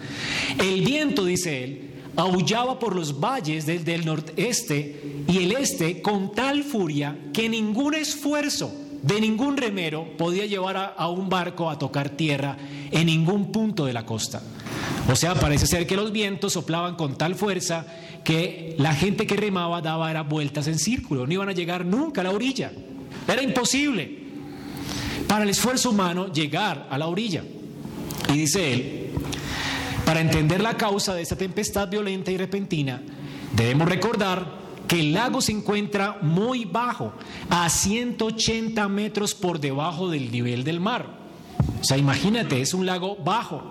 El 0.59 0.85
viento, 0.85 1.25
dice 1.25 1.63
él, 1.65 1.91
aullaba 2.17 2.81
por 2.81 2.97
los 2.97 3.21
valles 3.21 3.65
desde 3.65 3.95
el 3.95 4.05
noreste 4.05 5.23
y 5.29 5.39
el 5.39 5.53
este 5.53 6.03
con 6.03 6.33
tal 6.33 6.65
furia 6.65 7.17
que 7.33 7.49
ningún 7.49 7.95
esfuerzo 7.95 8.88
de 9.03 9.21
ningún 9.21 9.57
remero 9.57 10.17
podía 10.17 10.47
llevar 10.47 10.95
a, 10.97 11.09
un 11.09 11.29
barco 11.29 11.71
a 11.71 11.79
tocar 11.79 12.11
tierra 12.11 12.57
en 12.91 13.07
ningún 13.07 13.53
punto 13.53 13.85
de 13.85 13.93
la 13.93 14.05
costa. 14.05 14.43
O 15.11 15.17
sea, 15.17 15.35
parece 15.35 15.67
ser 15.67 15.87
que 15.87 15.97
los 15.97 16.13
vientos 16.13 16.53
soplaban 16.53 16.97
con 16.97 17.17
tal 17.17 17.35
fuerza 17.35 17.87
que 18.25 18.75
la 18.79 18.95
gente 18.95 19.27
que 19.27 19.37
remaba 19.37 19.81
daba 19.81 20.11
era 20.11 20.23
vueltas 20.23 20.67
en 20.67 20.79
círculo, 20.79 21.27
no 21.27 21.33
iban 21.33 21.49
a 21.49 21.53
llegar 21.53 21.85
nunca 21.87 22.21
a 22.21 22.25
la 22.25 22.31
orilla. 22.31 22.73
Era 23.27 23.43
imposible 23.43 24.19
para 25.27 25.45
el 25.45 25.51
esfuerzo 25.51 25.91
humano 25.91 26.33
llegar 26.33 26.89
a 26.91 26.99
la 26.99 27.07
orilla. 27.07 27.45
Y 28.29 28.33
dice 28.33 28.73
él, 28.73 29.11
para 30.05 30.21
entender 30.21 30.61
la 30.61 30.77
causa 30.77 31.15
de 31.15 31.23
esta 31.23 31.37
tempestad 31.37 31.89
violenta 31.89 32.31
y 32.31 32.37
repentina, 32.37 33.01
debemos 33.55 33.89
recordar 33.89 34.58
que 34.89 35.01
el 35.01 35.13
lago 35.13 35.41
se 35.43 35.53
encuentra 35.53 36.19
muy 36.23 36.65
bajo, 36.65 37.13
a 37.51 37.69
180 37.69 38.89
metros 38.89 39.35
por 39.35 39.61
debajo 39.61 40.09
del 40.09 40.33
nivel 40.33 40.65
del 40.65 40.81
mar. 40.81 41.07
O 41.81 41.85
sea, 41.85 41.99
imagínate, 41.99 42.61
es 42.61 42.73
un 42.75 42.87
lago 42.87 43.17
bajo. 43.17 43.63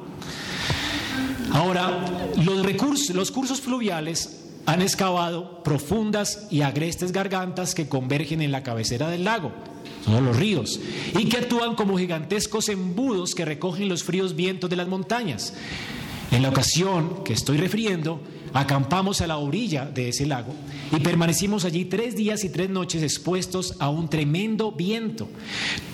Ahora, 1.51 2.05
los, 2.37 2.63
recursos, 2.63 3.15
los 3.15 3.31
cursos 3.31 3.61
fluviales 3.61 4.45
han 4.67 4.81
excavado 4.81 5.63
profundas 5.63 6.47
y 6.51 6.61
agrestes 6.61 7.11
gargantas 7.11 7.73
que 7.73 7.87
convergen 7.87 8.41
en 8.41 8.51
la 8.51 8.63
cabecera 8.63 9.09
del 9.09 9.23
lago, 9.23 9.53
son 10.05 10.25
los 10.25 10.35
ríos, 10.35 10.79
y 11.17 11.25
que 11.29 11.37
actúan 11.37 11.75
como 11.75 11.97
gigantescos 11.97 12.69
embudos 12.69 13.33
que 13.33 13.45
recogen 13.45 13.89
los 13.89 14.03
fríos 14.03 14.35
vientos 14.35 14.69
de 14.69 14.75
las 14.75 14.87
montañas. 14.87 15.53
En 16.31 16.43
la 16.43 16.49
ocasión 16.49 17.23
que 17.23 17.33
estoy 17.33 17.57
refiriendo, 17.57 18.21
acampamos 18.53 19.21
a 19.21 19.27
la 19.27 19.37
orilla 19.37 19.85
de 19.85 20.09
ese 20.09 20.25
lago 20.25 20.53
y 20.91 20.99
permanecimos 20.99 21.65
allí 21.65 21.85
tres 21.85 22.15
días 22.15 22.43
y 22.43 22.49
tres 22.49 22.69
noches 22.69 23.03
expuestos 23.03 23.75
a 23.79 23.89
un 23.89 24.09
tremendo 24.09 24.71
viento. 24.71 25.27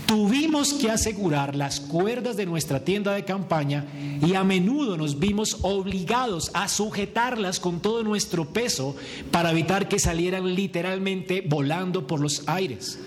Tuvimos 0.05 0.73
que 0.73 0.91
asegurar 0.91 1.55
las 1.55 1.79
cuerdas 1.79 2.37
de 2.37 2.45
nuestra 2.45 2.83
tienda 2.83 3.13
de 3.13 3.25
campaña 3.25 3.85
y 4.21 4.35
a 4.35 4.43
menudo 4.43 4.97
nos 4.97 5.19
vimos 5.19 5.57
obligados 5.61 6.51
a 6.53 6.67
sujetarlas 6.67 7.59
con 7.59 7.79
todo 7.79 8.03
nuestro 8.03 8.45
peso 8.45 8.95
para 9.31 9.51
evitar 9.51 9.87
que 9.87 9.99
salieran 9.99 10.53
literalmente 10.53 11.43
volando 11.47 12.05
por 12.05 12.19
los 12.19 12.47
aires. 12.47 12.99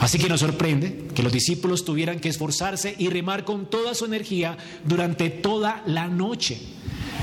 Así 0.00 0.18
que 0.18 0.28
nos 0.28 0.40
sorprende 0.40 1.08
que 1.14 1.22
los 1.22 1.32
discípulos 1.32 1.84
tuvieran 1.84 2.20
que 2.20 2.28
esforzarse 2.28 2.94
y 2.98 3.08
remar 3.08 3.44
con 3.44 3.66
toda 3.66 3.94
su 3.94 4.04
energía 4.04 4.56
durante 4.84 5.30
toda 5.30 5.82
la 5.86 6.06
noche. 6.06 6.60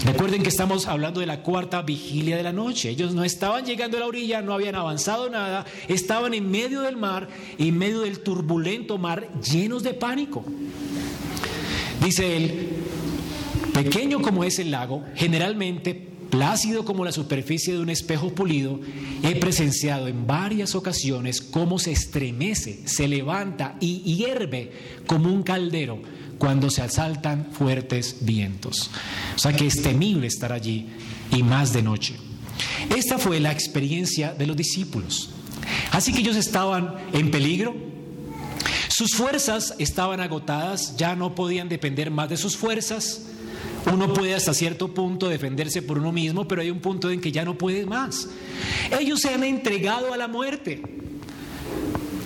Recuerden 0.06 0.43
que 0.43 0.49
estamos 0.49 0.88
hablando 0.88 1.21
de 1.21 1.25
la 1.25 1.41
cuarta 1.41 1.82
vigilia 1.82 2.36
de 2.36 2.43
la 2.43 2.51
noche. 2.51 2.89
Ellos 2.89 3.13
no 3.13 3.23
estaban 3.23 3.65
llegando 3.65 3.97
a 3.97 4.01
la 4.01 4.08
orilla, 4.08 4.41
no 4.41 4.53
habían 4.53 4.75
avanzado 4.75 5.29
nada, 5.29 5.65
estaban 5.88 6.34
en 6.34 6.49
medio 6.51 6.82
del 6.82 6.97
mar, 6.97 7.29
en 7.58 7.77
medio 7.77 8.01
del 8.01 8.19
turbulento 8.19 8.97
mar, 8.97 9.29
llenos 9.41 9.82
de 9.84 9.93
pánico. 9.93 10.43
Dice 12.03 12.36
él, 12.36 12.69
pequeño 13.73 14.21
como 14.21 14.43
es 14.43 14.60
el 14.60 14.71
lago, 14.71 15.03
generalmente 15.15 16.10
plácido 16.29 16.84
como 16.84 17.06
la 17.06 17.12
superficie 17.12 17.73
de 17.73 17.79
un 17.79 17.89
espejo 17.89 18.34
pulido, 18.34 18.79
he 19.21 19.36
presenciado 19.36 20.08
en 20.08 20.25
varias 20.27 20.75
ocasiones 20.75 21.41
cómo 21.41 21.79
se 21.79 21.91
estremece, 21.91 22.88
se 22.88 23.08
levanta 23.08 23.77
y 23.79 24.15
hierve 24.15 24.71
como 25.06 25.32
un 25.32 25.43
caldero 25.43 26.01
cuando 26.38 26.69
se 26.69 26.82
asaltan 26.82 27.48
fuertes 27.52 28.17
vientos. 28.22 28.89
O 29.36 29.39
sea 29.39 29.54
que 29.54 29.67
es 29.67 29.82
temible 29.82 30.28
estar 30.28 30.52
allí 30.52 30.88
y 31.32 31.43
más 31.43 31.74
de 31.74 31.82
noche. 31.82 32.15
Esta 32.96 33.17
fue 33.17 33.39
la 33.39 33.52
experiencia 33.52 34.34
de 34.34 34.48
los 34.48 34.58
discípulos. 34.58 35.30
Así 35.91 36.13
que 36.13 36.19
ellos 36.19 36.36
estaban 36.36 36.96
en 37.13 37.32
peligro, 37.32 37.76
sus 38.89 39.15
fuerzas 39.15 39.74
estaban 39.80 40.19
agotadas, 40.19 40.96
ya 40.98 41.15
no 41.15 41.34
podían 41.36 41.69
depender 41.69 42.12
más 42.12 42.30
de 42.30 42.38
sus 42.38 42.58
fuerzas, 42.58 43.22
uno 43.91 44.13
puede 44.13 44.34
hasta 44.34 44.54
cierto 44.54 44.93
punto 44.93 45.28
defenderse 45.28 45.82
por 45.82 45.98
uno 45.98 46.12
mismo, 46.12 46.48
pero 46.48 46.62
hay 46.62 46.72
un 46.72 46.80
punto 46.80 47.10
en 47.12 47.19
que 47.19 47.32
ya 47.32 47.43
no 47.43 47.58
puede 47.58 47.86
más. 47.86 48.30
Ellos 48.98 49.22
se 49.22 49.34
han 49.34 49.43
entregado 49.43 50.13
a 50.13 50.17
la 50.17 50.28
muerte. 50.28 51.03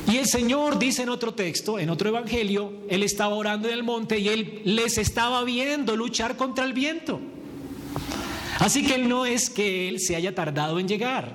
Y 0.07 0.17
el 0.17 0.27
Señor 0.27 0.79
dice 0.79 1.03
en 1.03 1.09
otro 1.09 1.33
texto, 1.33 1.79
en 1.79 1.89
otro 1.89 2.09
evangelio, 2.09 2.71
Él 2.89 3.03
estaba 3.03 3.35
orando 3.35 3.67
en 3.67 3.73
el 3.73 3.83
monte 3.83 4.19
y 4.19 4.29
Él 4.29 4.61
les 4.63 4.97
estaba 4.97 5.43
viendo 5.43 5.97
luchar 5.97 6.37
contra 6.37 6.63
el 6.63 6.71
viento. 6.71 7.19
Así 8.59 8.85
que 8.85 8.97
no 8.97 9.25
es 9.25 9.49
que 9.49 9.89
Él 9.89 9.99
se 9.99 10.15
haya 10.15 10.33
tardado 10.33 10.79
en 10.79 10.87
llegar. 10.87 11.33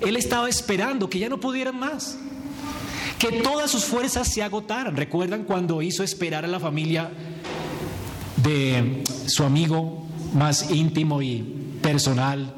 Él 0.00 0.16
estaba 0.16 0.48
esperando 0.48 1.10
que 1.10 1.18
ya 1.18 1.28
no 1.28 1.38
pudieran 1.38 1.78
más. 1.78 2.16
Que 3.18 3.30
todas 3.42 3.70
sus 3.70 3.84
fuerzas 3.84 4.32
se 4.32 4.42
agotaran. 4.42 4.96
¿Recuerdan 4.96 5.44
cuando 5.44 5.82
hizo 5.82 6.02
esperar 6.02 6.46
a 6.46 6.48
la 6.48 6.58
familia 6.58 7.10
de 8.36 9.04
su 9.26 9.44
amigo 9.44 10.06
más 10.34 10.70
íntimo 10.70 11.20
y 11.20 11.42
personal, 11.82 12.54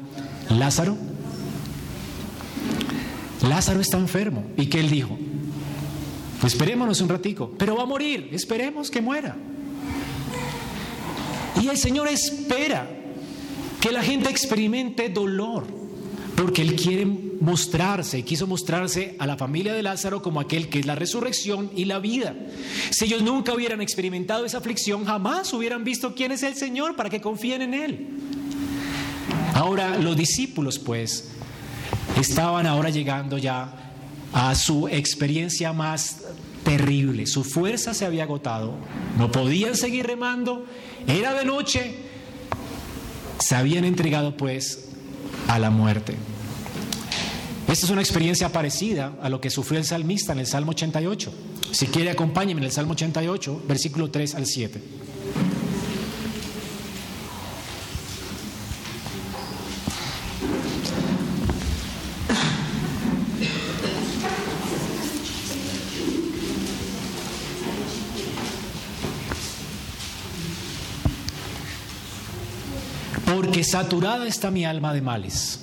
Lázaro? 0.49 0.97
Lázaro 3.47 3.81
está 3.81 3.97
enfermo. 3.97 4.45
¿Y 4.57 4.67
qué 4.67 4.79
él 4.79 4.89
dijo? 4.89 5.17
Esperémonos 6.43 7.01
un 7.01 7.09
ratico, 7.09 7.53
pero 7.57 7.75
va 7.75 7.83
a 7.83 7.87
morir, 7.87 8.29
esperemos 8.31 8.91
que 8.91 9.01
muera. 9.01 9.35
Y 11.61 11.67
el 11.67 11.77
Señor 11.77 12.07
espera 12.07 12.87
que 13.81 13.91
la 13.91 14.03
gente 14.03 14.29
experimente 14.29 15.09
dolor, 15.09 15.65
porque 16.35 16.61
Él 16.61 16.75
quiere 16.75 17.05
mostrarse, 17.05 18.23
quiso 18.23 18.47
mostrarse 18.47 19.15
a 19.19 19.25
la 19.25 19.37
familia 19.37 19.73
de 19.73 19.83
Lázaro 19.83 20.21
como 20.21 20.39
aquel 20.39 20.69
que 20.69 20.79
es 20.79 20.85
la 20.85 20.95
resurrección 20.95 21.71
y 21.75 21.85
la 21.85 21.99
vida. 21.99 22.35
Si 22.91 23.05
ellos 23.05 23.23
nunca 23.23 23.53
hubieran 23.53 23.81
experimentado 23.81 24.45
esa 24.45 24.59
aflicción, 24.59 25.05
jamás 25.05 25.51
hubieran 25.53 25.83
visto 25.83 26.13
quién 26.13 26.31
es 26.31 26.43
el 26.43 26.55
Señor 26.55 26.95
para 26.95 27.09
que 27.09 27.21
confíen 27.21 27.63
en 27.63 27.73
Él. 27.73 28.07
Ahora, 29.55 29.97
los 29.97 30.15
discípulos, 30.15 30.77
pues, 30.77 31.29
estaban 32.19 32.67
ahora 32.67 32.89
llegando 32.89 33.37
ya 33.37 33.86
a 34.33 34.55
su 34.55 34.87
experiencia 34.87 35.73
más 35.73 36.17
terrible. 36.63 37.27
Su 37.27 37.43
fuerza 37.43 37.93
se 37.93 38.05
había 38.05 38.23
agotado, 38.23 38.75
no 39.17 39.31
podían 39.31 39.75
seguir 39.75 40.05
remando, 40.05 40.65
era 41.07 41.33
de 41.33 41.45
noche, 41.45 41.95
se 43.39 43.55
habían 43.55 43.85
entregado 43.85 44.35
pues 44.35 44.89
a 45.47 45.59
la 45.59 45.69
muerte. 45.69 46.15
Esta 47.67 47.85
es 47.85 47.91
una 47.91 48.01
experiencia 48.01 48.51
parecida 48.51 49.13
a 49.21 49.29
lo 49.29 49.41
que 49.41 49.49
sufrió 49.49 49.79
el 49.79 49.85
salmista 49.85 50.31
en 50.31 50.39
el 50.39 50.47
Salmo 50.47 50.71
88. 50.71 51.33
Si 51.71 51.87
quiere, 51.87 52.09
acompáñenme 52.09 52.61
en 52.61 52.65
el 52.65 52.71
Salmo 52.71 52.93
88, 52.93 53.63
versículo 53.67 54.09
3 54.09 54.35
al 54.35 54.45
7. 54.45 54.81
Porque 73.47 73.63
saturada 73.63 74.27
está 74.27 74.51
mi 74.51 74.65
alma 74.65 74.93
de 74.93 75.01
males 75.01 75.61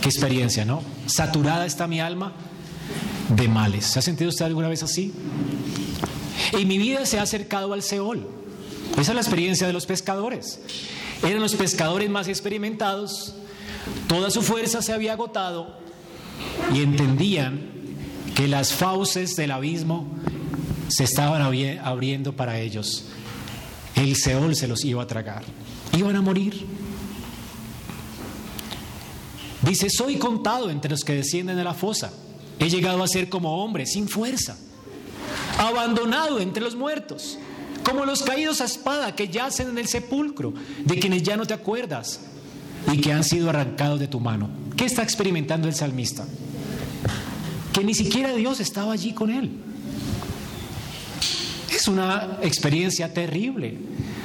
Qué 0.00 0.08
experiencia, 0.08 0.64
¿no? 0.64 0.84
Saturada 1.06 1.66
está 1.66 1.88
mi 1.88 1.98
alma 1.98 2.32
de 3.28 3.48
males. 3.48 3.86
¿Se 3.86 3.98
ha 3.98 4.02
sentido 4.02 4.28
usted 4.28 4.44
alguna 4.44 4.68
vez 4.68 4.84
así? 4.84 5.12
Y 6.56 6.64
mi 6.64 6.78
vida 6.78 7.06
se 7.06 7.18
ha 7.18 7.22
acercado 7.22 7.72
al 7.72 7.82
Seol. 7.82 8.28
Esa 8.92 9.10
es 9.10 9.14
la 9.14 9.20
experiencia 9.20 9.66
de 9.66 9.72
los 9.72 9.86
pescadores. 9.86 10.60
Eran 11.24 11.40
los 11.40 11.56
pescadores 11.56 12.08
más 12.08 12.28
experimentados, 12.28 13.34
toda 14.06 14.30
su 14.30 14.42
fuerza 14.42 14.80
se 14.80 14.92
había 14.92 15.14
agotado 15.14 15.76
y 16.72 16.82
entendían 16.82 17.62
que 18.36 18.46
las 18.46 18.72
fauces 18.72 19.34
del 19.34 19.50
abismo 19.50 20.06
se 20.86 21.02
estaban 21.02 21.42
abriendo 21.42 22.36
para 22.36 22.60
ellos. 22.60 23.06
El 23.96 24.14
Seol 24.14 24.54
se 24.54 24.68
los 24.68 24.84
iba 24.84 25.02
a 25.02 25.06
tragar. 25.08 25.42
Iban 25.96 26.16
a 26.16 26.22
morir. 26.22 26.66
Dice, 29.62 29.88
soy 29.88 30.16
contado 30.16 30.70
entre 30.70 30.90
los 30.90 31.04
que 31.04 31.14
descienden 31.14 31.56
de 31.56 31.64
la 31.64 31.74
fosa. 31.74 32.12
He 32.58 32.68
llegado 32.68 33.02
a 33.02 33.08
ser 33.08 33.28
como 33.28 33.64
hombre, 33.64 33.86
sin 33.86 34.08
fuerza. 34.08 34.56
abandonado 35.58 36.40
entre 36.40 36.62
los 36.62 36.74
muertos, 36.74 37.38
como 37.84 38.04
los 38.04 38.22
caídos 38.22 38.60
a 38.60 38.64
espada 38.64 39.14
que 39.14 39.28
yacen 39.28 39.68
en 39.68 39.78
el 39.78 39.86
sepulcro, 39.86 40.52
de 40.84 40.98
quienes 40.98 41.22
ya 41.22 41.36
no 41.36 41.46
te 41.46 41.54
acuerdas 41.54 42.20
y 42.92 43.00
que 43.00 43.12
han 43.12 43.24
sido 43.24 43.50
arrancados 43.50 44.00
de 44.00 44.08
tu 44.08 44.20
mano. 44.20 44.50
¿Qué 44.76 44.84
está 44.84 45.02
experimentando 45.02 45.68
el 45.68 45.74
salmista? 45.74 46.26
Que 47.72 47.84
ni 47.84 47.94
siquiera 47.94 48.34
Dios 48.34 48.60
estaba 48.60 48.92
allí 48.92 49.12
con 49.12 49.30
él. 49.30 49.50
Es 51.74 51.88
una 51.88 52.38
experiencia 52.42 53.12
terrible. 53.12 53.78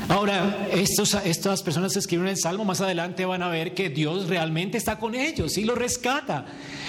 Ahora, 0.09 0.67
estas 0.73 1.61
personas 1.61 1.93
que 1.93 1.99
escriben 1.99 2.27
el 2.27 2.37
Salmo 2.37 2.65
más 2.65 2.81
adelante 2.81 3.25
van 3.25 3.43
a 3.43 3.47
ver 3.47 3.75
que 3.75 3.91
Dios 3.91 4.27
realmente 4.27 4.75
está 4.75 4.97
con 4.97 5.13
ellos 5.13 5.55
y 5.59 5.65
los 5.65 5.77
rescata 5.77 6.47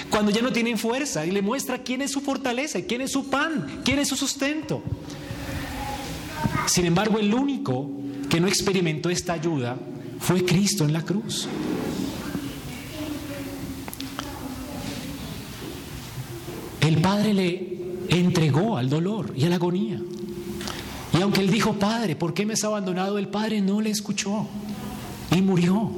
cuando 0.09 0.33
ya 0.33 0.40
no 0.40 0.50
tienen 0.50 0.78
fuerza 0.78 1.26
y 1.26 1.30
le 1.30 1.42
muestra 1.42 1.83
quién 1.83 2.00
es 2.00 2.12
su 2.12 2.22
fortaleza, 2.22 2.80
quién 2.80 3.02
es 3.02 3.12
su 3.12 3.28
pan, 3.28 3.83
quién 3.85 3.98
es 3.98 4.09
su 4.09 4.16
sustento. 4.16 4.83
Sin 6.64 6.87
embargo, 6.87 7.18
el 7.18 7.35
único 7.35 7.90
que 8.30 8.40
no 8.40 8.48
experimentó 8.48 9.11
esta 9.11 9.35
ayuda 9.35 9.76
fue 10.18 10.42
Cristo 10.42 10.85
en 10.87 10.94
la 10.94 11.02
cruz. 11.02 11.46
El 16.80 17.02
Padre 17.02 17.35
le 17.35 17.78
entregó 18.09 18.78
al 18.78 18.88
dolor 18.88 19.35
y 19.37 19.44
a 19.44 19.50
la 19.50 19.56
agonía. 19.56 20.00
Y 21.20 21.22
aunque 21.22 21.42
él 21.42 21.50
dijo, 21.50 21.74
Padre, 21.74 22.16
¿por 22.16 22.33
qué 22.33 22.46
me 22.46 22.54
has 22.54 22.64
abandonado? 22.64 23.18
El 23.18 23.28
Padre 23.28 23.61
no 23.61 23.83
le 23.83 23.90
escuchó 23.90 24.46
y 25.30 25.42
murió. 25.42 25.90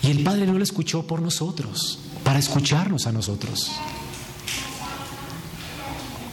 Y 0.00 0.06
el 0.06 0.24
Padre 0.24 0.46
no 0.46 0.54
lo 0.54 0.64
escuchó 0.64 1.06
por 1.06 1.20
nosotros, 1.20 1.98
para 2.24 2.38
escucharnos 2.38 3.06
a 3.06 3.12
nosotros. 3.12 3.72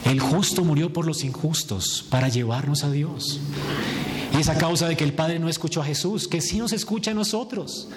El 0.05 0.21
justo 0.21 0.63
murió 0.63 0.93
por 0.93 1.05
los 1.05 1.25
injustos, 1.25 2.05
para 2.09 2.29
llevarnos 2.29 2.85
a 2.85 2.89
Dios. 2.89 3.41
Y 4.33 4.39
es 4.39 4.47
a 4.47 4.57
causa 4.57 4.87
de 4.87 4.95
que 4.95 5.03
el 5.03 5.11
Padre 5.11 5.39
no 5.39 5.49
escuchó 5.49 5.81
a 5.81 5.85
Jesús, 5.85 6.29
que 6.29 6.39
sí 6.39 6.57
nos 6.57 6.71
escucha 6.71 7.11
a 7.11 7.13
nosotros. 7.13 7.89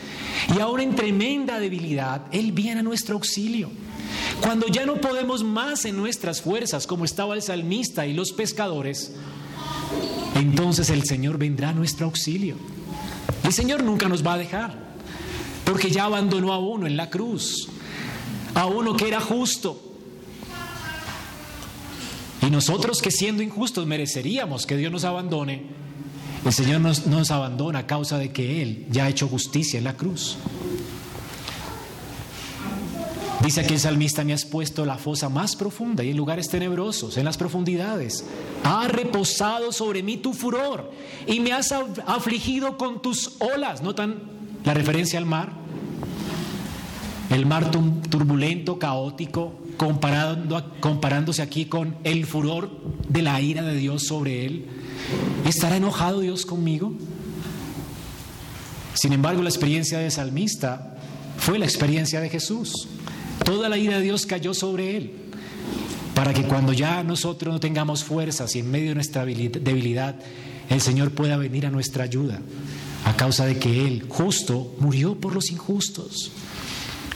Y 0.52 0.58
ahora 0.58 0.82
en 0.82 0.96
tremenda 0.96 1.60
debilidad, 1.60 2.22
Él 2.32 2.50
viene 2.50 2.80
a 2.80 2.82
nuestro 2.82 3.14
auxilio. 3.14 3.70
Cuando 4.40 4.66
ya 4.66 4.87
no 4.87 4.96
podemos 4.96 5.44
más 5.44 5.85
en 5.85 5.96
nuestras 5.96 6.40
fuerzas, 6.40 6.87
como 6.87 7.05
estaba 7.05 7.35
el 7.35 7.42
salmista 7.42 8.07
y 8.07 8.14
los 8.14 8.33
pescadores, 8.33 9.12
entonces 10.35 10.90
el 10.90 11.05
Señor 11.05 11.38
vendrá 11.38 11.70
a 11.70 11.72
nuestro 11.72 12.07
auxilio. 12.07 12.57
El 13.44 13.53
Señor 13.53 13.83
nunca 13.83 14.09
nos 14.09 14.26
va 14.26 14.35
a 14.35 14.38
dejar, 14.38 14.74
porque 15.64 15.90
ya 15.90 16.05
abandonó 16.05 16.53
a 16.53 16.59
uno 16.59 16.87
en 16.87 16.96
la 16.96 17.11
cruz, 17.11 17.68
a 18.55 18.66
uno 18.66 18.96
que 18.96 19.09
era 19.09 19.20
justo. 19.20 19.87
Y 22.42 22.50
nosotros 22.50 23.03
que 23.03 23.11
siendo 23.11 23.42
injustos 23.42 23.87
mereceríamos 23.87 24.64
que 24.64 24.76
Dios 24.76 24.90
nos 24.90 25.05
abandone, 25.05 25.64
el 26.44 26.53
Señor 26.53 26.81
nos, 26.81 27.07
nos 27.07 27.31
abandona 27.31 27.81
a 27.81 27.87
causa 27.87 28.16
de 28.16 28.33
que 28.33 28.62
Él 28.62 28.87
ya 28.90 29.05
ha 29.05 29.09
hecho 29.11 29.29
justicia 29.29 29.79
en 29.79 29.85
la 29.85 29.96
cruz. 29.96 30.38
Dice 33.42 33.62
aquí 33.62 33.72
el 33.72 33.81
salmista, 33.81 34.22
me 34.22 34.35
has 34.35 34.44
puesto 34.44 34.85
la 34.85 34.96
fosa 34.96 35.31
más 35.31 35.57
profunda 35.57 36.05
y 36.05 36.11
en 36.11 36.16
lugares 36.16 36.48
tenebrosos, 36.48 37.16
en 37.16 37.24
las 37.24 37.38
profundidades. 37.38 38.24
Ha 38.64 38.87
reposado 38.88 39.72
sobre 39.72 40.03
mí 40.03 40.18
tu 40.18 40.35
furor 40.35 40.90
y 41.26 41.40
me 41.40 41.53
has 41.53 41.72
afligido 41.72 42.76
con 42.76 43.00
tus 43.00 43.37
olas. 43.40 43.83
¿Notan 43.83 44.22
la 44.64 44.74
referencia 44.74 45.18
al 45.18 45.24
mar? 45.24 45.53
El 47.31 47.46
mar 47.46 47.70
turbulento, 47.70 48.79
caótico, 48.79 49.55
comparándose 50.81 51.40
aquí 51.40 51.64
con 51.64 51.96
el 52.05 52.26
furor 52.26 52.70
de 53.09 53.22
la 53.22 53.40
ira 53.40 53.62
de 53.62 53.76
Dios 53.76 54.05
sobre 54.05 54.44
él. 54.44 54.66
¿Estará 55.46 55.76
enojado 55.76 56.20
Dios 56.20 56.44
conmigo? 56.44 56.92
Sin 58.92 59.14
embargo, 59.14 59.42
la 59.42 59.48
experiencia 59.48 59.98
de 59.98 60.11
salmista 60.11 60.98
fue 61.38 61.59
la 61.59 61.64
experiencia 61.64 62.20
de 62.20 62.29
Jesús. 62.29 62.88
Toda 63.44 63.68
la 63.68 63.79
ira 63.79 63.96
de 63.96 64.03
Dios 64.03 64.26
cayó 64.26 64.55
sobre 64.55 64.96
él, 64.96 65.12
para 66.14 66.35
que 66.35 66.44
cuando 66.44 66.72
ya 66.72 67.03
nosotros 67.03 67.53
no 67.53 67.61
tengamos 67.61 68.05
fuerzas 68.05 68.55
y 68.57 68.61
en 68.61 68.70
medio 68.70 68.90
de 68.90 68.94
nuestra 68.94 69.24
debilidad, 69.24 70.16
el 70.68 70.81
Señor 70.81 71.11
pueda 71.11 71.37
venir 71.37 71.66
a 71.66 71.70
nuestra 71.70 72.05
ayuda, 72.05 72.40
a 73.05 73.16
causa 73.16 73.44
de 73.44 73.59
que 73.59 73.87
Él, 73.87 74.07
justo, 74.09 74.74
murió 74.79 75.16
por 75.16 75.35
los 75.35 75.50
injustos. 75.50 76.31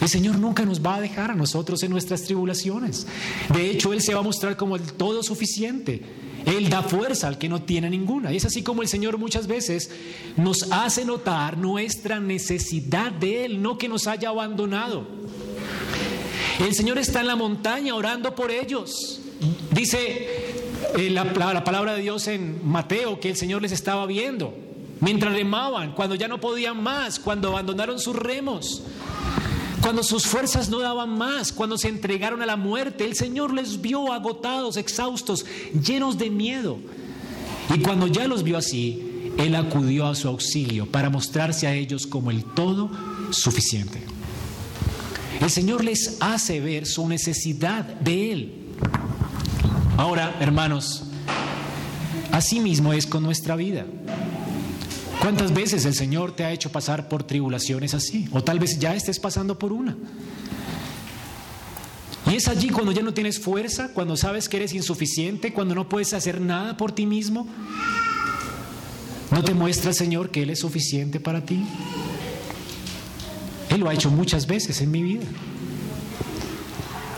El 0.00 0.08
Señor 0.08 0.38
nunca 0.38 0.64
nos 0.64 0.84
va 0.84 0.96
a 0.96 1.00
dejar 1.00 1.30
a 1.30 1.34
nosotros 1.34 1.82
en 1.82 1.90
nuestras 1.90 2.24
tribulaciones. 2.24 3.06
De 3.52 3.70
hecho, 3.70 3.92
Él 3.92 4.02
se 4.02 4.12
va 4.12 4.20
a 4.20 4.24
mostrar 4.24 4.56
como 4.56 4.76
el 4.76 4.82
todo 4.82 5.22
suficiente. 5.22 6.02
Él 6.44 6.68
da 6.68 6.82
fuerza 6.82 7.28
al 7.28 7.38
que 7.38 7.48
no 7.48 7.62
tiene 7.62 7.88
ninguna. 7.88 8.32
Y 8.32 8.37
es 8.37 8.44
así 8.44 8.62
como 8.62 8.82
el 8.82 8.88
Señor 8.88 9.18
muchas 9.18 9.46
veces 9.46 9.90
nos 10.37 10.70
hace 10.72 11.04
notar 11.04 11.56
nuestra 11.56 12.20
necesidad 12.20 13.12
de 13.12 13.44
Él, 13.44 13.62
no 13.62 13.78
que 13.78 13.88
nos 13.88 14.06
haya 14.06 14.28
abandonado. 14.28 15.06
El 16.60 16.74
Señor 16.74 16.98
está 16.98 17.20
en 17.20 17.26
la 17.26 17.36
montaña 17.36 17.94
orando 17.94 18.34
por 18.34 18.50
ellos. 18.50 19.20
Dice 19.72 20.54
eh, 20.96 21.10
la, 21.10 21.32
palabra 21.64 21.94
de 21.94 22.02
Dios 22.02 22.28
en 22.28 22.66
Mateo 22.66 23.18
que 23.18 23.30
el 23.30 23.36
Señor 23.36 23.62
les 23.62 23.72
estaba 23.72 24.06
viendo 24.06 24.54
mientras 25.00 25.34
remaban, 25.34 25.92
cuando 25.92 26.14
ya 26.14 26.28
no 26.28 26.40
podían 26.40 26.82
más, 26.82 27.18
cuando 27.18 27.48
abandonaron 27.48 27.98
sus 27.98 28.16
remos. 28.16 28.82
Cuando 29.82 30.02
sus 30.02 30.26
fuerzas 30.26 30.70
no 30.70 30.78
daban 30.78 31.10
más, 31.10 31.52
cuando 31.52 31.76
se 31.76 31.88
entregaron 31.88 32.40
a 32.40 32.46
la 32.46 32.56
muerte, 32.56 33.04
el 33.04 33.14
Señor 33.16 33.52
les 33.52 33.82
vio 33.82 34.12
agotados, 34.12 34.78
exhaustos, 34.78 35.44
llenos 35.74 36.16
de 36.16 36.30
miedo. 36.30 36.78
Y 37.74 37.80
cuando 37.80 38.06
ya 38.06 38.26
los 38.26 38.44
vio 38.44 38.56
así, 38.56 39.32
Él 39.36 39.54
acudió 39.54 40.06
a 40.06 40.14
su 40.14 40.28
auxilio 40.28 40.86
para 40.86 41.10
mostrarse 41.10 41.66
a 41.66 41.74
ellos 41.74 42.06
como 42.06 42.30
el 42.30 42.44
todo 42.44 42.90
suficiente. 43.30 44.13
El 45.44 45.50
Señor 45.50 45.85
les 45.85 46.16
hace 46.20 46.59
ver 46.59 46.87
su 46.87 47.07
necesidad 47.07 47.85
de 47.85 48.33
Él. 48.33 48.52
Ahora, 49.98 50.35
hermanos, 50.40 51.02
así 52.33 52.61
mismo 52.61 52.94
es 52.94 53.07
con 53.07 53.22
nuestra 53.22 53.54
vida. 53.54 53.85
¿Cuántas 55.20 55.52
veces 55.52 55.85
el 55.85 55.92
Señor 55.92 56.35
te 56.35 56.46
ha 56.46 56.52
hecho 56.52 56.72
pasar 56.72 57.11
por 57.11 57.24
tribulaciones 57.24 57.92
así? 57.92 58.26
O 58.33 58.42
tal 58.42 58.59
vez 58.59 58.78
ya 58.78 58.94
estés 58.94 59.20
pasando 59.20 59.59
por 59.59 59.74
una. 59.74 59.94
Y 62.33 62.37
es 62.37 62.48
allí 62.48 62.70
cuando 62.70 62.92
ya 62.92 63.02
no 63.02 63.12
tienes 63.12 63.38
fuerza, 63.38 63.90
cuando 63.92 64.16
sabes 64.16 64.48
que 64.48 64.57
eres 64.57 64.72
insuficiente, 64.72 65.52
cuando 65.52 65.74
no 65.74 65.90
puedes 65.90 66.14
hacer 66.14 66.40
nada 66.40 66.78
por 66.78 66.92
ti 66.92 67.04
mismo. 67.04 67.46
¿No 69.30 69.44
te 69.44 69.52
muestra 69.52 69.90
el 69.90 69.94
Señor 69.94 70.30
que 70.30 70.44
Él 70.44 70.48
es 70.48 70.61
suficiente 70.61 71.20
para 71.20 71.44
ti? 71.44 71.66
Él 73.74 73.80
lo 73.80 73.88
ha 73.88 73.94
hecho 73.94 74.08
muchas 74.08 74.46
veces 74.46 74.80
en 74.82 74.92
mi 74.92 75.02
vida. 75.02 75.24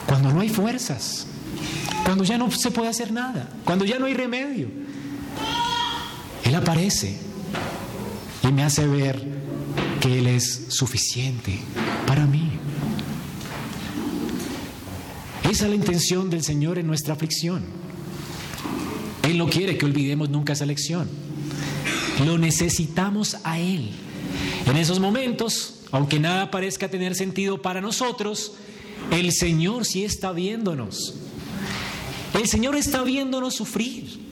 Cuando 0.06 0.32
no 0.32 0.40
hay 0.40 0.48
fuerzas, 0.48 1.26
cuando 2.02 2.24
ya 2.24 2.38
no 2.38 2.50
se 2.50 2.70
puede 2.70 2.88
hacer 2.88 3.12
nada, 3.12 3.50
cuando 3.62 3.84
ya 3.84 3.98
no 3.98 4.06
hay 4.06 4.14
remedio, 4.14 4.68
Él 6.44 6.54
aparece 6.54 7.18
y 8.42 8.46
me 8.52 8.62
hace 8.62 8.86
ver 8.86 9.22
que 10.00 10.18
Él 10.18 10.28
es 10.28 10.68
suficiente 10.68 11.58
para 12.06 12.24
mí. 12.24 12.52
Esa 15.42 15.64
es 15.64 15.70
la 15.70 15.76
intención 15.76 16.30
del 16.30 16.42
Señor 16.42 16.78
en 16.78 16.86
nuestra 16.86 17.12
aflicción. 17.12 17.64
Él 19.22 19.36
no 19.36 19.50
quiere 19.50 19.76
que 19.76 19.84
olvidemos 19.84 20.30
nunca 20.30 20.54
esa 20.54 20.64
lección. 20.64 21.06
Lo 22.24 22.38
necesitamos 22.38 23.36
a 23.44 23.58
Él. 23.58 23.90
En 24.64 24.78
esos 24.78 25.00
momentos 25.00 25.75
aunque 25.92 26.18
nada 26.18 26.50
parezca 26.50 26.88
tener 26.88 27.14
sentido 27.14 27.62
para 27.62 27.80
nosotros, 27.80 28.54
el 29.10 29.32
Señor 29.32 29.84
sí 29.84 30.04
está 30.04 30.32
viéndonos. 30.32 31.14
El 32.34 32.48
Señor 32.48 32.76
está 32.76 33.02
viéndonos 33.02 33.54
sufrir. 33.54 34.26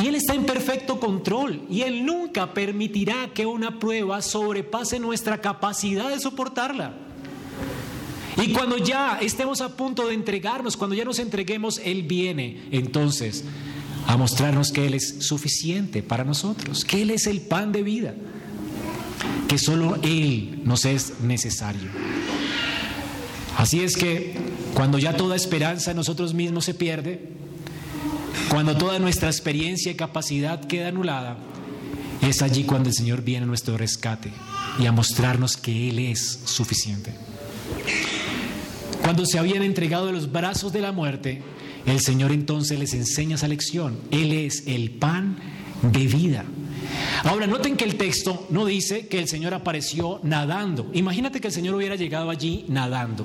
Y 0.00 0.06
Él 0.06 0.14
está 0.14 0.34
en 0.34 0.44
perfecto 0.44 1.00
control. 1.00 1.62
Y 1.68 1.82
Él 1.82 2.04
nunca 2.04 2.54
permitirá 2.54 3.30
que 3.34 3.46
una 3.46 3.78
prueba 3.78 4.22
sobrepase 4.22 5.00
nuestra 5.00 5.40
capacidad 5.40 6.10
de 6.10 6.20
soportarla. 6.20 6.94
Y 8.36 8.52
cuando 8.52 8.78
ya 8.78 9.18
estemos 9.20 9.60
a 9.60 9.76
punto 9.76 10.06
de 10.06 10.14
entregarnos, 10.14 10.76
cuando 10.76 10.94
ya 10.94 11.04
nos 11.04 11.18
entreguemos, 11.18 11.80
Él 11.82 12.04
viene 12.04 12.68
entonces 12.70 13.44
a 14.06 14.16
mostrarnos 14.16 14.70
que 14.70 14.86
Él 14.86 14.94
es 14.94 15.26
suficiente 15.26 16.04
para 16.04 16.22
nosotros, 16.24 16.84
que 16.84 17.02
Él 17.02 17.10
es 17.10 17.26
el 17.26 17.40
pan 17.40 17.72
de 17.72 17.82
vida 17.82 18.14
que 19.48 19.58
solo 19.58 19.96
Él 20.02 20.62
nos 20.64 20.84
es 20.84 21.20
necesario. 21.20 21.88
Así 23.56 23.80
es 23.80 23.96
que 23.96 24.36
cuando 24.74 24.98
ya 24.98 25.16
toda 25.16 25.34
esperanza 25.34 25.90
en 25.90 25.96
nosotros 25.96 26.34
mismos 26.34 26.64
se 26.64 26.74
pierde, 26.74 27.28
cuando 28.48 28.76
toda 28.76 28.98
nuestra 28.98 29.28
experiencia 29.28 29.90
y 29.90 29.96
capacidad 29.96 30.64
queda 30.64 30.88
anulada, 30.88 31.36
es 32.22 32.42
allí 32.42 32.64
cuando 32.64 32.88
el 32.88 32.94
Señor 32.94 33.22
viene 33.22 33.44
a 33.44 33.46
nuestro 33.46 33.76
rescate 33.76 34.30
y 34.78 34.86
a 34.86 34.92
mostrarnos 34.92 35.56
que 35.56 35.90
Él 35.90 35.98
es 35.98 36.40
suficiente. 36.44 37.12
Cuando 39.02 39.26
se 39.26 39.38
habían 39.38 39.62
entregado 39.62 40.06
de 40.06 40.12
los 40.12 40.30
brazos 40.30 40.72
de 40.72 40.80
la 40.80 40.92
muerte, 40.92 41.42
el 41.86 42.00
Señor 42.00 42.32
entonces 42.32 42.78
les 42.78 42.92
enseña 42.94 43.36
esa 43.36 43.48
lección. 43.48 43.98
Él 44.10 44.32
es 44.32 44.64
el 44.66 44.90
pan 44.90 45.36
de 45.82 46.06
vida. 46.06 46.44
Ahora, 47.24 47.46
noten 47.46 47.76
que 47.76 47.84
el 47.84 47.96
texto 47.96 48.46
no 48.50 48.64
dice 48.64 49.08
que 49.08 49.18
el 49.18 49.28
Señor 49.28 49.54
apareció 49.54 50.20
nadando. 50.22 50.90
Imagínate 50.92 51.40
que 51.40 51.48
el 51.48 51.52
Señor 51.52 51.74
hubiera 51.74 51.96
llegado 51.96 52.30
allí 52.30 52.64
nadando. 52.68 53.24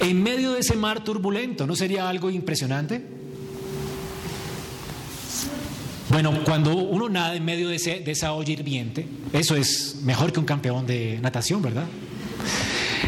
En 0.00 0.22
medio 0.22 0.52
de 0.52 0.60
ese 0.60 0.74
mar 0.76 1.04
turbulento, 1.04 1.66
¿no 1.66 1.76
sería 1.76 2.08
algo 2.08 2.30
impresionante? 2.30 3.04
Bueno, 6.10 6.44
cuando 6.44 6.74
uno 6.74 7.08
nada 7.08 7.34
en 7.34 7.44
medio 7.44 7.68
de, 7.68 7.78
de 7.78 8.10
esa 8.10 8.32
olla 8.34 8.52
hirviente, 8.52 9.06
eso 9.32 9.56
es 9.56 10.00
mejor 10.02 10.32
que 10.32 10.40
un 10.40 10.44
campeón 10.44 10.86
de 10.86 11.18
natación, 11.22 11.62
¿verdad? 11.62 11.86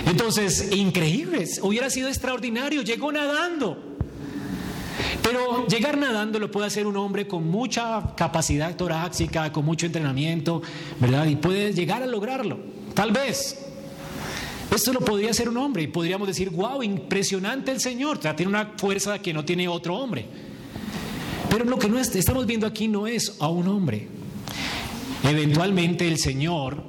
Entonces, 0.06 0.68
increíble, 0.72 1.46
hubiera 1.62 1.90
sido 1.90 2.08
extraordinario, 2.08 2.82
llegó 2.82 3.10
nadando. 3.12 3.93
Pero 5.24 5.66
llegar 5.66 5.96
nadando 5.96 6.38
lo 6.38 6.50
puede 6.50 6.66
hacer 6.66 6.86
un 6.86 6.98
hombre 6.98 7.26
con 7.26 7.50
mucha 7.50 8.14
capacidad 8.14 8.76
torácica, 8.76 9.50
con 9.50 9.64
mucho 9.64 9.86
entrenamiento, 9.86 10.60
¿verdad? 11.00 11.24
Y 11.26 11.36
puede 11.36 11.72
llegar 11.72 12.02
a 12.02 12.06
lograrlo, 12.06 12.58
tal 12.92 13.10
vez. 13.10 13.58
Esto 14.70 14.92
lo 14.92 15.00
podría 15.00 15.30
hacer 15.30 15.48
un 15.48 15.56
hombre 15.56 15.82
y 15.82 15.86
podríamos 15.86 16.28
decir, 16.28 16.50
wow, 16.50 16.82
impresionante 16.82 17.72
el 17.72 17.80
Señor, 17.80 18.18
tiene 18.18 18.48
una 18.48 18.74
fuerza 18.76 19.18
que 19.18 19.32
no 19.32 19.46
tiene 19.46 19.66
otro 19.66 19.96
hombre. 19.96 20.26
Pero 21.48 21.64
lo 21.64 21.78
que 21.78 21.88
no 21.88 21.98
estamos 21.98 22.44
viendo 22.44 22.66
aquí 22.66 22.86
no 22.86 23.06
es 23.06 23.36
a 23.40 23.48
un 23.48 23.66
hombre. 23.68 24.08
Eventualmente 25.22 26.06
el 26.06 26.18
Señor, 26.18 26.82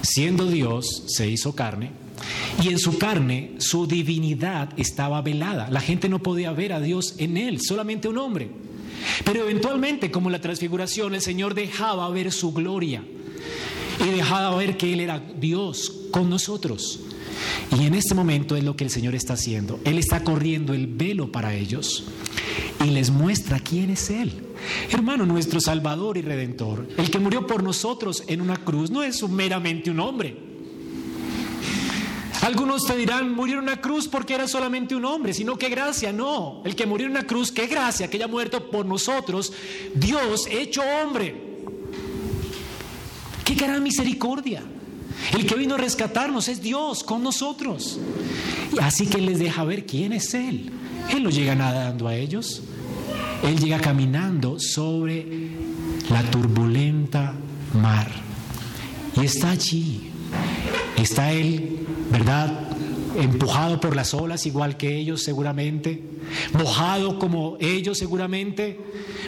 siendo 0.00 0.46
Dios, 0.46 1.04
se 1.08 1.28
hizo 1.28 1.54
carne 1.54 1.99
y 2.62 2.68
en 2.68 2.78
su 2.78 2.98
carne 2.98 3.52
su 3.58 3.86
divinidad 3.86 4.70
estaba 4.76 5.22
velada. 5.22 5.68
La 5.70 5.80
gente 5.80 6.08
no 6.08 6.22
podía 6.22 6.52
ver 6.52 6.72
a 6.72 6.80
Dios 6.80 7.14
en 7.18 7.36
él, 7.36 7.60
solamente 7.60 8.08
un 8.08 8.18
hombre. 8.18 8.50
Pero 9.24 9.42
eventualmente, 9.42 10.10
como 10.10 10.30
la 10.30 10.40
transfiguración, 10.40 11.14
el 11.14 11.20
Señor 11.20 11.54
dejaba 11.54 12.08
ver 12.10 12.32
su 12.32 12.52
gloria 12.52 13.02
y 14.04 14.10
dejaba 14.10 14.56
ver 14.56 14.76
que 14.76 14.92
Él 14.92 15.00
era 15.00 15.20
Dios 15.20 15.92
con 16.10 16.30
nosotros. 16.30 17.00
Y 17.78 17.86
en 17.86 17.94
este 17.94 18.14
momento 18.14 18.56
es 18.56 18.64
lo 18.64 18.76
que 18.76 18.84
el 18.84 18.90
Señor 18.90 19.14
está 19.14 19.34
haciendo. 19.34 19.80
Él 19.84 19.98
está 19.98 20.24
corriendo 20.24 20.74
el 20.74 20.86
velo 20.86 21.32
para 21.32 21.54
ellos 21.54 22.04
y 22.84 22.90
les 22.90 23.10
muestra 23.10 23.60
quién 23.60 23.90
es 23.90 24.10
Él. 24.10 24.32
Hermano, 24.90 25.24
nuestro 25.24 25.60
Salvador 25.60 26.18
y 26.18 26.22
Redentor, 26.22 26.86
el 26.98 27.10
que 27.10 27.18
murió 27.18 27.46
por 27.46 27.62
nosotros 27.62 28.24
en 28.26 28.40
una 28.40 28.56
cruz, 28.56 28.90
no 28.90 29.02
es 29.02 29.22
meramente 29.28 29.90
un 29.90 30.00
hombre. 30.00 30.49
Algunos 32.42 32.86
te 32.86 32.96
dirán, 32.96 33.34
murió 33.34 33.58
en 33.58 33.64
una 33.64 33.80
cruz 33.80 34.08
porque 34.08 34.34
era 34.34 34.48
solamente 34.48 34.94
un 34.94 35.04
hombre, 35.04 35.34
sino 35.34 35.56
que 35.56 35.68
gracia, 35.68 36.12
no. 36.12 36.62
El 36.64 36.74
que 36.74 36.86
murió 36.86 37.06
en 37.06 37.12
una 37.12 37.26
cruz, 37.26 37.52
qué 37.52 37.66
gracia, 37.66 38.08
que 38.08 38.16
haya 38.16 38.28
muerto 38.28 38.70
por 38.70 38.86
nosotros, 38.86 39.52
Dios 39.94 40.46
hecho 40.50 40.82
hombre. 40.82 41.50
Qué 43.44 43.54
gran 43.54 43.82
misericordia. 43.82 44.62
El 45.32 45.46
que 45.46 45.54
vino 45.54 45.74
a 45.74 45.78
rescatarnos 45.78 46.48
es 46.48 46.62
Dios 46.62 47.04
con 47.04 47.22
nosotros. 47.22 47.98
Y 48.72 48.80
así 48.80 49.06
que 49.06 49.18
les 49.18 49.38
deja 49.38 49.64
ver 49.64 49.84
quién 49.84 50.12
es 50.12 50.32
Él. 50.32 50.70
Él 51.10 51.22
no 51.22 51.30
llega 51.30 51.54
nadando 51.54 52.08
a 52.08 52.14
ellos. 52.14 52.62
Él 53.42 53.58
llega 53.58 53.80
caminando 53.80 54.58
sobre 54.58 55.26
la 56.08 56.22
turbulenta 56.30 57.34
mar. 57.74 58.10
Y 59.20 59.24
está 59.24 59.50
allí. 59.50 60.10
Está 61.00 61.32
Él 61.32 61.86
¿verdad? 62.10 62.68
Empujado 63.16 63.80
por 63.80 63.96
las 63.96 64.14
olas 64.14 64.46
igual 64.46 64.76
que 64.76 64.96
ellos 64.96 65.22
seguramente, 65.22 66.02
mojado 66.52 67.18
como 67.18 67.56
ellos 67.60 67.98
seguramente, 67.98 68.78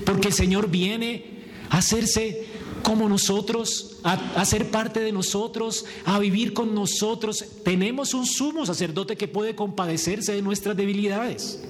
porque 0.05 0.29
el 0.29 0.35
Señor 0.35 0.69
viene 0.71 1.25
a 1.71 1.79
hacerse 1.79 2.47
como 2.83 3.09
nosotros, 3.09 3.99
a, 4.03 4.45
ser 4.45 4.71
parte 4.71 5.01
de 5.01 5.13
nosotros, 5.13 5.85
a 6.05 6.19
vivir 6.19 6.53
con 6.53 6.75
nosotros. 6.75 7.45
Tenemos 7.65 8.15
un 8.15 8.27
sumo 8.27 8.67
sacerdote 8.67 9.17
que 9.17 9.29
puede 9.29 9.55
compadecerse 9.55 10.33
de 10.33 10.43
nuestras 10.43 10.77
debilidades. 10.77 11.61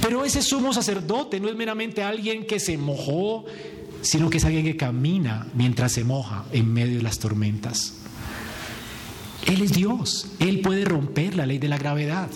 Pero 0.00 0.24
ese 0.24 0.42
sumo 0.42 0.72
sacerdote 0.72 1.40
no 1.40 1.48
es 1.48 1.56
meramente 1.56 2.02
alguien 2.04 2.46
que 2.46 2.60
se 2.60 2.78
mojó, 2.78 3.44
sino 4.02 4.30
que 4.30 4.38
es 4.38 4.44
alguien 4.44 4.64
que 4.64 4.76
camina 4.76 5.48
mientras 5.54 5.92
se 5.92 6.04
moja 6.04 6.44
en 6.52 6.72
medio 6.72 6.98
de 6.98 7.02
las 7.02 7.18
tormentas. 7.18 7.97
Él 9.48 9.62
es 9.62 9.72
Dios, 9.72 10.26
Él 10.38 10.60
puede 10.60 10.84
romper 10.84 11.34
la 11.34 11.46
ley 11.46 11.58
de 11.58 11.68
la 11.68 11.78
gravedad. 11.78 12.28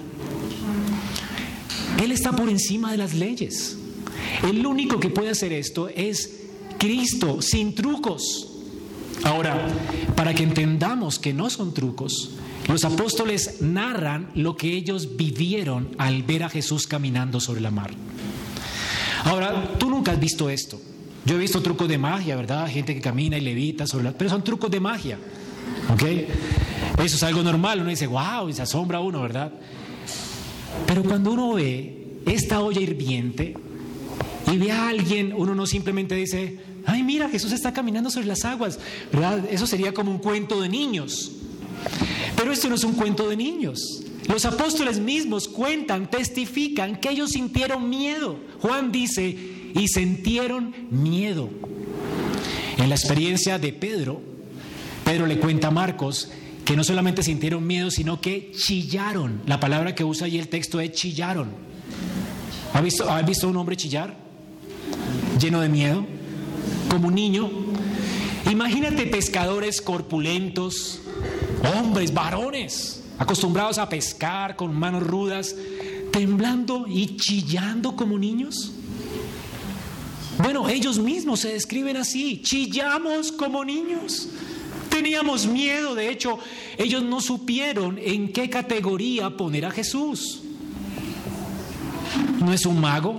Él 2.03 2.11
está 2.11 2.33
por 2.33 2.49
encima 2.49 2.91
de 2.91 2.97
las 2.97 3.15
leyes. 3.15 3.77
El 4.43 4.67
único 4.67 4.99
que 4.99 5.11
puede 5.11 5.31
hacer 5.31 5.53
esto 5.53 5.89
es 5.89 6.41
Cristo, 6.79 7.43
sin 7.43 7.75
trucos. 7.75 8.49
Ahora, 9.25 9.69
para 10.17 10.35
que 10.35 10.43
entendamos 10.43 11.19
que 11.19 11.33
no 11.33 11.49
son 11.51 11.75
trucos, 11.75 12.31
los 12.69 12.85
apóstoles 12.85 13.61
narran 13.61 14.31
lo 14.35 14.57
que 14.57 14.73
ellos 14.73 15.17
vivieron 15.17 15.91
al 15.99 16.23
ver 16.23 16.45
a 16.45 16.49
Jesús 16.49 16.87
caminando 16.87 17.41
sobre 17.41 17.61
la 17.61 17.71
mar. 17.71 17.91
Ahora, 19.25 19.75
tú 19.79 19.91
nunca 19.91 20.13
has 20.13 20.19
visto 20.19 20.51
esto. 20.51 20.81
Yo 21.25 21.37
he 21.37 21.39
visto 21.39 21.63
trucos 21.63 21.89
de 21.89 21.99
magia, 21.99 22.35
¿verdad? 22.35 22.69
Gente 22.69 22.95
que 22.95 23.01
camina 23.01 23.39
y 23.39 23.43
levita 23.43 23.87
sobre 23.87 24.05
la... 24.05 24.13
Pero 24.13 24.31
son 24.31 24.43
trucos 24.43 24.71
de 24.71 24.81
magia. 24.81 25.19
¿Ok? 25.93 26.03
Eso 26.99 27.17
es 27.17 27.23
algo 27.23 27.43
normal, 27.43 27.81
uno 27.81 27.91
dice, 27.91 28.07
wow, 28.07 28.49
y 28.49 28.53
se 28.53 28.63
asombra 28.63 29.01
uno, 29.01 29.23
¿verdad? 29.23 29.53
Pero 30.87 31.03
cuando 31.03 31.33
uno 31.33 31.55
ve 31.55 32.21
esta 32.27 32.61
olla 32.61 32.81
hirviente 32.81 33.57
y 34.53 34.57
ve 34.57 34.71
a 34.73 34.89
alguien, 34.89 35.33
uno 35.37 35.55
no 35.55 35.67
simplemente 35.67 36.15
dice, 36.15 36.59
ay, 36.87 37.03
mira, 37.03 37.29
Jesús 37.29 37.53
está 37.53 37.73
caminando 37.73 38.11
sobre 38.11 38.27
las 38.27 38.45
aguas, 38.45 38.79
¿verdad? 39.13 39.45
Eso 39.51 39.67
sería 39.67 39.93
como 39.93 40.11
un 40.11 40.19
cuento 40.19 40.61
de 40.61 40.69
niños. 40.69 41.33
Pero 42.37 42.53
esto 42.53 42.69
no 42.69 42.75
es 42.75 42.85
un 42.85 42.93
cuento 42.93 43.29
de 43.29 43.37
niños. 43.37 44.03
Los 44.29 44.45
apóstoles 44.45 45.01
mismos 45.01 45.49
cuentan, 45.49 46.11
testifican 46.11 47.01
que 47.01 47.11
ellos 47.11 47.31
sintieron 47.31 47.89
miedo. 47.89 48.39
Juan 48.61 48.93
dice, 48.93 49.37
y 49.75 49.89
sintieron 49.89 50.75
miedo. 50.91 51.51
En 52.79 52.89
la 52.89 52.95
experiencia 52.95 53.59
de 53.59 53.73
Pedro, 53.73 54.21
Pedro 55.05 55.27
le 55.27 55.39
cuenta 55.39 55.69
a 55.69 55.71
Marcos 55.71 56.31
que 56.65 56.77
no 56.77 56.85
solamente 56.85 57.23
sintieron 57.23 57.67
miedo, 57.67 57.91
sino 57.91 58.21
que 58.21 58.53
chillaron. 58.53 59.43
La 59.47 59.59
palabra 59.59 59.95
que 59.95 60.05
usa 60.05 60.27
ahí 60.27 60.39
el 60.39 60.49
texto 60.49 60.81
es 60.81 60.93
chillaron. 60.93 61.51
¿Has 62.73 62.83
visto, 62.83 63.11
¿Has 63.11 63.27
visto 63.27 63.49
un 63.49 63.57
hombre 63.57 63.77
chillar? 63.77 64.17
Lleno 65.41 65.61
de 65.61 65.69
miedo, 65.69 66.07
como 66.89 67.09
un 67.09 67.15
niño. 67.15 67.51
Imagínate 68.51 69.07
pescadores 69.07 69.81
corpulentos, 69.81 71.01
hombres, 71.77 72.15
varones, 72.15 73.03
acostumbrados 73.19 73.79
a 73.79 73.89
pescar 73.89 74.57
con 74.57 74.75
manos 74.75 75.03
rudas, 75.03 75.55
temblando 76.13 76.87
y 76.89 77.17
chillando 77.17 77.97
como 77.97 78.19
niños. 78.19 78.73
Bueno, 80.39 80.69
ellos 80.69 80.99
mismos 80.99 81.41
se 81.41 81.53
describen 81.53 81.97
así, 81.97 82.41
chillamos 82.43 83.33
como 83.33 83.65
niños. 83.65 84.29
Teníamos 84.93 85.47
miedo, 85.47 85.95
de 85.95 86.11
hecho, 86.11 86.39
ellos 86.77 87.03
no 87.03 87.23
supieron 87.23 87.99
en 87.99 88.31
qué 88.31 88.51
categoría 88.51 89.31
poner 89.31 89.65
a 89.65 89.71
Jesús. 89.71 90.43
No 92.39 92.53
es 92.53 92.67
un 92.67 92.79
mago, 92.79 93.19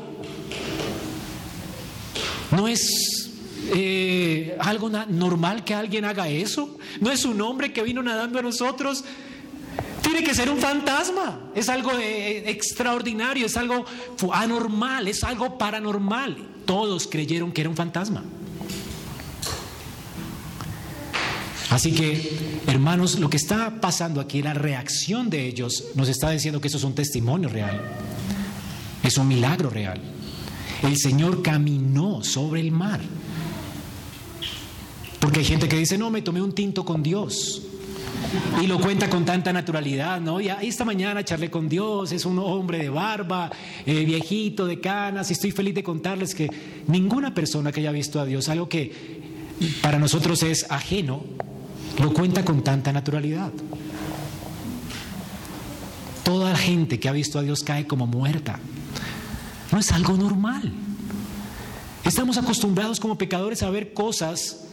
no 2.52 2.68
es 2.68 3.32
eh, 3.74 4.56
algo 4.60 4.88
normal 4.90 5.64
que 5.64 5.74
alguien 5.74 6.06
haga 6.06 6.30
eso, 6.30 6.78
no 7.02 7.10
es 7.10 7.26
un 7.26 7.42
hombre 7.42 7.74
que 7.74 7.82
vino 7.82 8.04
nadando 8.04 8.38
a 8.38 8.44
nosotros. 8.44 9.04
Tiene 10.04 10.24
que 10.24 10.36
ser 10.36 10.52
un 10.52 10.60
fantasma, 10.60 11.40
es 11.56 11.70
algo 11.70 11.92
eh, 11.94 12.52
extraordinario, 12.52 13.48
es 13.48 13.58
algo 13.58 13.84
anormal, 14.32 15.08
es 15.08 15.24
algo 15.24 15.58
paranormal. 15.58 16.38
Todos 16.66 17.08
creyeron 17.08 17.52
que 17.52 17.62
era 17.62 17.70
un 17.72 17.76
fantasma. 17.76 18.24
Así 21.74 21.92
que, 21.92 22.62
hermanos, 22.68 23.18
lo 23.18 23.32
que 23.32 23.38
está 23.38 23.82
pasando 23.82 24.22
aquí, 24.22 24.44
la 24.44 24.54
reacción 24.54 25.32
de 25.32 25.48
ellos, 25.48 25.86
nos 25.96 26.08
está 26.08 26.30
diciendo 26.30 26.62
que 26.62 26.68
eso 26.68 26.78
es 26.78 26.84
un 26.84 26.94
testimonio 26.94 27.50
real, 27.50 27.82
es 29.02 29.18
un 29.18 29.28
milagro 29.28 29.72
real. 29.72 30.00
El 30.84 30.96
Señor 30.98 31.42
caminó 31.42 32.24
sobre 32.24 32.62
el 32.62 32.72
mar. 32.72 33.02
Porque 35.20 35.40
hay 35.40 35.46
gente 35.46 35.68
que 35.68 35.76
dice, 35.76 35.98
no, 35.98 36.12
me 36.12 36.22
tomé 36.22 36.44
un 36.44 36.54
tinto 36.54 36.86
con 36.86 37.02
Dios. 37.02 37.64
Y 38.62 38.68
lo 38.68 38.80
cuenta 38.80 39.10
con 39.10 39.26
tanta 39.26 39.52
naturalidad, 39.52 40.22
¿no? 40.22 40.40
Y 40.40 40.50
esta 40.50 40.86
mañana 40.86 41.26
charlé 41.26 41.50
con 41.50 41.68
Dios, 41.68 42.12
es 42.12 42.24
un 42.28 42.38
hombre 42.38 42.78
de 42.78 42.90
barba, 42.90 43.50
eh, 43.88 44.06
viejito, 44.06 44.68
de 44.68 44.80
canas, 44.80 45.32
y 45.32 45.34
estoy 45.34 45.50
feliz 45.50 45.74
de 45.74 45.82
contarles 45.82 46.36
que 46.36 46.52
ninguna 46.86 47.34
persona 47.34 47.72
que 47.72 47.80
haya 47.80 47.92
visto 47.92 48.22
a 48.22 48.26
Dios, 48.26 48.48
algo 48.48 48.70
que 48.70 48.92
para 49.82 49.98
nosotros 49.98 50.44
es 50.44 50.68
ajeno, 50.70 51.24
lo 52.00 52.14
cuenta 52.14 52.44
con 52.44 52.64
tanta 52.64 52.92
naturalidad. 52.92 53.52
Toda 56.24 56.52
la 56.52 56.58
gente 56.58 57.00
que 57.00 57.10
ha 57.10 57.12
visto 57.12 57.38
a 57.38 57.42
Dios 57.42 57.64
cae 57.64 57.86
como 57.86 58.08
muerta. 58.08 58.60
No 59.72 59.80
es 59.80 59.92
algo 59.92 60.14
normal. 60.16 60.72
Estamos 62.06 62.38
acostumbrados 62.38 63.00
como 63.00 63.18
pecadores 63.18 63.64
a 63.64 63.70
ver 63.70 63.94
cosas, 63.94 64.66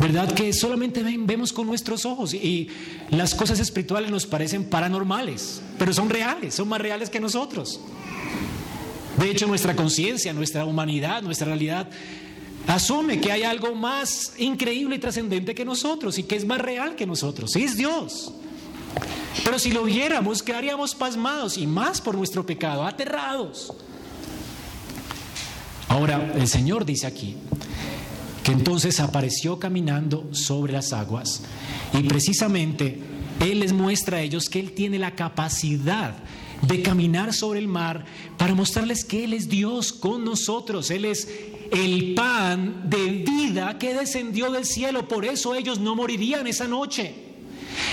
¿verdad? 0.00 0.32
Que 0.32 0.52
solamente 0.52 1.02
vemos 1.02 1.52
con 1.52 1.66
nuestros 1.66 2.04
ojos 2.04 2.34
y 2.34 2.68
las 3.10 3.34
cosas 3.34 3.60
espirituales 3.60 4.10
nos 4.10 4.26
parecen 4.26 4.64
paranormales, 4.64 5.62
pero 5.78 5.92
son 5.92 6.10
reales, 6.10 6.54
son 6.54 6.68
más 6.68 6.80
reales 6.80 7.08
que 7.08 7.20
nosotros. 7.20 7.80
De 9.18 9.30
hecho, 9.30 9.46
nuestra 9.46 9.74
conciencia, 9.74 10.32
nuestra 10.32 10.64
humanidad, 10.64 11.22
nuestra 11.22 11.46
realidad 11.46 11.88
asume 12.66 13.20
que 13.20 13.32
hay 13.32 13.42
algo 13.42 13.74
más 13.74 14.32
increíble 14.38 14.96
y 14.96 14.98
trascendente 14.98 15.54
que 15.54 15.64
nosotros 15.64 16.18
y 16.18 16.24
que 16.24 16.36
es 16.36 16.44
más 16.44 16.60
real 16.60 16.96
que 16.96 17.06
nosotros. 17.06 17.54
es 17.56 17.76
Dios. 17.76 18.32
Pero 19.44 19.58
si 19.58 19.70
lo 19.70 19.84
viéramos, 19.84 20.42
quedaríamos 20.42 20.94
pasmados 20.94 21.58
y 21.58 21.66
más 21.66 22.00
por 22.00 22.16
nuestro 22.16 22.44
pecado, 22.44 22.84
aterrados. 22.84 23.72
Ahora, 25.88 26.32
el 26.34 26.48
Señor 26.48 26.84
dice 26.84 27.06
aquí 27.06 27.36
que 28.42 28.52
entonces 28.52 29.00
apareció 29.00 29.58
caminando 29.58 30.28
sobre 30.32 30.72
las 30.72 30.92
aguas 30.92 31.42
y 31.92 32.02
precisamente 32.04 33.00
Él 33.40 33.60
les 33.60 33.72
muestra 33.72 34.18
a 34.18 34.20
ellos 34.20 34.48
que 34.48 34.60
Él 34.60 34.72
tiene 34.72 34.98
la 34.98 35.14
capacidad 35.14 36.16
de 36.62 36.82
caminar 36.82 37.32
sobre 37.32 37.58
el 37.58 37.68
mar 37.68 38.04
para 38.36 38.54
mostrarles 38.54 39.04
que 39.04 39.24
Él 39.24 39.34
es 39.34 39.48
Dios 39.48 39.92
con 39.92 40.24
nosotros. 40.24 40.90
Él 40.90 41.04
es 41.04 41.28
el 41.72 42.14
pan 42.14 42.88
de 42.88 43.24
vida 43.26 43.78
que 43.78 43.94
descendió 43.94 44.50
del 44.50 44.64
cielo. 44.64 45.08
Por 45.08 45.24
eso 45.24 45.54
ellos 45.54 45.78
no 45.78 45.94
morirían 45.94 46.46
esa 46.46 46.66
noche. 46.66 47.14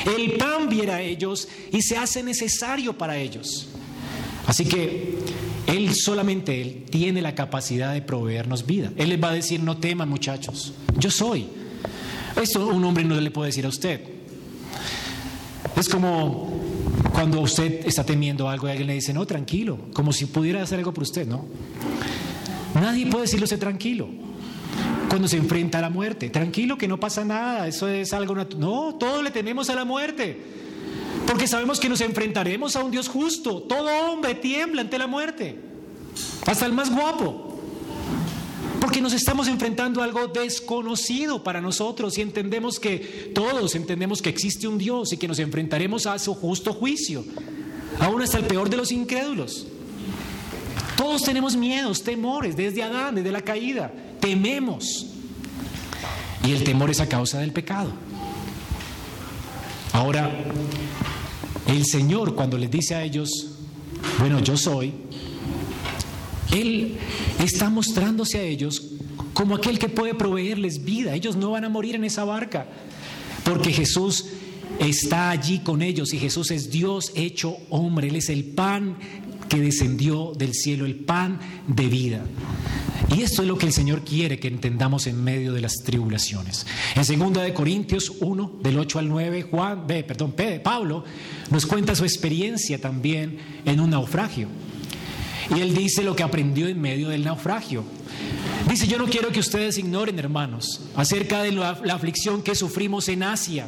El 0.05 0.33
pan 0.33 0.69
viera 0.69 0.95
a 0.95 1.01
ellos 1.01 1.47
y 1.71 1.81
se 1.81 1.97
hace 1.97 2.23
necesario 2.23 2.97
para 2.97 3.17
ellos. 3.17 3.67
Así 4.47 4.65
que 4.65 5.17
Él 5.67 5.93
solamente 5.95 6.61
Él 6.61 6.85
tiene 6.89 7.21
la 7.21 7.35
capacidad 7.35 7.93
de 7.93 8.01
proveernos 8.01 8.65
vida. 8.65 8.91
Él 8.97 9.09
les 9.09 9.21
va 9.21 9.29
a 9.29 9.33
decir, 9.33 9.61
no 9.61 9.77
teman 9.77 10.09
muchachos, 10.09 10.73
yo 10.97 11.09
soy. 11.09 11.47
Esto 12.41 12.67
un 12.67 12.83
hombre 12.83 13.03
no 13.03 13.19
le 13.19 13.31
puede 13.31 13.47
decir 13.47 13.65
a 13.65 13.69
usted. 13.69 14.01
Es 15.75 15.89
como 15.89 16.61
cuando 17.13 17.41
usted 17.41 17.85
está 17.85 18.03
temiendo 18.03 18.49
algo 18.49 18.67
y 18.67 18.71
alguien 18.71 18.87
le 18.87 18.93
dice, 18.95 19.13
no, 19.13 19.25
tranquilo, 19.25 19.77
como 19.93 20.11
si 20.11 20.25
pudiera 20.25 20.61
hacer 20.61 20.79
algo 20.79 20.93
por 20.93 21.03
usted, 21.03 21.27
¿no? 21.27 21.45
Nadie 22.75 23.07
puede 23.07 23.23
decirlo 23.23 23.47
sé 23.47 23.57
tranquilo. 23.57 24.09
Cuando 25.09 25.27
se 25.27 25.37
enfrenta 25.37 25.77
a 25.77 25.81
la 25.81 25.89
muerte, 25.89 26.29
tranquilo 26.29 26.77
que 26.77 26.87
no 26.87 26.99
pasa 26.99 27.23
nada, 27.23 27.67
eso 27.67 27.87
es 27.87 28.13
algo 28.13 28.33
natural. 28.33 28.59
No, 28.59 28.95
todos 28.95 29.23
le 29.23 29.29
tememos 29.29 29.69
a 29.69 29.75
la 29.75 29.85
muerte. 29.85 30.39
Porque 31.27 31.47
sabemos 31.47 31.79
que 31.79 31.87
nos 31.87 32.01
enfrentaremos 32.01 32.75
a 32.75 32.83
un 32.83 32.91
Dios 32.91 33.07
justo. 33.07 33.61
Todo 33.61 33.89
hombre 34.11 34.35
tiembla 34.35 34.81
ante 34.81 34.97
la 34.97 35.07
muerte. 35.07 35.59
Hasta 36.45 36.65
el 36.65 36.73
más 36.73 36.89
guapo. 36.89 37.59
Porque 38.81 39.01
nos 39.01 39.13
estamos 39.13 39.47
enfrentando 39.47 40.01
a 40.01 40.03
algo 40.03 40.27
desconocido 40.27 41.43
para 41.43 41.61
nosotros 41.61 42.17
y 42.17 42.21
entendemos 42.21 42.79
que 42.79 43.31
todos 43.33 43.75
entendemos 43.75 44.21
que 44.21 44.29
existe 44.29 44.67
un 44.67 44.77
Dios 44.77 45.13
y 45.13 45.17
que 45.17 45.27
nos 45.27 45.39
enfrentaremos 45.39 46.05
a 46.05 46.19
su 46.19 46.33
justo 46.33 46.73
juicio. 46.73 47.23
Aún 47.99 48.21
hasta 48.21 48.39
el 48.39 48.45
peor 48.45 48.69
de 48.69 48.77
los 48.77 48.91
incrédulos. 48.91 49.67
Todos 50.97 51.23
tenemos 51.23 51.55
miedos, 51.55 52.03
temores, 52.03 52.55
desde 52.55 52.83
Adán, 52.83 53.15
desde 53.15 53.31
la 53.31 53.41
caída. 53.41 53.91
Tememos. 54.19 55.07
Y 56.45 56.51
el 56.51 56.63
temor 56.63 56.89
es 56.89 56.99
a 56.99 57.07
causa 57.07 57.39
del 57.39 57.51
pecado. 57.51 57.91
Ahora, 59.93 60.31
el 61.67 61.85
Señor 61.85 62.35
cuando 62.35 62.57
les 62.57 62.69
dice 62.69 62.95
a 62.95 63.03
ellos, 63.03 63.29
bueno, 64.19 64.39
yo 64.39 64.57
soy, 64.57 64.93
Él 66.51 66.97
está 67.39 67.69
mostrándose 67.69 68.39
a 68.39 68.43
ellos 68.43 68.81
como 69.33 69.55
aquel 69.55 69.79
que 69.79 69.89
puede 69.89 70.13
proveerles 70.13 70.83
vida. 70.83 71.15
Ellos 71.15 71.35
no 71.35 71.51
van 71.51 71.65
a 71.65 71.69
morir 71.69 71.95
en 71.95 72.03
esa 72.03 72.23
barca, 72.23 72.65
porque 73.43 73.71
Jesús 73.71 74.25
está 74.79 75.29
allí 75.29 75.59
con 75.59 75.81
ellos 75.81 76.13
y 76.13 76.19
Jesús 76.19 76.51
es 76.51 76.69
Dios 76.71 77.11
hecho 77.15 77.57
hombre. 77.69 78.07
Él 78.07 78.15
es 78.17 78.29
el 78.29 78.43
pan 78.45 78.97
que 79.53 79.61
descendió 79.61 80.33
del 80.35 80.55
cielo, 80.55 80.83
el 80.83 80.95
pan 80.95 81.39
de 81.67 81.85
vida. 81.85 82.25
Y 83.15 83.21
esto 83.21 83.43
es 83.43 83.47
lo 83.47 83.55
que 83.55 83.67
el 83.67 83.71
Señor 83.71 84.03
quiere 84.03 84.39
que 84.39 84.47
entendamos 84.47 85.05
en 85.05 85.23
medio 85.23 85.53
de 85.53 85.61
las 85.61 85.83
tribulaciones. 85.83 86.65
En 86.95 87.19
2 87.19 87.33
de 87.43 87.53
Corintios 87.53 88.13
1, 88.19 88.59
del 88.63 88.79
8 88.79 88.97
al 88.97 89.09
9, 89.09 89.43
Juan, 89.43 89.85
perdón, 89.85 90.33
Pablo 90.63 91.03
nos 91.51 91.67
cuenta 91.67 91.93
su 91.93 92.03
experiencia 92.03 92.81
también 92.81 93.37
en 93.63 93.79
un 93.79 93.91
naufragio. 93.91 94.47
Y 95.55 95.59
él 95.59 95.75
dice 95.75 96.01
lo 96.01 96.15
que 96.15 96.23
aprendió 96.23 96.67
en 96.67 96.81
medio 96.81 97.09
del 97.09 97.23
naufragio. 97.23 97.83
Dice, 98.67 98.87
yo 98.87 98.97
no 98.97 99.05
quiero 99.05 99.31
que 99.31 99.41
ustedes 99.41 99.77
ignoren, 99.77 100.17
hermanos, 100.17 100.81
acerca 100.95 101.43
de 101.43 101.51
la, 101.51 101.79
la 101.83 101.93
aflicción 101.93 102.41
que 102.41 102.55
sufrimos 102.55 103.07
en 103.07 103.21
Asia. 103.21 103.67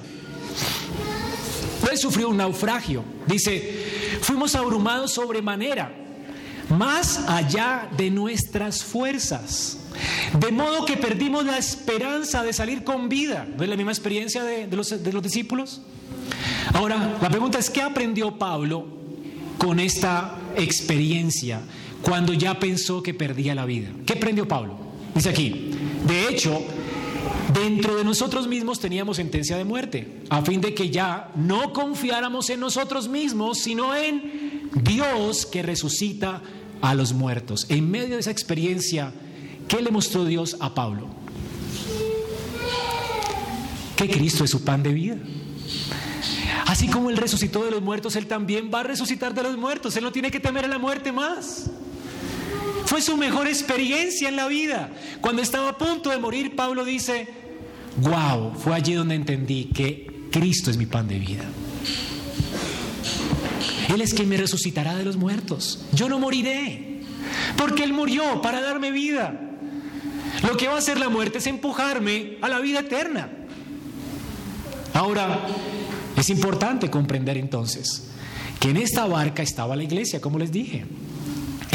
Él 1.91 1.97
sufrió 1.99 2.29
un 2.29 2.37
naufragio. 2.37 3.03
Dice, 3.27 3.94
fuimos 4.25 4.55
abrumados 4.55 5.13
sobremanera, 5.13 5.91
más 6.69 7.19
allá 7.27 7.87
de 7.95 8.09
nuestras 8.09 8.83
fuerzas. 8.83 9.79
De 10.39 10.51
modo 10.51 10.83
que 10.83 10.97
perdimos 10.97 11.45
la 11.45 11.57
esperanza 11.57 12.43
de 12.43 12.51
salir 12.51 12.83
con 12.83 13.07
vida. 13.07 13.47
¿No 13.55 13.63
es 13.63 13.69
la 13.69 13.77
misma 13.77 13.91
experiencia 13.91 14.43
de, 14.43 14.67
los, 14.75 15.03
de 15.03 15.13
los 15.13 15.23
discípulos? 15.23 15.81
Ahora, 16.73 17.17
la 17.21 17.29
pregunta 17.29 17.59
es, 17.59 17.69
¿qué 17.69 17.81
aprendió 17.81 18.37
Pablo 18.37 18.87
con 19.57 19.79
esta 19.79 20.35
experiencia 20.57 21.61
cuando 22.01 22.33
ya 22.33 22.59
pensó 22.59 23.01
que 23.03 23.13
perdía 23.13 23.55
la 23.55 23.65
vida? 23.65 23.89
¿Qué 24.05 24.13
aprendió 24.13 24.47
Pablo? 24.47 24.77
Dice 25.13 25.29
aquí, 25.29 25.71
de 26.05 26.27
hecho, 26.27 26.61
dentro 27.53 27.95
de 27.95 28.03
nosotros 28.03 28.47
mismos 28.47 28.79
teníamos 28.79 29.17
sentencia 29.17 29.57
de 29.57 29.63
muerte, 29.63 30.21
a 30.29 30.41
fin 30.41 30.61
de 30.61 30.73
que 30.73 30.89
ya 30.89 31.31
no 31.35 31.73
confiáramos 31.73 32.49
en 32.49 32.59
nosotros 32.59 33.07
mismos, 33.07 33.59
sino 33.59 33.95
en 33.95 34.69
Dios 34.83 35.45
que 35.45 35.61
resucita 35.61 36.41
a 36.81 36.95
los 36.95 37.13
muertos. 37.13 37.65
En 37.69 37.89
medio 37.89 38.15
de 38.15 38.19
esa 38.19 38.31
experiencia, 38.31 39.13
¿qué 39.67 39.81
le 39.81 39.91
mostró 39.91 40.25
Dios 40.25 40.57
a 40.59 40.73
Pablo? 40.73 41.07
Que 43.95 44.09
Cristo 44.09 44.43
es 44.43 44.49
su 44.49 44.63
pan 44.63 44.83
de 44.83 44.93
vida. 44.93 45.17
Así 46.65 46.87
como 46.87 47.09
Él 47.09 47.17
resucitó 47.17 47.63
de 47.63 47.71
los 47.71 47.81
muertos, 47.81 48.15
Él 48.15 48.27
también 48.27 48.69
va 48.73 48.81
a 48.81 48.83
resucitar 48.83 49.33
de 49.33 49.43
los 49.43 49.57
muertos. 49.57 49.95
Él 49.95 50.03
no 50.03 50.11
tiene 50.11 50.31
que 50.31 50.39
temer 50.39 50.65
a 50.65 50.67
la 50.67 50.79
muerte 50.79 51.11
más. 51.11 51.69
Fue 52.85 53.01
su 53.01 53.17
mejor 53.17 53.47
experiencia 53.47 54.29
en 54.29 54.35
la 54.35 54.47
vida. 54.47 54.89
Cuando 55.21 55.41
estaba 55.41 55.69
a 55.69 55.77
punto 55.77 56.09
de 56.09 56.17
morir, 56.17 56.55
Pablo 56.55 56.85
dice, 56.85 57.27
wow, 57.97 58.53
fue 58.55 58.75
allí 58.75 58.93
donde 58.93 59.15
entendí 59.15 59.65
que 59.65 60.27
Cristo 60.31 60.69
es 60.69 60.77
mi 60.77 60.85
pan 60.85 61.07
de 61.07 61.19
vida. 61.19 61.43
Él 63.89 64.01
es 64.01 64.13
quien 64.13 64.29
me 64.29 64.37
resucitará 64.37 64.95
de 64.95 65.05
los 65.05 65.17
muertos. 65.17 65.85
Yo 65.93 66.09
no 66.09 66.19
moriré, 66.19 67.01
porque 67.57 67.83
Él 67.83 67.93
murió 67.93 68.41
para 68.41 68.61
darme 68.61 68.91
vida. 68.91 69.39
Lo 70.43 70.57
que 70.57 70.67
va 70.67 70.75
a 70.75 70.79
hacer 70.79 70.99
la 70.99 71.09
muerte 71.09 71.37
es 71.39 71.47
empujarme 71.47 72.37
a 72.41 72.49
la 72.49 72.59
vida 72.59 72.81
eterna. 72.81 73.29
Ahora, 74.93 75.47
es 76.15 76.29
importante 76.29 76.89
comprender 76.89 77.37
entonces 77.37 78.09
que 78.59 78.69
en 78.69 78.77
esta 78.77 79.05
barca 79.05 79.43
estaba 79.43 79.75
la 79.75 79.83
iglesia, 79.83 80.21
como 80.21 80.39
les 80.39 80.51
dije. 80.51 80.85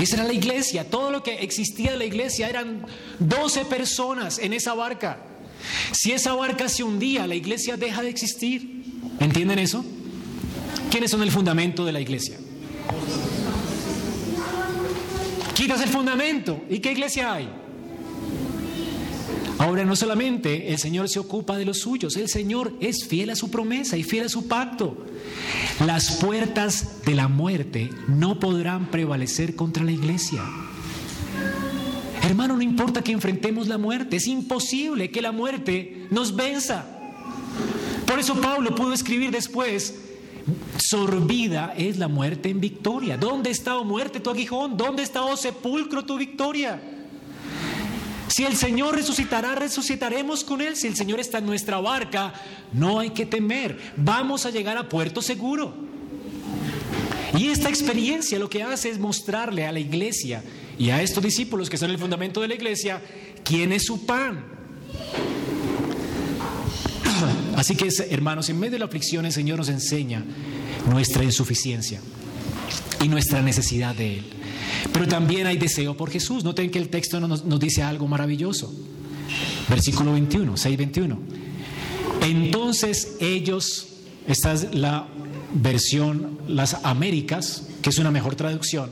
Esa 0.01 0.17
era 0.17 0.25
la 0.25 0.33
iglesia, 0.33 0.89
todo 0.89 1.11
lo 1.11 1.23
que 1.23 1.43
existía 1.43 1.93
de 1.93 1.99
la 1.99 2.05
iglesia 2.05 2.49
eran 2.49 2.87
12 3.19 3.67
personas 3.67 4.39
en 4.39 4.55
esa 4.55 4.75
barca. 4.75 5.19
Si 5.93 6.13
esa 6.13 6.33
barca 6.35 6.69
se 6.69 6.83
hundía, 6.83 7.27
la 7.27 7.35
iglesia 7.35 7.77
deja 7.77 8.03
de 8.03 8.09
existir. 8.09 8.85
¿Entienden 9.21 9.59
eso? 9.59 9.85
¿Quiénes 10.91 11.11
son 11.11 11.23
el 11.23 11.31
fundamento 11.31 11.85
de 11.85 11.93
la 11.93 12.01
iglesia? 12.01 12.39
Quitas 15.55 15.83
el 15.83 15.91
fundamento. 15.91 16.63
¿Y 16.71 16.79
qué 16.79 16.93
iglesia 16.93 17.35
hay? 17.35 17.60
Ahora 19.61 19.85
no 19.85 19.95
solamente 19.95 20.73
el 20.73 20.79
Señor 20.79 21.11
se 21.11 21.19
ocupa 21.19 21.59
de 21.59 21.67
los 21.67 21.81
suyos, 21.81 22.17
el 22.17 22.31
Señor 22.31 22.73
es 22.81 23.05
fiel 23.07 23.29
a 23.29 23.37
su 23.37 23.51
promesa 23.51 23.99
y 23.99 24.03
fiel 24.03 24.25
a 24.25 24.31
su 24.31 24.49
pacto. 24.49 24.97
Las 25.85 26.13
puertas 26.13 27.03
de 27.05 27.15
la 27.15 27.29
muerte 27.29 27.91
no 28.09 28.41
podrán 28.41 28.91
prevalecer 28.91 29.57
contra 29.57 29.85
la 29.85 29.93
iglesia. 29.93 30.43
Hermano, 32.23 32.57
no 32.57 32.63
importa 32.63 33.03
que 33.03 33.13
enfrentemos 33.13 33.69
la 33.69 33.77
muerte, 33.77 34.17
es 34.17 34.29
imposible 34.29 35.11
que 35.11 35.21
la 35.21 35.31
muerte 35.31 36.07
nos 36.11 36.35
venza. 36.35 36.87
Por 38.07 38.19
eso 38.19 38.41
Pablo 38.41 38.75
pudo 38.75 38.95
escribir 38.95 39.31
después, 39.31 39.95
sorbida 40.79 41.75
es 41.77 41.99
la 41.99 42.09
muerte 42.09 42.49
en 42.49 42.61
victoria. 42.61 43.19
¿Dónde 43.19 43.51
está, 43.51 43.77
oh 43.77 43.85
muerte, 43.85 44.21
tu 44.21 44.31
aguijón? 44.31 44.79
¿Dónde 44.79 45.03
está, 45.03 45.23
oh 45.23 45.37
sepulcro, 45.37 46.07
tu 46.07 46.17
victoria? 46.17 46.90
Si 48.41 48.47
el 48.47 48.57
Señor 48.57 48.95
resucitará, 48.95 49.55
resucitaremos 49.55 50.45
con 50.45 50.63
Él. 50.63 50.75
Si 50.75 50.87
el 50.87 50.97
Señor 50.97 51.21
está 51.21 51.37
en 51.37 51.45
nuestra 51.45 51.79
barca, 51.79 52.33
no 52.73 52.99
hay 52.99 53.11
que 53.11 53.27
temer. 53.27 53.79
Vamos 53.99 54.47
a 54.47 54.51
llegar 54.51 54.79
a 54.79 54.89
puerto 54.89 55.21
seguro. 55.21 55.75
Y 57.39 57.49
esta 57.49 57.69
experiencia 57.69 58.39
lo 58.39 58.49
que 58.49 58.63
hace 58.63 58.89
es 58.89 58.99
mostrarle 58.99 59.67
a 59.67 59.73
la 59.73 59.79
iglesia 59.79 60.43
y 60.79 60.89
a 60.89 61.03
estos 61.03 61.23
discípulos 61.23 61.69
que 61.69 61.77
son 61.77 61.91
el 61.91 61.99
fundamento 61.99 62.41
de 62.41 62.49
la 62.49 62.55
iglesia 62.55 63.03
quién 63.45 63.73
es 63.73 63.85
su 63.85 64.07
pan. 64.07 64.43
Así 67.57 67.77
que, 67.77 67.91
hermanos, 68.09 68.49
en 68.49 68.59
medio 68.59 68.73
de 68.73 68.79
la 68.79 68.87
aflicción 68.87 69.27
el 69.27 69.33
Señor 69.33 69.59
nos 69.59 69.69
enseña 69.69 70.25
nuestra 70.89 71.25
insuficiencia 71.25 72.01
y 73.03 73.09
nuestra 73.09 73.43
necesidad 73.43 73.95
de 73.95 74.17
Él. 74.17 74.40
Pero 74.93 75.07
también 75.07 75.47
hay 75.47 75.57
deseo 75.57 75.97
por 75.97 76.11
Jesús. 76.11 76.45
Noten 76.45 76.71
que 76.71 76.79
el 76.79 76.89
texto 76.89 77.21
nos, 77.21 77.45
nos 77.45 77.61
dice 77.61 77.83
algo 77.83 78.07
maravilloso. 78.07 78.73
Versículo 79.69 80.13
21, 80.13 80.57
6, 80.57 80.77
21. 80.77 81.19
Entonces 82.23 83.17
ellos, 83.21 83.89
esta 84.27 84.53
es 84.53 84.75
la 84.75 85.09
versión 85.55 86.39
Las 86.49 86.85
Américas, 86.85 87.69
que 87.83 87.91
es 87.91 87.99
una 87.99 88.11
mejor 88.11 88.35
traducción, 88.35 88.91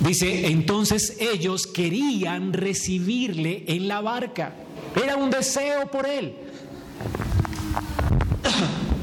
dice, 0.00 0.46
entonces 0.48 1.16
ellos 1.20 1.66
querían 1.66 2.52
recibirle 2.52 3.64
en 3.66 3.88
la 3.88 4.00
barca. 4.00 4.54
Era 5.02 5.16
un 5.16 5.30
deseo 5.30 5.90
por 5.90 6.06
él. 6.06 6.34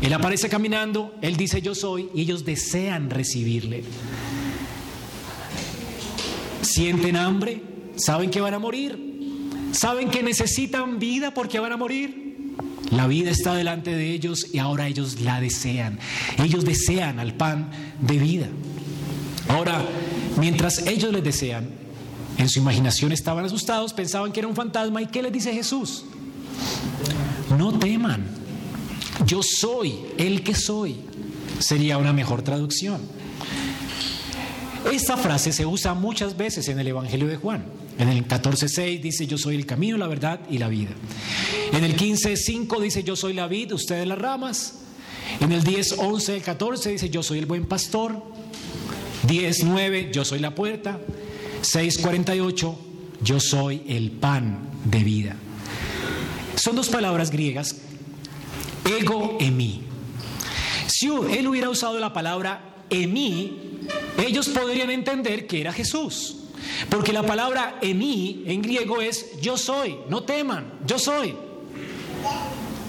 Él 0.02 0.14
aparece 0.14 0.50
caminando, 0.50 1.16
él 1.22 1.36
dice 1.36 1.62
yo 1.62 1.74
soy, 1.74 2.10
y 2.14 2.22
ellos 2.22 2.46
desean 2.46 3.10
recibirle. 3.10 3.84
Sienten 6.76 7.16
hambre, 7.16 7.64
saben 7.96 8.30
que 8.30 8.42
van 8.42 8.54
a 8.54 8.60
morir, 8.60 9.50
saben 9.72 10.10
que 10.10 10.22
necesitan 10.22 11.00
vida 11.00 11.34
porque 11.34 11.58
van 11.58 11.72
a 11.72 11.78
morir. 11.78 12.54
La 12.92 13.08
vida 13.08 13.32
está 13.32 13.54
delante 13.54 13.96
de 13.96 14.12
ellos 14.12 14.48
y 14.52 14.60
ahora 14.60 14.86
ellos 14.86 15.22
la 15.22 15.40
desean. 15.40 15.98
Ellos 16.38 16.66
desean 16.66 17.22
al 17.22 17.34
pan 17.34 17.72
de 18.02 18.18
vida. 18.18 18.48
Ahora, 19.48 19.86
mientras 20.38 20.86
ellos 20.86 21.14
le 21.14 21.22
desean, 21.22 21.70
en 22.38 22.50
su 22.50 22.60
imaginación 22.60 23.14
estaban 23.14 23.46
asustados, 23.46 23.94
pensaban 23.94 24.34
que 24.34 24.42
era 24.42 24.50
un 24.50 24.56
fantasma. 24.58 25.02
¿Y 25.02 25.06
qué 25.06 25.22
les 25.22 25.32
dice 25.32 25.54
Jesús? 25.54 26.04
No 27.58 27.80
teman, 27.80 28.26
yo 29.26 29.42
soy 29.42 29.96
el 30.18 30.44
que 30.44 30.54
soy. 30.54 30.98
Sería 31.58 31.98
una 31.98 32.12
mejor 32.12 32.42
traducción. 32.42 33.15
Esta 34.96 35.18
frase 35.18 35.52
se 35.52 35.66
usa 35.66 35.94
muchas 35.94 36.38
veces 36.38 36.70
en 36.70 36.80
el 36.80 36.88
Evangelio 36.88 37.28
de 37.28 37.36
Juan. 37.36 37.66
En 38.00 38.08
el 38.08 38.26
14.6 38.26 39.02
dice 39.02 39.28
yo 39.28 39.38
soy 39.38 39.58
el 39.58 39.66
camino, 39.66 39.98
la 39.98 40.08
verdad 40.08 40.40
y 40.50 40.58
la 40.58 40.70
vida. 40.70 40.92
En 41.74 41.84
el 41.84 41.98
15.5 41.98 42.80
dice 42.80 43.04
yo 43.04 43.18
soy 43.18 43.34
la 43.34 43.46
vid, 43.48 43.74
ustedes 43.74 44.08
las 44.08 44.18
ramas. 44.18 44.76
En 45.42 45.52
el 45.52 45.66
10.11, 45.66 46.30
el 46.36 46.42
14 46.44 46.92
dice 46.92 47.10
yo 47.10 47.24
soy 47.24 47.40
el 47.40 47.46
buen 47.46 47.66
pastor. 47.66 48.24
10.9 49.28 50.12
yo 50.12 50.24
soy 50.24 50.40
la 50.40 50.56
puerta. 50.56 50.98
6.48 51.62 52.76
yo 53.22 53.40
soy 53.42 53.84
el 53.90 54.12
pan 54.12 54.60
de 54.86 55.00
vida. 55.00 55.36
Son 56.56 56.74
dos 56.74 56.88
palabras 56.88 57.32
griegas, 57.32 57.76
ego 58.98 59.36
emi. 59.42 59.82
Si 60.88 61.08
él 61.08 61.48
hubiera 61.50 61.70
usado 61.70 62.00
la 62.00 62.14
palabra 62.14 62.75
emi, 62.90 63.80
ellos 64.26 64.50
podrían 64.50 64.90
entender 64.90 65.48
que 65.48 65.62
era 65.62 65.74
Jesús. 65.74 66.38
Porque 66.90 67.14
la 67.14 67.24
palabra 67.24 67.78
emi 67.82 68.44
en 68.48 68.62
griego 68.62 69.02
es 69.02 69.40
yo 69.42 69.58
soy, 69.58 69.98
no 70.10 70.24
teman, 70.24 70.74
yo 70.86 70.98
soy. 71.00 71.36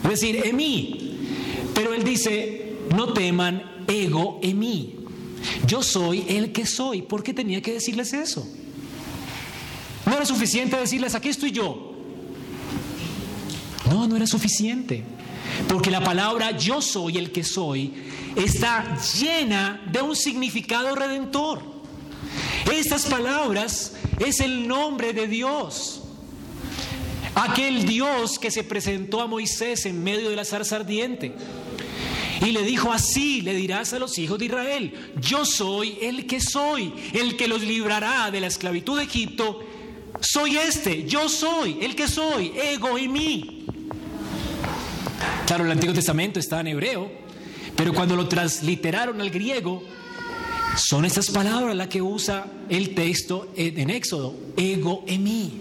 Es 0.05 0.11
decir, 0.11 0.47
emi. 0.47 1.19
Pero 1.75 1.93
él 1.93 2.05
dice, 2.05 2.77
no 2.95 3.13
teman, 3.13 3.85
ego 3.87 4.41
emi. 4.43 4.95
Yo 5.67 5.83
soy 5.83 6.25
el 6.29 6.53
que 6.53 6.67
soy. 6.67 7.03
¿Por 7.03 7.23
qué 7.23 7.35
tenía 7.35 7.61
que 7.61 7.75
decirles 7.75 8.13
eso? 8.13 8.47
No 10.07 10.15
era 10.15 10.25
suficiente 10.25 10.77
decirles, 10.77 11.15
aquí 11.15 11.29
estoy 11.29 11.51
yo. 11.51 11.93
No, 13.91 14.07
no 14.07 14.17
era 14.17 14.27
suficiente. 14.27 15.05
Porque 15.69 15.91
la 15.91 16.03
palabra 16.03 16.53
yo 16.53 16.81
soy 16.81 17.19
el 17.19 17.33
que 17.33 17.45
soy 17.45 17.93
está 18.37 18.97
llena 19.19 19.83
de 19.91 20.03
un 20.03 20.15
significado 20.15 20.95
redentor. 20.95 21.63
Estas 22.73 23.07
palabras 23.07 23.95
es 24.19 24.41
el 24.41 24.67
nombre 24.69 25.13
de 25.13 25.27
Dios. 25.27 26.03
Aquel 27.35 27.85
Dios 27.87 28.39
que 28.39 28.51
se 28.51 28.65
presentó 28.65 29.21
a 29.21 29.27
Moisés 29.27 29.87
en 29.87 30.03
medio 30.03 30.31
de 30.31 30.37
la 30.37 30.45
zarza 30.45 30.77
ardiente. 30.77 31.35
Y 32.41 32.53
le 32.53 32.63
dijo 32.63 32.93
así, 32.93 33.41
le 33.41 33.55
dirás 33.55 33.93
a 33.93 33.99
los 33.99 34.19
hijos 34.19 34.39
de 34.39 34.47
Israel, 34.47 34.93
yo 35.21 35.45
soy 35.45 35.99
el 36.03 36.27
que 36.27 36.41
soy, 36.41 36.93
el 37.13 37.37
que 37.37 37.49
los 37.49 37.63
librará 37.63 38.31
de 38.31 38.41
la 38.41 38.47
esclavitud 38.47 38.99
de 38.99 39.05
Egipto. 39.05 39.61
Soy 40.21 40.57
este, 40.57 41.05
yo 41.05 41.29
soy 41.29 41.79
el 41.81 41.95
que 41.95 42.09
soy, 42.09 42.53
ego 42.57 42.99
y 42.99 43.09
mí. 43.09 43.56
Claro, 45.47 45.65
el 45.65 45.71
Antiguo 45.71 45.95
Testamento 45.95 46.41
está 46.41 46.61
en 46.61 46.67
hebreo, 46.67 47.09
pero 47.77 47.95
cuando 47.95 48.17
lo 48.17 48.27
transliteraron 48.27 49.21
al 49.21 49.31
griego, 49.31 49.81
son 50.77 51.05
estas 51.05 51.31
palabras 51.31 51.77
las 51.77 51.87
que 51.87 52.03
usa 52.03 52.47
el 52.69 52.97
texto 52.97 53.53
en 53.57 53.91
Éxodo, 53.91 54.35
ego 54.57 55.05
en 55.07 55.23
mí. 55.23 55.61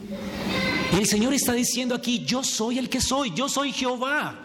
El 0.97 1.05
Señor 1.05 1.35
está 1.35 1.53
diciendo 1.53 1.93
aquí, 1.93 2.25
yo 2.25 2.43
soy 2.43 2.79
el 2.79 2.89
que 2.89 2.99
soy, 2.99 3.31
yo 3.35 3.47
soy 3.47 3.71
Jehová. 3.71 4.41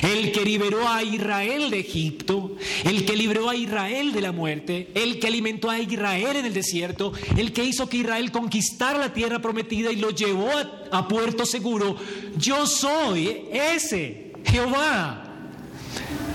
El 0.00 0.32
que 0.32 0.44
liberó 0.44 0.88
a 0.88 1.02
Israel 1.02 1.70
de 1.70 1.80
Egipto, 1.80 2.56
el 2.84 3.04
que 3.04 3.16
libró 3.16 3.50
a 3.50 3.56
Israel 3.56 4.12
de 4.12 4.20
la 4.22 4.32
muerte, 4.32 4.90
el 4.94 5.18
que 5.18 5.26
alimentó 5.26 5.68
a 5.68 5.78
Israel 5.78 6.36
en 6.36 6.46
el 6.46 6.54
desierto, 6.54 7.12
el 7.36 7.52
que 7.52 7.64
hizo 7.64 7.88
que 7.88 7.98
Israel 7.98 8.32
conquistara 8.32 8.98
la 8.98 9.12
tierra 9.12 9.40
prometida 9.40 9.92
y 9.92 9.96
lo 9.96 10.10
llevó 10.10 10.48
a 10.90 11.06
puerto 11.06 11.44
seguro. 11.44 11.96
Yo 12.38 12.66
soy 12.66 13.42
ese, 13.52 14.23
Jehová. 14.44 15.24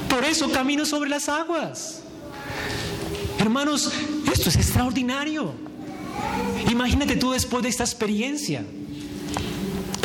Por 0.10 0.24
eso 0.26 0.50
camino 0.52 0.86
sobre 0.86 1.10
las 1.10 1.30
aguas. 1.30 2.04
Hermanos, 3.38 3.92
esto 4.32 4.50
es 4.50 4.56
extraordinario. 4.56 5.54
Imagínate 6.70 7.16
tú 7.16 7.32
después 7.32 7.64
de 7.64 7.70
esta 7.70 7.84
experiencia. 7.84 8.66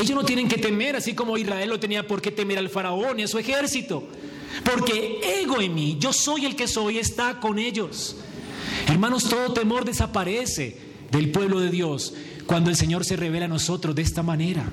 Ellos 0.00 0.14
no 0.14 0.24
tienen 0.24 0.48
que 0.48 0.58
temer, 0.58 0.96
así 0.96 1.14
como 1.14 1.38
Israel 1.38 1.68
no 1.68 1.80
tenía 1.80 2.06
por 2.06 2.20
qué 2.20 2.30
temer 2.30 2.58
al 2.58 2.68
faraón 2.68 3.20
y 3.20 3.22
a 3.22 3.28
su 3.28 3.38
ejército. 3.38 4.06
Porque 4.64 5.40
ego 5.42 5.60
en 5.60 5.74
mí, 5.74 5.96
yo 5.98 6.12
soy 6.12 6.44
el 6.46 6.56
que 6.56 6.68
soy, 6.68 6.98
está 6.98 7.40
con 7.40 7.58
ellos. 7.58 8.16
Hermanos, 8.86 9.28
todo 9.28 9.52
temor 9.52 9.84
desaparece 9.84 10.78
del 11.10 11.30
pueblo 11.30 11.60
de 11.60 11.70
Dios 11.70 12.14
cuando 12.46 12.70
el 12.70 12.76
Señor 12.76 13.04
se 13.04 13.16
revela 13.16 13.46
a 13.46 13.48
nosotros 13.48 13.94
de 13.94 14.02
esta 14.02 14.22
manera. 14.22 14.70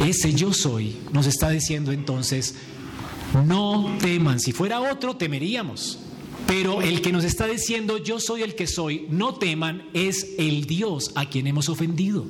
Ese 0.00 0.32
yo 0.32 0.52
soy 0.52 0.96
nos 1.12 1.26
está 1.26 1.50
diciendo 1.50 1.92
entonces, 1.92 2.54
no 3.46 3.96
teman, 4.00 4.40
si 4.40 4.52
fuera 4.52 4.80
otro 4.80 5.16
temeríamos. 5.16 5.98
Pero 6.46 6.82
el 6.82 7.00
que 7.00 7.12
nos 7.12 7.24
está 7.24 7.46
diciendo 7.46 7.98
yo 7.98 8.18
soy 8.18 8.42
el 8.42 8.54
que 8.54 8.66
soy, 8.66 9.06
no 9.10 9.34
teman, 9.34 9.88
es 9.92 10.34
el 10.38 10.64
Dios 10.66 11.12
a 11.14 11.28
quien 11.28 11.46
hemos 11.46 11.68
ofendido. 11.68 12.24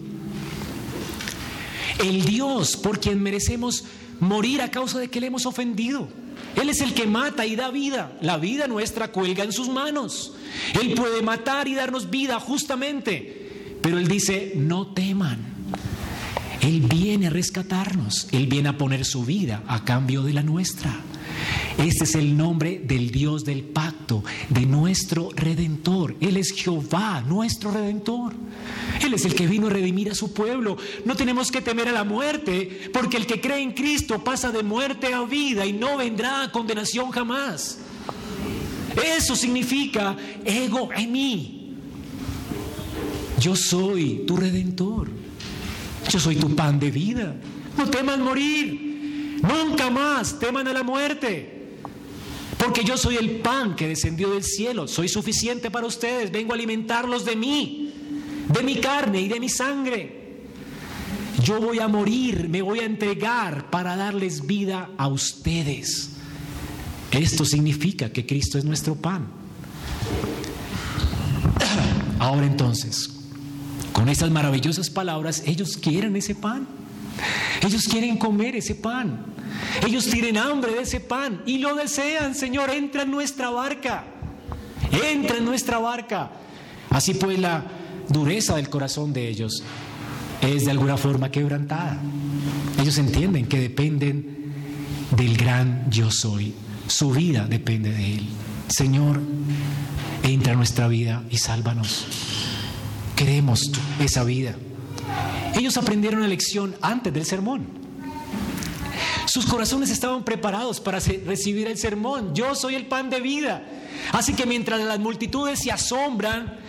El 1.98 2.24
Dios 2.24 2.76
por 2.76 2.98
quien 2.98 3.22
merecemos 3.22 3.84
morir 4.18 4.62
a 4.62 4.70
causa 4.70 4.98
de 4.98 5.08
que 5.08 5.20
le 5.20 5.28
hemos 5.28 5.46
ofendido. 5.46 6.08
Él 6.56 6.68
es 6.68 6.80
el 6.80 6.94
que 6.94 7.06
mata 7.06 7.46
y 7.46 7.56
da 7.56 7.70
vida. 7.70 8.16
La 8.20 8.36
vida 8.36 8.66
nuestra 8.66 9.12
cuelga 9.12 9.44
en 9.44 9.52
sus 9.52 9.68
manos. 9.68 10.34
Él 10.80 10.94
puede 10.94 11.22
matar 11.22 11.68
y 11.68 11.74
darnos 11.74 12.10
vida 12.10 12.40
justamente. 12.40 13.78
Pero 13.80 13.98
Él 13.98 14.08
dice, 14.08 14.52
no 14.56 14.88
teman. 14.88 15.59
Él 16.60 16.80
viene 16.80 17.28
a 17.28 17.30
rescatarnos. 17.30 18.28
Él 18.32 18.46
viene 18.46 18.68
a 18.68 18.78
poner 18.78 19.04
su 19.04 19.24
vida 19.24 19.62
a 19.66 19.84
cambio 19.84 20.22
de 20.22 20.32
la 20.32 20.42
nuestra. 20.42 21.00
Este 21.78 22.04
es 22.04 22.14
el 22.14 22.36
nombre 22.36 22.82
del 22.84 23.10
Dios 23.10 23.44
del 23.44 23.62
pacto, 23.62 24.22
de 24.50 24.66
nuestro 24.66 25.30
redentor. 25.34 26.16
Él 26.20 26.36
es 26.36 26.52
Jehová, 26.52 27.22
nuestro 27.26 27.70
redentor. 27.70 28.34
Él 29.02 29.14
es 29.14 29.24
el 29.24 29.34
que 29.34 29.46
vino 29.46 29.68
a 29.68 29.70
redimir 29.70 30.10
a 30.10 30.14
su 30.14 30.34
pueblo. 30.34 30.76
No 31.06 31.16
tenemos 31.16 31.50
que 31.50 31.62
temer 31.62 31.88
a 31.88 31.92
la 31.92 32.04
muerte, 32.04 32.90
porque 32.92 33.16
el 33.16 33.26
que 33.26 33.40
cree 33.40 33.62
en 33.62 33.72
Cristo 33.72 34.22
pasa 34.22 34.50
de 34.50 34.62
muerte 34.62 35.14
a 35.14 35.22
vida 35.22 35.64
y 35.64 35.72
no 35.72 35.96
vendrá 35.96 36.42
a 36.42 36.52
condenación 36.52 37.10
jamás. 37.10 37.78
Eso 39.16 39.34
significa 39.34 40.16
ego 40.44 40.90
en 40.94 41.12
mí. 41.12 41.76
Yo 43.38 43.56
soy 43.56 44.24
tu 44.26 44.36
redentor. 44.36 45.08
Yo 46.08 46.18
soy 46.18 46.36
tu 46.36 46.54
pan 46.54 46.78
de 46.78 46.90
vida. 46.90 47.36
No 47.76 47.88
temas 47.88 48.18
morir. 48.18 49.40
Nunca 49.42 49.90
más 49.90 50.38
teman 50.38 50.68
a 50.68 50.72
la 50.72 50.82
muerte. 50.82 51.60
Porque 52.58 52.84
yo 52.84 52.96
soy 52.96 53.16
el 53.16 53.40
pan 53.40 53.74
que 53.74 53.88
descendió 53.88 54.30
del 54.30 54.44
cielo. 54.44 54.86
Soy 54.86 55.08
suficiente 55.08 55.70
para 55.70 55.86
ustedes. 55.86 56.30
Vengo 56.30 56.52
a 56.52 56.56
alimentarlos 56.56 57.24
de 57.24 57.36
mí, 57.36 57.92
de 58.48 58.62
mi 58.62 58.76
carne 58.76 59.20
y 59.22 59.28
de 59.28 59.40
mi 59.40 59.48
sangre. 59.48 60.20
Yo 61.42 61.58
voy 61.58 61.78
a 61.78 61.88
morir, 61.88 62.48
me 62.50 62.60
voy 62.60 62.80
a 62.80 62.84
entregar 62.84 63.70
para 63.70 63.96
darles 63.96 64.46
vida 64.46 64.90
a 64.98 65.08
ustedes. 65.08 66.10
Esto 67.12 67.44
significa 67.44 68.10
que 68.10 68.26
Cristo 68.26 68.58
es 68.58 68.64
nuestro 68.64 68.94
pan. 68.94 69.26
Ahora 72.18 72.44
entonces, 72.44 73.19
con 73.92 74.08
estas 74.08 74.30
maravillosas 74.30 74.90
palabras, 74.90 75.42
ellos 75.46 75.76
quieren 75.76 76.16
ese 76.16 76.34
pan. 76.34 76.66
Ellos 77.62 77.84
quieren 77.84 78.16
comer 78.16 78.56
ese 78.56 78.74
pan. 78.74 79.26
Ellos 79.86 80.06
tienen 80.06 80.36
hambre 80.36 80.72
de 80.72 80.82
ese 80.82 81.00
pan 81.00 81.42
y 81.46 81.58
lo 81.58 81.74
desean. 81.74 82.34
Señor, 82.34 82.70
entra 82.70 83.02
en 83.02 83.10
nuestra 83.10 83.50
barca. 83.50 84.04
Entra 84.90 85.38
en 85.38 85.44
nuestra 85.44 85.78
barca. 85.78 86.30
Así 86.90 87.14
pues 87.14 87.38
la 87.38 87.64
dureza 88.08 88.56
del 88.56 88.68
corazón 88.68 89.12
de 89.12 89.28
ellos 89.28 89.62
es 90.40 90.64
de 90.64 90.70
alguna 90.70 90.96
forma 90.96 91.30
quebrantada. 91.30 92.00
Ellos 92.80 92.98
entienden 92.98 93.46
que 93.46 93.60
dependen 93.60 94.52
del 95.16 95.36
gran 95.36 95.90
yo 95.90 96.10
soy. 96.10 96.54
Su 96.86 97.10
vida 97.10 97.46
depende 97.46 97.92
de 97.92 98.14
Él. 98.16 98.28
Señor, 98.68 99.20
entra 100.22 100.52
en 100.52 100.58
nuestra 100.58 100.88
vida 100.88 101.22
y 101.30 101.38
sálvanos. 101.38 102.06
Queremos 103.20 103.70
esa 103.98 104.24
vida. 104.24 104.54
Ellos 105.54 105.76
aprendieron 105.76 106.22
la 106.22 106.26
lección 106.26 106.74
antes 106.80 107.12
del 107.12 107.26
sermón. 107.26 107.66
Sus 109.26 109.44
corazones 109.44 109.90
estaban 109.90 110.24
preparados 110.24 110.80
para 110.80 111.00
recibir 111.00 111.68
el 111.68 111.76
sermón. 111.76 112.34
Yo 112.34 112.54
soy 112.54 112.76
el 112.76 112.86
pan 112.86 113.10
de 113.10 113.20
vida. 113.20 113.62
Así 114.12 114.32
que 114.32 114.46
mientras 114.46 114.80
las 114.80 114.98
multitudes 114.98 115.58
se 115.58 115.70
asombran 115.70 116.60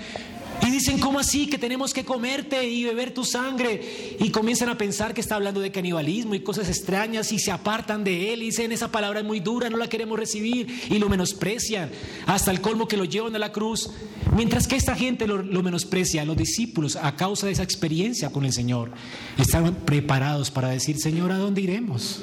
y 0.65 0.69
dicen, 0.69 0.99
¿cómo 0.99 1.19
así 1.19 1.47
que 1.47 1.57
tenemos 1.57 1.93
que 1.93 2.05
comerte 2.05 2.67
y 2.67 2.83
beber 2.83 3.13
tu 3.13 3.23
sangre? 3.23 4.15
Y 4.19 4.29
comienzan 4.29 4.69
a 4.69 4.77
pensar 4.77 5.13
que 5.13 5.21
está 5.21 5.35
hablando 5.35 5.59
de 5.59 5.71
canibalismo 5.71 6.35
y 6.35 6.41
cosas 6.41 6.69
extrañas 6.69 7.31
y 7.31 7.39
se 7.39 7.51
apartan 7.51 8.03
de 8.03 8.33
él 8.33 8.43
y 8.43 8.47
dicen, 8.47 8.71
esa 8.71 8.91
palabra 8.91 9.21
es 9.21 9.25
muy 9.25 9.39
dura, 9.39 9.69
no 9.69 9.77
la 9.77 9.89
queremos 9.89 10.19
recibir 10.19 10.67
y 10.89 10.99
lo 10.99 11.09
menosprecian 11.09 11.89
hasta 12.27 12.51
el 12.51 12.61
colmo 12.61 12.87
que 12.87 12.97
lo 12.97 13.05
llevan 13.05 13.35
a 13.35 13.39
la 13.39 13.51
cruz. 13.51 13.89
Mientras 14.35 14.67
que 14.67 14.75
esta 14.75 14.95
gente 14.95 15.27
lo, 15.27 15.41
lo 15.41 15.63
menosprecia, 15.63 16.23
los 16.25 16.37
discípulos, 16.37 16.95
a 16.95 17.15
causa 17.15 17.47
de 17.47 17.53
esa 17.53 17.63
experiencia 17.63 18.31
con 18.31 18.45
el 18.45 18.53
Señor, 18.53 18.91
estaban 19.37 19.75
preparados 19.75 20.51
para 20.51 20.69
decir, 20.69 20.97
Señor, 20.99 21.31
¿a 21.31 21.37
dónde 21.37 21.61
iremos? 21.61 22.21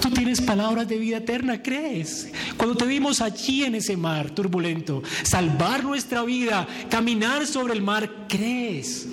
Tú 0.00 0.10
tienes 0.10 0.40
palabras 0.40 0.88
de 0.88 0.98
vida 0.98 1.18
eterna, 1.18 1.62
crees. 1.62 2.28
Cuando 2.56 2.76
te 2.76 2.86
vimos 2.86 3.20
allí 3.20 3.64
en 3.64 3.74
ese 3.74 3.96
mar 3.96 4.30
turbulento, 4.30 5.02
salvar 5.22 5.84
nuestra 5.84 6.22
vida, 6.22 6.66
caminar 6.88 7.46
sobre 7.46 7.74
el 7.74 7.82
mar, 7.82 8.26
crees 8.28 9.06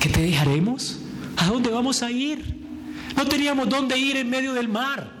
que 0.00 0.08
te 0.08 0.22
dejaremos. 0.22 0.98
¿A 1.36 1.46
dónde 1.46 1.70
vamos 1.70 2.02
a 2.02 2.10
ir? 2.10 2.56
No 3.16 3.26
teníamos 3.26 3.68
dónde 3.68 3.98
ir 3.98 4.16
en 4.16 4.28
medio 4.28 4.52
del 4.52 4.68
mar. 4.68 5.20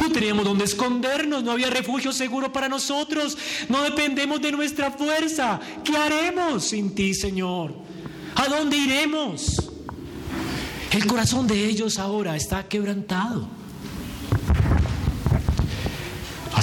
No 0.00 0.10
teníamos 0.10 0.44
dónde 0.44 0.64
escondernos, 0.64 1.44
no 1.44 1.52
había 1.52 1.70
refugio 1.70 2.12
seguro 2.12 2.52
para 2.52 2.68
nosotros, 2.68 3.38
no 3.68 3.82
dependemos 3.82 4.40
de 4.40 4.52
nuestra 4.52 4.90
fuerza. 4.90 5.60
¿Qué 5.84 5.96
haremos 5.96 6.64
sin 6.64 6.94
ti, 6.94 7.14
Señor? 7.14 7.74
¿A 8.34 8.48
dónde 8.48 8.76
iremos? 8.76 9.70
El 10.90 11.06
corazón 11.06 11.46
de 11.46 11.64
ellos 11.64 11.98
ahora 11.98 12.36
está 12.36 12.66
quebrantado. 12.68 13.63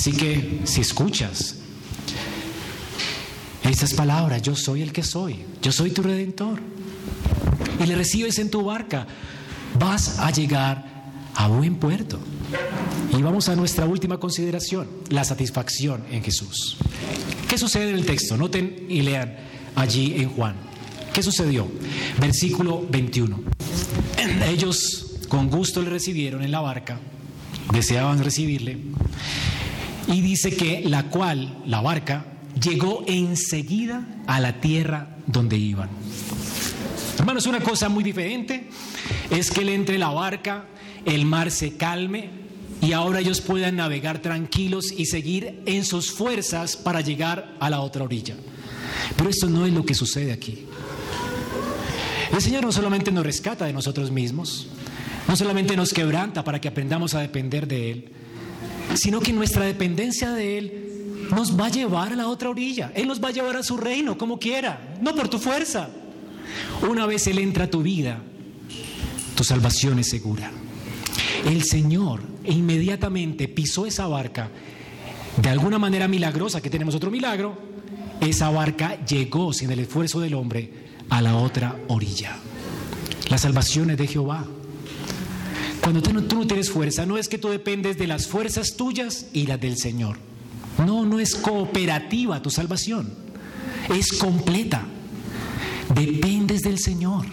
Así 0.02 0.14
que 0.14 0.62
si 0.64 0.82
escuchas 0.82 1.58
esas 3.62 3.93
palabras, 3.93 4.41
yo 4.41 4.56
soy 4.56 4.82
el 4.82 4.91
que 4.91 5.04
soy, 5.04 5.45
yo 5.62 5.72
soy 5.72 5.91
tu 5.91 6.02
redentor, 6.02 6.60
y 7.80 7.86
le 7.86 7.95
recibes 7.95 8.39
en 8.39 8.49
tu 8.49 8.64
barca, 8.64 9.06
vas 9.78 10.18
a 10.18 10.32
llegar 10.32 10.84
a 11.36 11.47
buen 11.49 11.76
puerto. 11.76 12.20
Y 13.16 13.22
vamos 13.22 13.47
a 13.47 13.56
nuestra 13.56 13.86
última 13.86 14.20
consideración, 14.20 14.88
la 15.10 15.24
satisfacción 15.24 16.04
en 16.10 16.24
Jesús. 16.24 16.78
¿Qué 17.47 17.60
sucede 17.60 17.89
en 17.91 17.95
el 17.97 18.06
texto? 18.08 18.36
Noten 18.38 18.88
y 18.89 19.04
lean 19.04 19.36
allí 19.76 20.16
en 20.16 20.30
Juan. 20.30 20.56
¿Qué 21.14 21.22
sucedió? 21.22 21.68
Versículo 22.20 22.84
21. 22.89 23.39
Ellos 24.47 25.20
con 25.28 25.52
gusto 25.52 25.80
le 25.84 25.91
recibieron 25.91 26.41
en 26.41 26.49
la 26.49 26.62
barca, 26.62 26.99
deseaban 27.72 28.24
recibirle, 28.24 28.80
y 30.08 30.22
dice 30.22 30.56
que 30.56 30.84
la 30.86 31.04
cual, 31.04 31.62
la 31.66 31.82
barca, 31.82 32.26
llegó 32.62 33.04
enseguida 33.08 34.24
a 34.28 34.39
la 34.39 34.60
tierra 34.60 35.16
donde 35.28 35.58
iban. 35.58 35.89
Hermanos, 37.18 37.45
una 37.45 37.60
cosa 37.60 37.89
muy 37.89 38.04
diferente 38.04 38.68
es 39.30 39.52
que 39.52 39.62
él 39.62 39.70
entre 39.70 39.97
la 39.97 40.10
barca, 40.10 40.66
el 41.06 41.26
mar 41.26 41.52
se 41.52 41.78
calme 41.78 42.30
y 42.82 42.93
ahora 42.93 43.20
ellos 43.20 43.41
puedan 43.41 43.76
navegar 43.76 44.20
tranquilos 44.20 44.91
y 44.91 45.06
seguir 45.06 45.62
en 45.66 45.86
sus 45.86 46.12
fuerzas 46.12 46.76
para 46.76 47.02
llegar 47.02 47.56
a 47.60 47.70
la 47.70 47.82
otra 47.82 48.04
orilla. 48.04 48.36
Pero 49.16 49.30
esto 49.30 49.47
no 49.47 49.66
es 49.66 49.74
lo 49.74 49.86
que 49.86 49.93
sucede 49.93 50.32
aquí. 50.32 50.66
El 52.34 52.41
Señor 52.41 52.64
no 52.64 52.72
solamente 52.72 53.12
nos 53.12 53.26
rescata 53.26 53.66
de 53.66 53.74
nosotros 53.74 54.10
mismos, 54.10 54.68
no 55.28 55.36
solamente 55.36 55.76
nos 55.76 55.93
quebranta 55.93 56.43
para 56.43 56.60
que 56.60 56.70
aprendamos 56.70 57.14
a 57.14 57.20
depender 57.20 57.68
de 57.68 57.91
Él, 57.91 58.12
sino 58.96 59.20
que 59.20 59.34
nuestra 59.34 59.66
dependencia 59.66 60.32
de 60.32 60.58
Él 60.58 61.28
nos 61.32 61.58
va 61.60 61.68
a 61.68 61.72
llevar 61.72 62.14
a 62.14 62.16
la 62.16 62.28
otra 62.28 62.50
orilla. 62.50 62.92
Él 62.96 63.08
nos 63.08 63.24
va 63.24 63.30
a 63.30 63.32
llevar 63.32 63.58
a 63.58 63.64
su 63.64 63.78
reino 63.78 64.18
como 64.18 64.39
quiera, 64.39 64.96
no 65.02 65.16
por 65.16 65.30
tu 65.30 65.39
fuerza. 65.39 65.89
Una 66.89 67.06
vez 67.06 67.28
Él 67.28 67.39
entra 67.39 67.66
a 67.66 67.70
tu 67.70 67.82
vida, 67.82 68.22
tu 69.36 69.44
salvación 69.44 70.00
es 70.00 70.10
segura. 70.10 70.52
El 71.46 71.64
Señor 71.64 72.22
inmediatamente 72.46 73.48
pisó 73.48 73.86
esa 73.86 74.08
barca, 74.08 74.50
de 75.42 75.50
alguna 75.50 75.80
manera 75.80 76.08
milagrosa, 76.08 76.62
que 76.62 76.70
tenemos 76.70 76.94
otro 76.94 77.10
milagro, 77.10 77.58
esa 78.20 78.50
barca 78.50 79.04
llegó 79.06 79.54
sin 79.54 79.72
el 79.72 79.80
esfuerzo 79.80 80.20
del 80.20 80.36
hombre 80.36 80.72
a 81.10 81.22
la 81.22 81.36
otra 81.38 81.76
orilla. 81.88 82.38
La 83.30 83.38
salvación 83.38 83.89
es 83.92 83.98
de 83.98 84.08
Jehová. 84.08 84.46
Cuando 85.82 86.01
tú 86.01 86.13
no, 86.13 86.47
tienes 86.47 86.69
fuerza, 86.69 87.05
no 87.05 87.17
es 87.17 87.27
que 87.27 87.39
tú 87.39 87.49
dependes 87.49 87.97
de 87.97 88.07
las 88.07 88.27
fuerzas 88.27 88.75
tuyas 88.77 89.27
y 89.34 89.47
las 89.47 89.59
del 89.59 89.77
Señor. 89.77 90.17
No, 90.86 91.05
no 91.05 91.19
es 91.19 91.36
cooperativa 91.36 92.41
tu 92.41 92.51
salvación. 92.51 93.09
Es 93.93 94.13
completa. 94.13 94.86
Dependes 95.93 96.61
del 96.61 96.77
Señor. 96.77 97.25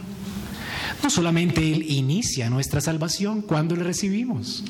No 1.03 1.11
solamente 1.11 1.73
Él 1.73 1.85
inicia 1.91 2.49
nuestra 2.49 2.81
salvación 2.81 3.43
cuando 3.43 3.77
le 3.77 3.85
recibimos. 3.85 4.65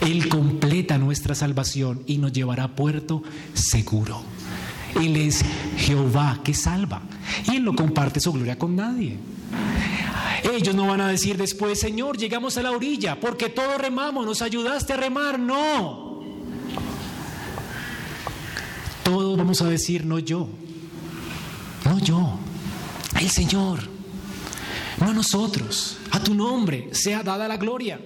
Él 0.00 0.28
completa 0.28 0.98
nuestra 0.98 1.34
salvación 1.34 2.02
y 2.06 2.18
nos 2.18 2.32
llevará 2.32 2.64
a 2.64 2.76
puerto 2.76 3.22
seguro. 3.54 4.22
Él 5.00 5.16
es 5.16 5.44
Jehová 5.78 6.40
que 6.44 6.54
salva. 6.54 7.02
Y 7.50 7.56
Él 7.56 7.64
no 7.64 7.74
comparte 7.74 8.20
su 8.20 8.32
gloria 8.32 8.58
con 8.58 8.76
nadie. 8.76 9.16
Ellos 10.42 10.74
no 10.74 10.86
van 10.86 11.00
a 11.00 11.08
decir 11.08 11.36
después, 11.36 11.80
Señor, 11.80 12.16
llegamos 12.16 12.56
a 12.56 12.62
la 12.62 12.70
orilla 12.70 13.18
porque 13.20 13.48
todos 13.48 13.80
remamos, 13.80 14.24
nos 14.24 14.42
ayudaste 14.42 14.92
a 14.92 14.96
remar. 14.96 15.38
No. 15.38 16.22
Todos 19.02 19.36
vamos 19.38 19.62
a 19.62 19.66
decir, 19.66 20.04
no 20.04 20.18
yo, 20.18 20.48
no 21.84 21.98
yo, 21.98 22.38
el 23.18 23.30
Señor, 23.30 23.80
no 25.00 25.14
nosotros. 25.14 25.96
A 26.10 26.20
tu 26.20 26.34
nombre 26.34 26.88
sea 26.92 27.22
dada 27.22 27.48
la 27.48 27.56
gloria. 27.56 28.00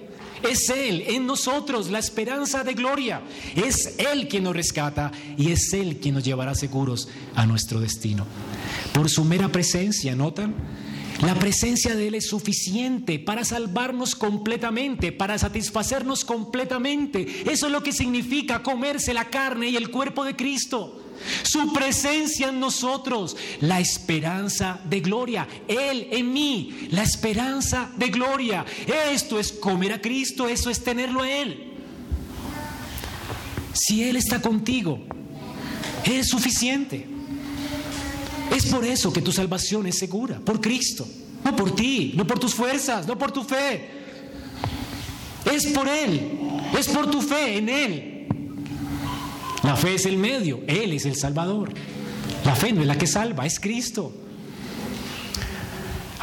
Es 0.49 0.69
Él 0.69 1.03
en 1.07 1.25
nosotros 1.25 1.89
la 1.89 1.99
esperanza 1.99 2.63
de 2.63 2.73
gloria. 2.73 3.21
Es 3.55 3.95
Él 3.97 4.27
quien 4.27 4.43
nos 4.43 4.55
rescata 4.55 5.11
y 5.37 5.51
es 5.51 5.73
Él 5.73 5.97
quien 5.97 6.15
nos 6.15 6.23
llevará 6.23 6.53
seguros 6.53 7.07
a 7.35 7.45
nuestro 7.45 7.79
destino. 7.79 8.25
Por 8.93 9.09
su 9.09 9.23
mera 9.23 9.49
presencia, 9.49 10.15
¿notan? 10.15 10.53
La 11.25 11.35
presencia 11.35 11.95
de 11.95 12.07
Él 12.07 12.15
es 12.15 12.27
suficiente 12.27 13.17
para 13.17 13.45
salvarnos 13.45 14.13
completamente, 14.13 15.13
para 15.13 15.37
satisfacernos 15.37 16.25
completamente. 16.25 17.43
Eso 17.49 17.67
es 17.67 17.71
lo 17.71 17.81
que 17.81 17.93
significa 17.93 18.61
comerse 18.61 19.13
la 19.13 19.29
carne 19.29 19.69
y 19.69 19.77
el 19.77 19.89
cuerpo 19.89 20.25
de 20.25 20.35
Cristo. 20.35 21.01
Su 21.43 21.71
presencia 21.71 22.49
en 22.49 22.59
nosotros, 22.59 23.37
la 23.61 23.79
esperanza 23.79 24.81
de 24.83 24.99
gloria. 24.99 25.47
Él 25.69 26.09
en 26.11 26.33
mí, 26.33 26.89
la 26.91 27.03
esperanza 27.03 27.89
de 27.95 28.09
gloria. 28.09 28.65
Esto 29.11 29.39
es 29.39 29.53
comer 29.53 29.93
a 29.93 30.01
Cristo, 30.01 30.49
eso 30.49 30.69
es 30.69 30.83
tenerlo 30.83 31.21
a 31.21 31.31
Él. 31.31 31.71
Si 33.73 34.03
Él 34.03 34.17
está 34.17 34.41
contigo, 34.41 34.99
es 36.03 36.27
suficiente. 36.27 37.12
Es 38.55 38.67
por 38.67 38.85
eso 38.85 39.11
que 39.11 39.21
tu 39.21 39.31
salvación 39.31 39.87
es 39.87 39.97
segura, 39.97 40.39
por 40.39 40.61
Cristo, 40.61 41.07
no 41.43 41.55
por 41.55 41.75
ti, 41.75 42.13
no 42.15 42.27
por 42.27 42.39
tus 42.39 42.53
fuerzas, 42.53 43.07
no 43.07 43.17
por 43.17 43.31
tu 43.31 43.43
fe. 43.43 43.89
Es 45.51 45.65
por 45.67 45.87
Él, 45.87 46.39
es 46.77 46.87
por 46.87 47.09
tu 47.09 47.21
fe 47.21 47.57
en 47.57 47.69
Él. 47.69 48.27
La 49.63 49.75
fe 49.75 49.95
es 49.95 50.05
el 50.05 50.17
medio, 50.17 50.61
Él 50.67 50.93
es 50.93 51.05
el 51.05 51.15
Salvador. 51.15 51.73
La 52.45 52.55
fe 52.55 52.73
no 52.73 52.81
es 52.81 52.87
la 52.87 52.97
que 52.97 53.07
salva, 53.07 53.45
es 53.45 53.59
Cristo. 53.59 54.13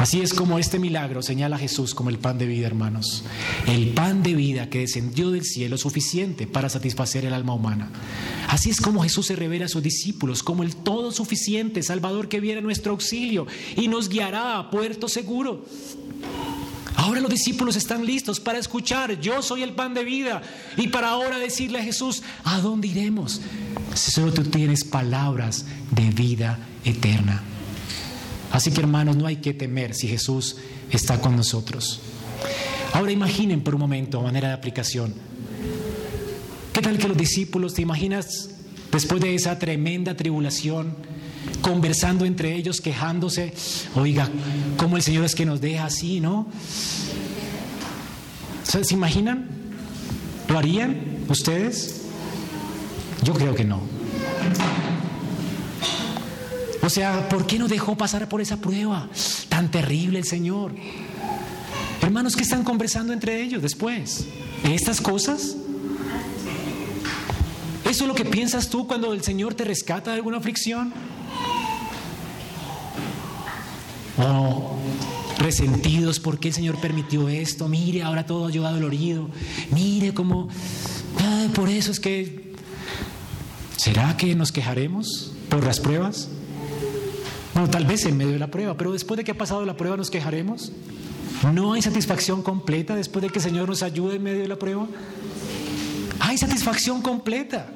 Así 0.00 0.22
es 0.22 0.32
como 0.32 0.58
este 0.58 0.78
milagro 0.78 1.20
señala 1.20 1.56
a 1.56 1.58
Jesús 1.58 1.94
como 1.94 2.08
el 2.08 2.18
pan 2.18 2.38
de 2.38 2.46
vida, 2.46 2.66
hermanos. 2.66 3.22
El 3.66 3.88
pan 3.88 4.22
de 4.22 4.34
vida 4.34 4.70
que 4.70 4.78
descendió 4.78 5.30
del 5.30 5.44
cielo 5.44 5.76
suficiente 5.76 6.46
para 6.46 6.70
satisfacer 6.70 7.26
el 7.26 7.34
alma 7.34 7.52
humana. 7.52 7.90
Así 8.48 8.70
es 8.70 8.80
como 8.80 9.02
Jesús 9.02 9.26
se 9.26 9.36
revela 9.36 9.66
a 9.66 9.68
sus 9.68 9.82
discípulos 9.82 10.42
como 10.42 10.62
el 10.62 10.74
todo 10.74 11.12
suficiente 11.12 11.82
Salvador 11.82 12.30
que 12.30 12.40
viene 12.40 12.60
a 12.60 12.62
nuestro 12.62 12.92
auxilio 12.92 13.46
y 13.76 13.88
nos 13.88 14.08
guiará 14.08 14.58
a 14.58 14.70
puerto 14.70 15.06
seguro. 15.06 15.66
Ahora 16.96 17.20
los 17.20 17.30
discípulos 17.30 17.76
están 17.76 18.06
listos 18.06 18.40
para 18.40 18.58
escuchar, 18.58 19.20
yo 19.20 19.42
soy 19.42 19.62
el 19.62 19.74
pan 19.74 19.92
de 19.92 20.04
vida, 20.04 20.40
y 20.78 20.88
para 20.88 21.10
ahora 21.10 21.38
decirle 21.38 21.78
a 21.78 21.84
Jesús, 21.84 22.22
¿a 22.42 22.58
dónde 22.60 22.88
iremos? 22.88 23.42
Si 23.94 24.10
solo 24.10 24.32
tú 24.32 24.44
tienes 24.44 24.82
palabras 24.82 25.66
de 25.90 26.08
vida 26.08 26.58
eterna. 26.86 27.42
Así 28.52 28.70
que 28.70 28.80
hermanos, 28.80 29.16
no 29.16 29.26
hay 29.26 29.36
que 29.36 29.54
temer 29.54 29.94
si 29.94 30.08
Jesús 30.08 30.56
está 30.90 31.20
con 31.20 31.36
nosotros. 31.36 32.00
Ahora 32.92 33.12
imaginen 33.12 33.62
por 33.62 33.74
un 33.74 33.80
momento, 33.80 34.18
a 34.18 34.22
manera 34.22 34.48
de 34.48 34.54
aplicación, 34.54 35.14
¿qué 36.72 36.80
tal 36.80 36.98
que 36.98 37.08
los 37.08 37.16
discípulos, 37.16 37.74
te 37.74 37.82
imaginas, 37.82 38.50
después 38.90 39.20
de 39.20 39.34
esa 39.34 39.58
tremenda 39.58 40.16
tribulación, 40.16 40.96
conversando 41.62 42.24
entre 42.24 42.54
ellos, 42.54 42.80
quejándose, 42.80 43.54
oiga, 43.94 44.28
¿cómo 44.76 44.96
el 44.96 45.02
Señor 45.02 45.24
es 45.24 45.34
que 45.34 45.46
nos 45.46 45.60
deja 45.60 45.84
así, 45.84 46.20
no? 46.20 46.48
¿Se 48.64 48.94
imaginan? 48.94 49.48
¿Lo 50.48 50.58
harían 50.58 51.24
ustedes? 51.28 52.02
Yo 53.22 53.34
creo 53.34 53.54
que 53.54 53.64
no. 53.64 53.80
O 56.90 56.92
sea, 56.92 57.28
¿por 57.28 57.46
qué 57.46 57.56
no 57.56 57.68
dejó 57.68 57.96
pasar 57.96 58.28
por 58.28 58.40
esa 58.40 58.56
prueba? 58.56 59.08
Tan 59.48 59.70
terrible 59.70 60.18
el 60.18 60.24
Señor. 60.24 60.74
Hermanos, 62.02 62.34
¿qué 62.34 62.42
están 62.42 62.64
conversando 62.64 63.12
entre 63.12 63.40
ellos 63.44 63.62
después? 63.62 64.26
¿De 64.64 64.74
estas 64.74 65.00
cosas? 65.00 65.54
¿Eso 67.88 68.02
es 68.02 68.08
lo 68.08 68.14
que 68.16 68.24
piensas 68.24 68.70
tú 68.70 68.88
cuando 68.88 69.12
el 69.12 69.22
Señor 69.22 69.54
te 69.54 69.62
rescata 69.62 70.10
de 70.10 70.16
alguna 70.16 70.38
aflicción? 70.38 70.92
¿O 74.18 74.76
resentidos 75.38 76.18
porque 76.18 76.48
el 76.48 76.54
Señor 76.54 76.80
permitió 76.80 77.28
esto? 77.28 77.68
Mire, 77.68 78.02
ahora 78.02 78.26
todo 78.26 78.48
ha 78.48 78.50
llegado 78.50 78.74
dolorido. 78.74 79.28
Mire 79.70 80.12
cómo... 80.12 80.48
por 81.54 81.68
eso 81.68 81.92
es 81.92 82.00
que... 82.00 82.52
¿Será 83.76 84.16
que 84.16 84.34
nos 84.34 84.50
quejaremos 84.50 85.30
por 85.48 85.64
las 85.64 85.78
pruebas? 85.78 86.30
No, 87.54 87.68
tal 87.68 87.84
vez 87.84 88.04
en 88.06 88.16
medio 88.16 88.32
de 88.32 88.38
la 88.38 88.50
prueba, 88.50 88.76
pero 88.76 88.92
después 88.92 89.18
de 89.18 89.24
que 89.24 89.32
ha 89.32 89.38
pasado 89.38 89.64
la 89.64 89.76
prueba 89.76 89.96
nos 89.96 90.10
quejaremos. 90.10 90.72
¿No 91.52 91.72
hay 91.72 91.82
satisfacción 91.82 92.42
completa 92.42 92.94
después 92.94 93.22
de 93.22 93.30
que 93.30 93.38
el 93.38 93.44
Señor 93.44 93.68
nos 93.68 93.82
ayude 93.82 94.16
en 94.16 94.22
medio 94.22 94.42
de 94.42 94.48
la 94.48 94.58
prueba? 94.58 94.86
Hay 96.20 96.36
satisfacción 96.36 97.00
completa. 97.00 97.72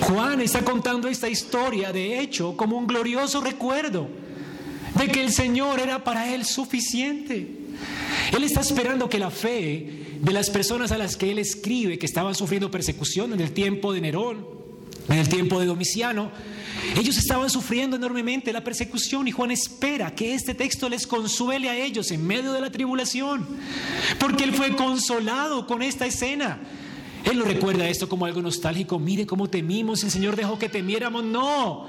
Juan 0.00 0.40
está 0.40 0.62
contando 0.62 1.08
esta 1.08 1.28
historia, 1.28 1.92
de 1.92 2.20
hecho, 2.20 2.56
como 2.56 2.76
un 2.76 2.86
glorioso 2.86 3.40
recuerdo 3.40 4.08
de 4.98 5.08
que 5.08 5.22
el 5.22 5.30
Señor 5.30 5.78
era 5.78 6.02
para 6.02 6.34
él 6.34 6.44
suficiente. 6.44 7.58
Él 8.34 8.44
está 8.44 8.60
esperando 8.60 9.08
que 9.08 9.18
la 9.18 9.30
fe 9.30 10.18
de 10.20 10.32
las 10.32 10.50
personas 10.50 10.90
a 10.90 10.98
las 10.98 11.16
que 11.16 11.30
él 11.30 11.38
escribe, 11.38 11.98
que 11.98 12.06
estaban 12.06 12.34
sufriendo 12.34 12.70
persecución 12.70 13.32
en 13.32 13.40
el 13.40 13.52
tiempo 13.52 13.92
de 13.92 14.00
Nerón, 14.00 14.46
en 15.08 15.18
el 15.18 15.28
tiempo 15.28 15.60
de 15.60 15.66
Domiciano, 15.66 16.30
ellos 16.96 17.16
estaban 17.16 17.50
sufriendo 17.50 17.96
enormemente 17.96 18.52
la 18.52 18.64
persecución 18.64 19.28
y 19.28 19.32
Juan 19.32 19.50
espera 19.50 20.14
que 20.14 20.34
este 20.34 20.54
texto 20.54 20.88
les 20.88 21.06
consuele 21.06 21.68
a 21.68 21.76
ellos 21.76 22.10
en 22.10 22.26
medio 22.26 22.52
de 22.52 22.60
la 22.60 22.70
tribulación, 22.70 23.46
porque 24.18 24.44
él 24.44 24.52
fue 24.52 24.74
consolado 24.76 25.66
con 25.66 25.82
esta 25.82 26.06
escena. 26.06 26.58
Él 27.24 27.38
no 27.38 27.44
recuerda 27.44 27.88
esto 27.88 28.08
como 28.08 28.24
algo 28.24 28.40
nostálgico. 28.40 28.98
Mire 28.98 29.26
cómo 29.26 29.48
temimos, 29.48 30.02
el 30.04 30.10
Señor 30.10 30.36
dejó 30.36 30.58
que 30.58 30.68
temiéramos. 30.68 31.22
No. 31.22 31.86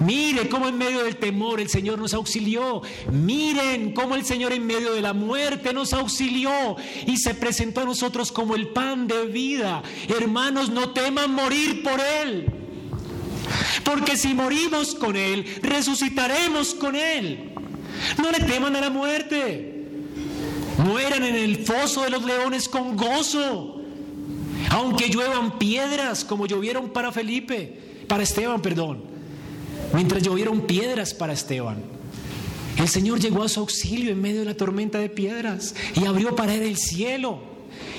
Mire 0.00 0.48
cómo 0.48 0.68
en 0.68 0.76
medio 0.76 1.04
del 1.04 1.16
temor 1.16 1.60
el 1.60 1.68
Señor 1.68 1.98
nos 1.98 2.14
auxilió. 2.14 2.82
Miren 3.10 3.92
cómo 3.92 4.16
el 4.16 4.24
Señor 4.24 4.52
en 4.52 4.66
medio 4.66 4.92
de 4.92 5.00
la 5.00 5.12
muerte 5.12 5.72
nos 5.72 5.92
auxilió 5.92 6.76
y 7.06 7.16
se 7.16 7.34
presentó 7.34 7.82
a 7.82 7.84
nosotros 7.84 8.32
como 8.32 8.56
el 8.56 8.68
pan 8.68 9.06
de 9.06 9.26
vida. 9.26 9.82
Hermanos, 10.08 10.70
no 10.70 10.90
teman 10.90 11.32
morir 11.32 11.82
por 11.82 12.00
Él. 12.00 12.61
Porque 13.84 14.16
si 14.16 14.34
morimos 14.34 14.94
con 14.94 15.16
Él, 15.16 15.44
resucitaremos 15.62 16.74
con 16.74 16.96
Él. 16.96 17.52
No 18.18 18.30
le 18.30 18.40
teman 18.40 18.76
a 18.76 18.80
la 18.80 18.90
muerte. 18.90 19.86
Mueran 20.78 21.24
en 21.24 21.36
el 21.36 21.64
foso 21.64 22.02
de 22.02 22.10
los 22.10 22.24
leones 22.24 22.68
con 22.68 22.96
gozo. 22.96 23.80
Aunque 24.70 25.10
lluevan 25.10 25.58
piedras 25.58 26.24
como 26.24 26.46
llovieron 26.46 26.90
para 26.90 27.12
Felipe, 27.12 27.78
para 28.08 28.22
Esteban, 28.22 28.62
perdón. 28.62 29.04
Mientras 29.92 30.22
llovieron 30.22 30.62
piedras 30.62 31.12
para 31.12 31.32
Esteban. 31.32 31.82
El 32.78 32.88
Señor 32.88 33.20
llegó 33.20 33.42
a 33.42 33.48
su 33.48 33.60
auxilio 33.60 34.12
en 34.12 34.20
medio 34.20 34.40
de 34.40 34.46
la 34.46 34.56
tormenta 34.56 34.98
de 34.98 35.10
piedras 35.10 35.74
y 35.94 36.06
abrió 36.06 36.34
para 36.34 36.54
él 36.54 36.62
el 36.62 36.78
cielo 36.78 37.51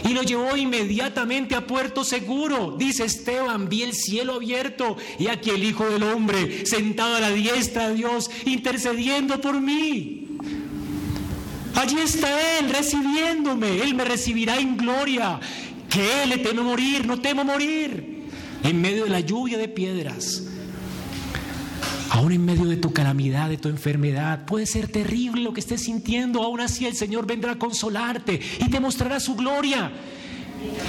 y 0.03 0.13
lo 0.13 0.23
llevó 0.23 0.55
inmediatamente 0.55 1.55
a 1.55 1.65
puerto 1.65 2.03
seguro. 2.03 2.75
Dice 2.77 3.05
Esteban, 3.05 3.69
vi 3.69 3.83
el 3.83 3.93
cielo 3.93 4.33
abierto 4.33 4.97
y 5.17 5.27
aquí 5.27 5.49
el 5.49 5.63
Hijo 5.63 5.85
del 5.85 6.03
Hombre 6.03 6.65
sentado 6.65 7.15
a 7.15 7.19
la 7.19 7.31
diestra 7.31 7.89
de 7.89 7.95
Dios 7.95 8.29
intercediendo 8.45 9.39
por 9.39 9.59
mí. 9.59 10.37
Allí 11.75 11.99
está 11.99 12.59
Él 12.59 12.69
recibiéndome, 12.69 13.81
Él 13.81 13.95
me 13.95 14.05
recibirá 14.05 14.59
en 14.59 14.77
gloria. 14.77 15.39
Que 15.89 16.23
Él 16.23 16.29
le 16.29 16.37
temo 16.39 16.63
morir, 16.63 17.05
no 17.05 17.19
temo 17.19 17.43
morir. 17.43 18.23
En 18.63 18.81
medio 18.81 19.03
de 19.03 19.09
la 19.09 19.19
lluvia 19.19 19.57
de 19.57 19.67
piedras, 19.67 20.43
Aún 22.13 22.31
en 22.31 22.45
medio 22.45 22.65
de 22.65 22.77
tu 22.77 22.93
calamidad, 22.93 23.49
de 23.49 23.57
tu 23.57 23.69
enfermedad, 23.69 24.45
puede 24.45 24.67
ser 24.67 24.87
terrible 24.87 25.41
lo 25.41 25.51
que 25.51 25.61
estés 25.61 25.81
sintiendo. 25.81 26.43
Aún 26.43 26.61
así 26.61 26.85
el 26.85 26.95
Señor 26.95 27.25
vendrá 27.25 27.53
a 27.53 27.57
consolarte 27.57 28.39
y 28.59 28.69
te 28.69 28.79
mostrará 28.79 29.19
su 29.19 29.33
gloria. 29.33 29.91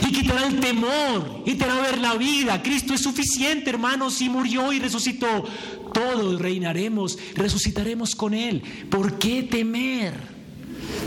Y 0.07 0.13
quitará 0.13 0.47
el 0.47 0.61
temor 0.61 1.43
y 1.47 1.55
te 1.55 1.65
hará 1.65 1.81
ver 1.81 1.97
la 1.97 2.13
vida. 2.17 2.63
Cristo 2.63 2.93
es 2.93 3.01
suficiente, 3.01 3.71
hermanos, 3.71 4.21
y 4.21 4.29
murió 4.29 4.71
y 4.71 4.81
resucitó. 4.81 5.47
Todos 5.95 6.39
reinaremos, 6.39 7.19
resucitaremos 7.35 8.15
con 8.15 8.35
Él. 8.35 8.63
¿Por 8.91 9.19
qué 9.19 9.45
temer? 9.45 10.13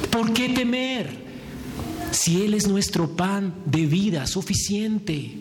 ¿Por 0.09 0.33
qué 0.33 0.49
temer? 0.49 1.27
Si 2.09 2.41
Él 2.41 2.55
es 2.55 2.67
nuestro 2.67 3.15
pan 3.15 3.53
de 3.67 3.85
vida 3.85 4.25
suficiente. 4.25 5.33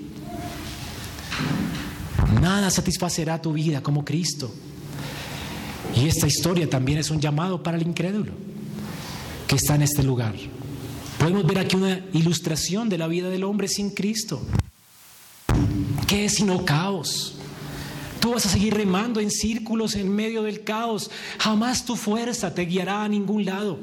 Nada 2.42 2.70
satisfacerá 2.70 3.40
tu 3.40 3.54
vida 3.54 3.82
como 3.82 4.04
Cristo. 4.04 4.52
Y 5.96 6.06
esta 6.06 6.26
historia 6.26 6.68
también 6.68 6.98
es 6.98 7.10
un 7.10 7.20
llamado 7.20 7.62
para 7.62 7.76
el 7.78 7.86
incrédulo 7.86 8.32
que 9.46 9.56
está 9.56 9.74
en 9.74 9.82
este 9.82 10.02
lugar. 10.02 10.34
Podemos 11.18 11.46
ver 11.46 11.58
aquí 11.58 11.76
una 11.76 12.00
ilustración 12.12 12.88
de 12.88 12.98
la 12.98 13.06
vida 13.06 13.30
del 13.30 13.44
hombre 13.44 13.68
sin 13.68 13.90
Cristo. 13.90 14.42
¿Qué 16.06 16.26
es 16.26 16.34
sino 16.34 16.64
caos? 16.64 17.36
Tú 18.20 18.32
vas 18.32 18.44
a 18.44 18.48
seguir 18.48 18.74
remando 18.74 19.20
en 19.20 19.30
círculos 19.30 19.94
en 19.94 20.14
medio 20.14 20.42
del 20.42 20.64
caos. 20.64 21.10
Jamás 21.38 21.84
tu 21.84 21.96
fuerza 21.96 22.54
te 22.54 22.62
guiará 22.62 23.04
a 23.04 23.08
ningún 23.08 23.44
lado. 23.44 23.78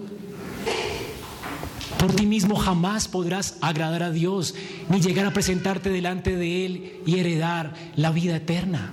Por 1.98 2.14
ti 2.14 2.26
mismo 2.26 2.56
jamás 2.56 3.08
podrás 3.08 3.56
agradar 3.62 4.04
a 4.04 4.12
Dios 4.12 4.54
ni 4.90 5.00
llegar 5.00 5.26
a 5.26 5.34
presentarte 5.34 5.90
delante 5.90 6.36
de 6.36 6.66
Él 6.66 6.94
y 7.06 7.20
heredar 7.20 7.74
la 7.96 8.12
vida 8.12 8.36
eterna. 8.36 8.92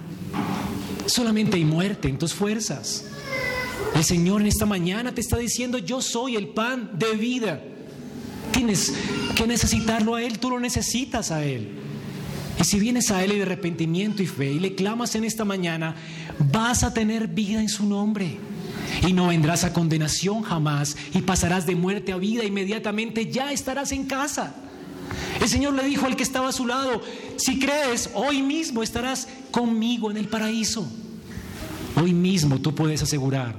Solamente 1.10 1.56
hay 1.56 1.64
muerte 1.64 2.08
en 2.08 2.18
tus 2.18 2.32
fuerzas. 2.32 3.04
El 3.96 4.04
Señor 4.04 4.40
en 4.40 4.46
esta 4.46 4.64
mañana 4.64 5.12
te 5.12 5.20
está 5.20 5.36
diciendo, 5.36 5.78
yo 5.78 6.00
soy 6.00 6.36
el 6.36 6.48
pan 6.48 6.92
de 6.94 7.12
vida. 7.16 7.60
Tienes 8.52 8.94
que 9.34 9.46
necesitarlo 9.46 10.14
a 10.14 10.22
Él, 10.22 10.38
tú 10.38 10.50
lo 10.50 10.60
necesitas 10.60 11.32
a 11.32 11.44
Él. 11.44 11.68
Y 12.60 12.64
si 12.64 12.78
vienes 12.78 13.10
a 13.10 13.24
Él 13.24 13.32
en 13.32 13.42
arrepentimiento 13.42 14.22
y 14.22 14.26
fe 14.26 14.52
y 14.52 14.60
le 14.60 14.76
clamas 14.76 15.16
en 15.16 15.24
esta 15.24 15.44
mañana, 15.44 15.96
vas 16.38 16.84
a 16.84 16.94
tener 16.94 17.26
vida 17.26 17.60
en 17.60 17.68
su 17.68 17.86
nombre. 17.86 18.38
Y 19.06 19.12
no 19.12 19.28
vendrás 19.28 19.64
a 19.64 19.72
condenación 19.72 20.42
jamás 20.42 20.96
y 21.12 21.22
pasarás 21.22 21.66
de 21.66 21.74
muerte 21.74 22.12
a 22.12 22.18
vida 22.18 22.44
inmediatamente, 22.44 23.30
ya 23.30 23.52
estarás 23.52 23.90
en 23.90 24.04
casa. 24.04 24.54
El 25.40 25.48
Señor 25.48 25.72
le 25.74 25.84
dijo 25.84 26.06
al 26.06 26.16
que 26.16 26.22
estaba 26.22 26.50
a 26.50 26.52
su 26.52 26.66
lado, 26.66 27.00
si 27.36 27.58
crees, 27.58 28.10
hoy 28.14 28.42
mismo 28.42 28.82
estarás 28.82 29.26
conmigo 29.50 30.10
en 30.10 30.18
el 30.18 30.28
paraíso. 30.28 30.86
Hoy 31.96 32.12
mismo 32.12 32.60
tú 32.60 32.74
puedes 32.74 33.02
asegurar 33.02 33.54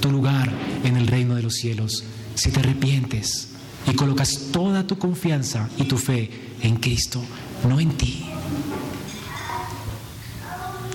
tu 0.00 0.10
lugar 0.10 0.50
en 0.84 0.96
el 0.96 1.06
reino 1.06 1.34
de 1.34 1.42
los 1.42 1.54
cielos 1.54 2.04
si 2.34 2.50
te 2.50 2.60
arrepientes 2.60 3.48
y 3.90 3.94
colocas 3.94 4.48
toda 4.52 4.86
tu 4.86 4.98
confianza 4.98 5.68
y 5.78 5.84
tu 5.84 5.96
fe 5.96 6.30
en 6.62 6.76
Cristo, 6.76 7.22
no 7.66 7.80
en 7.80 7.90
ti. 7.96 8.26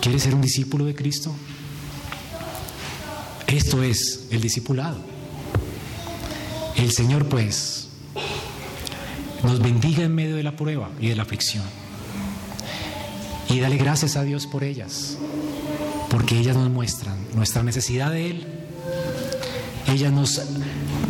¿Quieres 0.01 0.21
ser 0.21 0.35
un 0.35 0.41
discípulo 0.41 0.85
de 0.85 0.93
Cristo? 0.93 1.35
Esto 3.47 3.81
es 3.81 4.27
el 4.29 4.41
discipulado. 4.41 4.99
El 6.75 6.91
Señor 6.91 7.27
pues 7.27 7.84
nos 9.45 9.59
bendiga 9.59 10.03
en 10.03 10.13
medio 10.13 10.35
de 10.35 10.43
la 10.43 10.55
prueba 10.55 10.89
y 10.99 11.09
de 11.09 11.15
la 11.15 11.23
aflicción. 11.23 11.63
Y 13.47 13.59
dale 13.59 13.77
gracias 13.77 14.17
a 14.17 14.23
Dios 14.23 14.47
por 14.47 14.63
ellas, 14.63 15.17
porque 16.09 16.39
ellas 16.39 16.57
nos 16.57 16.69
muestran 16.69 17.15
nuestra 17.35 17.61
necesidad 17.61 18.11
de 18.11 18.31
Él. 18.31 18.47
Ellas, 19.87 20.11
nos, 20.11 20.41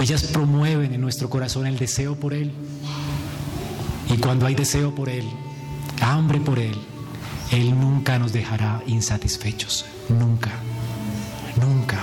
ellas 0.01 0.23
promueven 0.23 0.93
en 0.93 0.99
nuestro 0.99 1.29
corazón 1.29 1.65
el 1.65 1.77
deseo 1.77 2.15
por 2.15 2.33
Él. 2.33 2.51
Y 4.13 4.17
cuando 4.17 4.45
hay 4.45 4.53
deseo 4.53 4.93
por 4.93 5.07
Él, 5.07 5.25
hambre 6.01 6.41
por 6.41 6.59
Él, 6.59 6.75
Él 7.51 7.79
nunca 7.79 8.19
nos 8.19 8.33
dejará 8.33 8.83
insatisfechos. 8.85 9.85
Nunca, 10.09 10.51
nunca. 11.59 12.01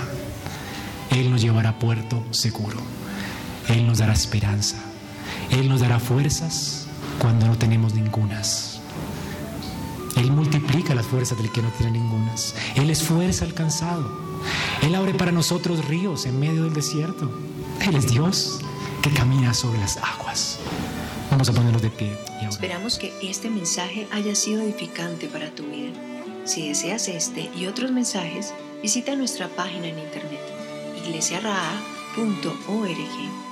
Él 1.11 1.31
nos 1.31 1.43
llevará 1.43 1.71
a 1.71 1.79
puerto 1.79 2.25
seguro. 2.31 2.79
Él 3.69 3.87
nos 3.87 3.99
dará 3.99 4.15
esperanza. 4.15 4.92
Él 5.51 5.69
nos 5.69 5.81
dará 5.81 5.99
fuerzas 5.99 6.87
cuando 7.19 7.47
no 7.47 7.57
tenemos 7.57 7.95
ningunas. 7.95 8.81
Él 10.17 10.31
multiplica 10.31 10.95
las 10.95 11.07
fuerzas 11.07 11.39
del 11.39 11.51
que 11.51 11.63
no 11.63 11.71
tiene 11.71 11.99
ningunas. 11.99 12.55
Él 12.75 12.91
es 12.91 13.03
fuerza 13.03 13.45
alcanzado. 13.45 14.11
Él 14.83 14.95
abre 14.95 15.15
para 15.15 15.33
nosotros 15.33 15.85
ríos 15.87 16.27
en 16.27 16.39
medio 16.39 16.65
del 16.65 16.75
desierto. 16.75 17.31
Él 17.81 17.97
es 17.97 18.09
Dios 18.09 18.61
que 19.03 19.11
camina 19.11 19.55
sobre 19.55 19.79
las 19.79 19.97
aguas. 19.97 20.59
Vamos 21.31 21.49
a 21.49 21.53
ponernos 21.53 21.83
de 21.83 21.91
pie. 21.91 22.17
Esperamos 22.49 22.99
que 22.99 23.13
este 23.23 23.49
mensaje 23.49 24.07
haya 24.13 24.35
sido 24.35 24.61
edificante 24.61 25.29
para 25.29 25.51
tu 25.51 25.65
vida. 25.65 25.93
Si 26.45 26.69
deseas 26.69 27.09
este 27.09 27.51
y 27.57 27.67
otros 27.67 27.91
mensajes, 27.91 28.53
visita 28.83 29.17
nuestra 29.17 29.49
página 29.49 29.89
en 29.89 29.99
internet 29.99 30.41
iglesiaraa.org. 31.05 33.52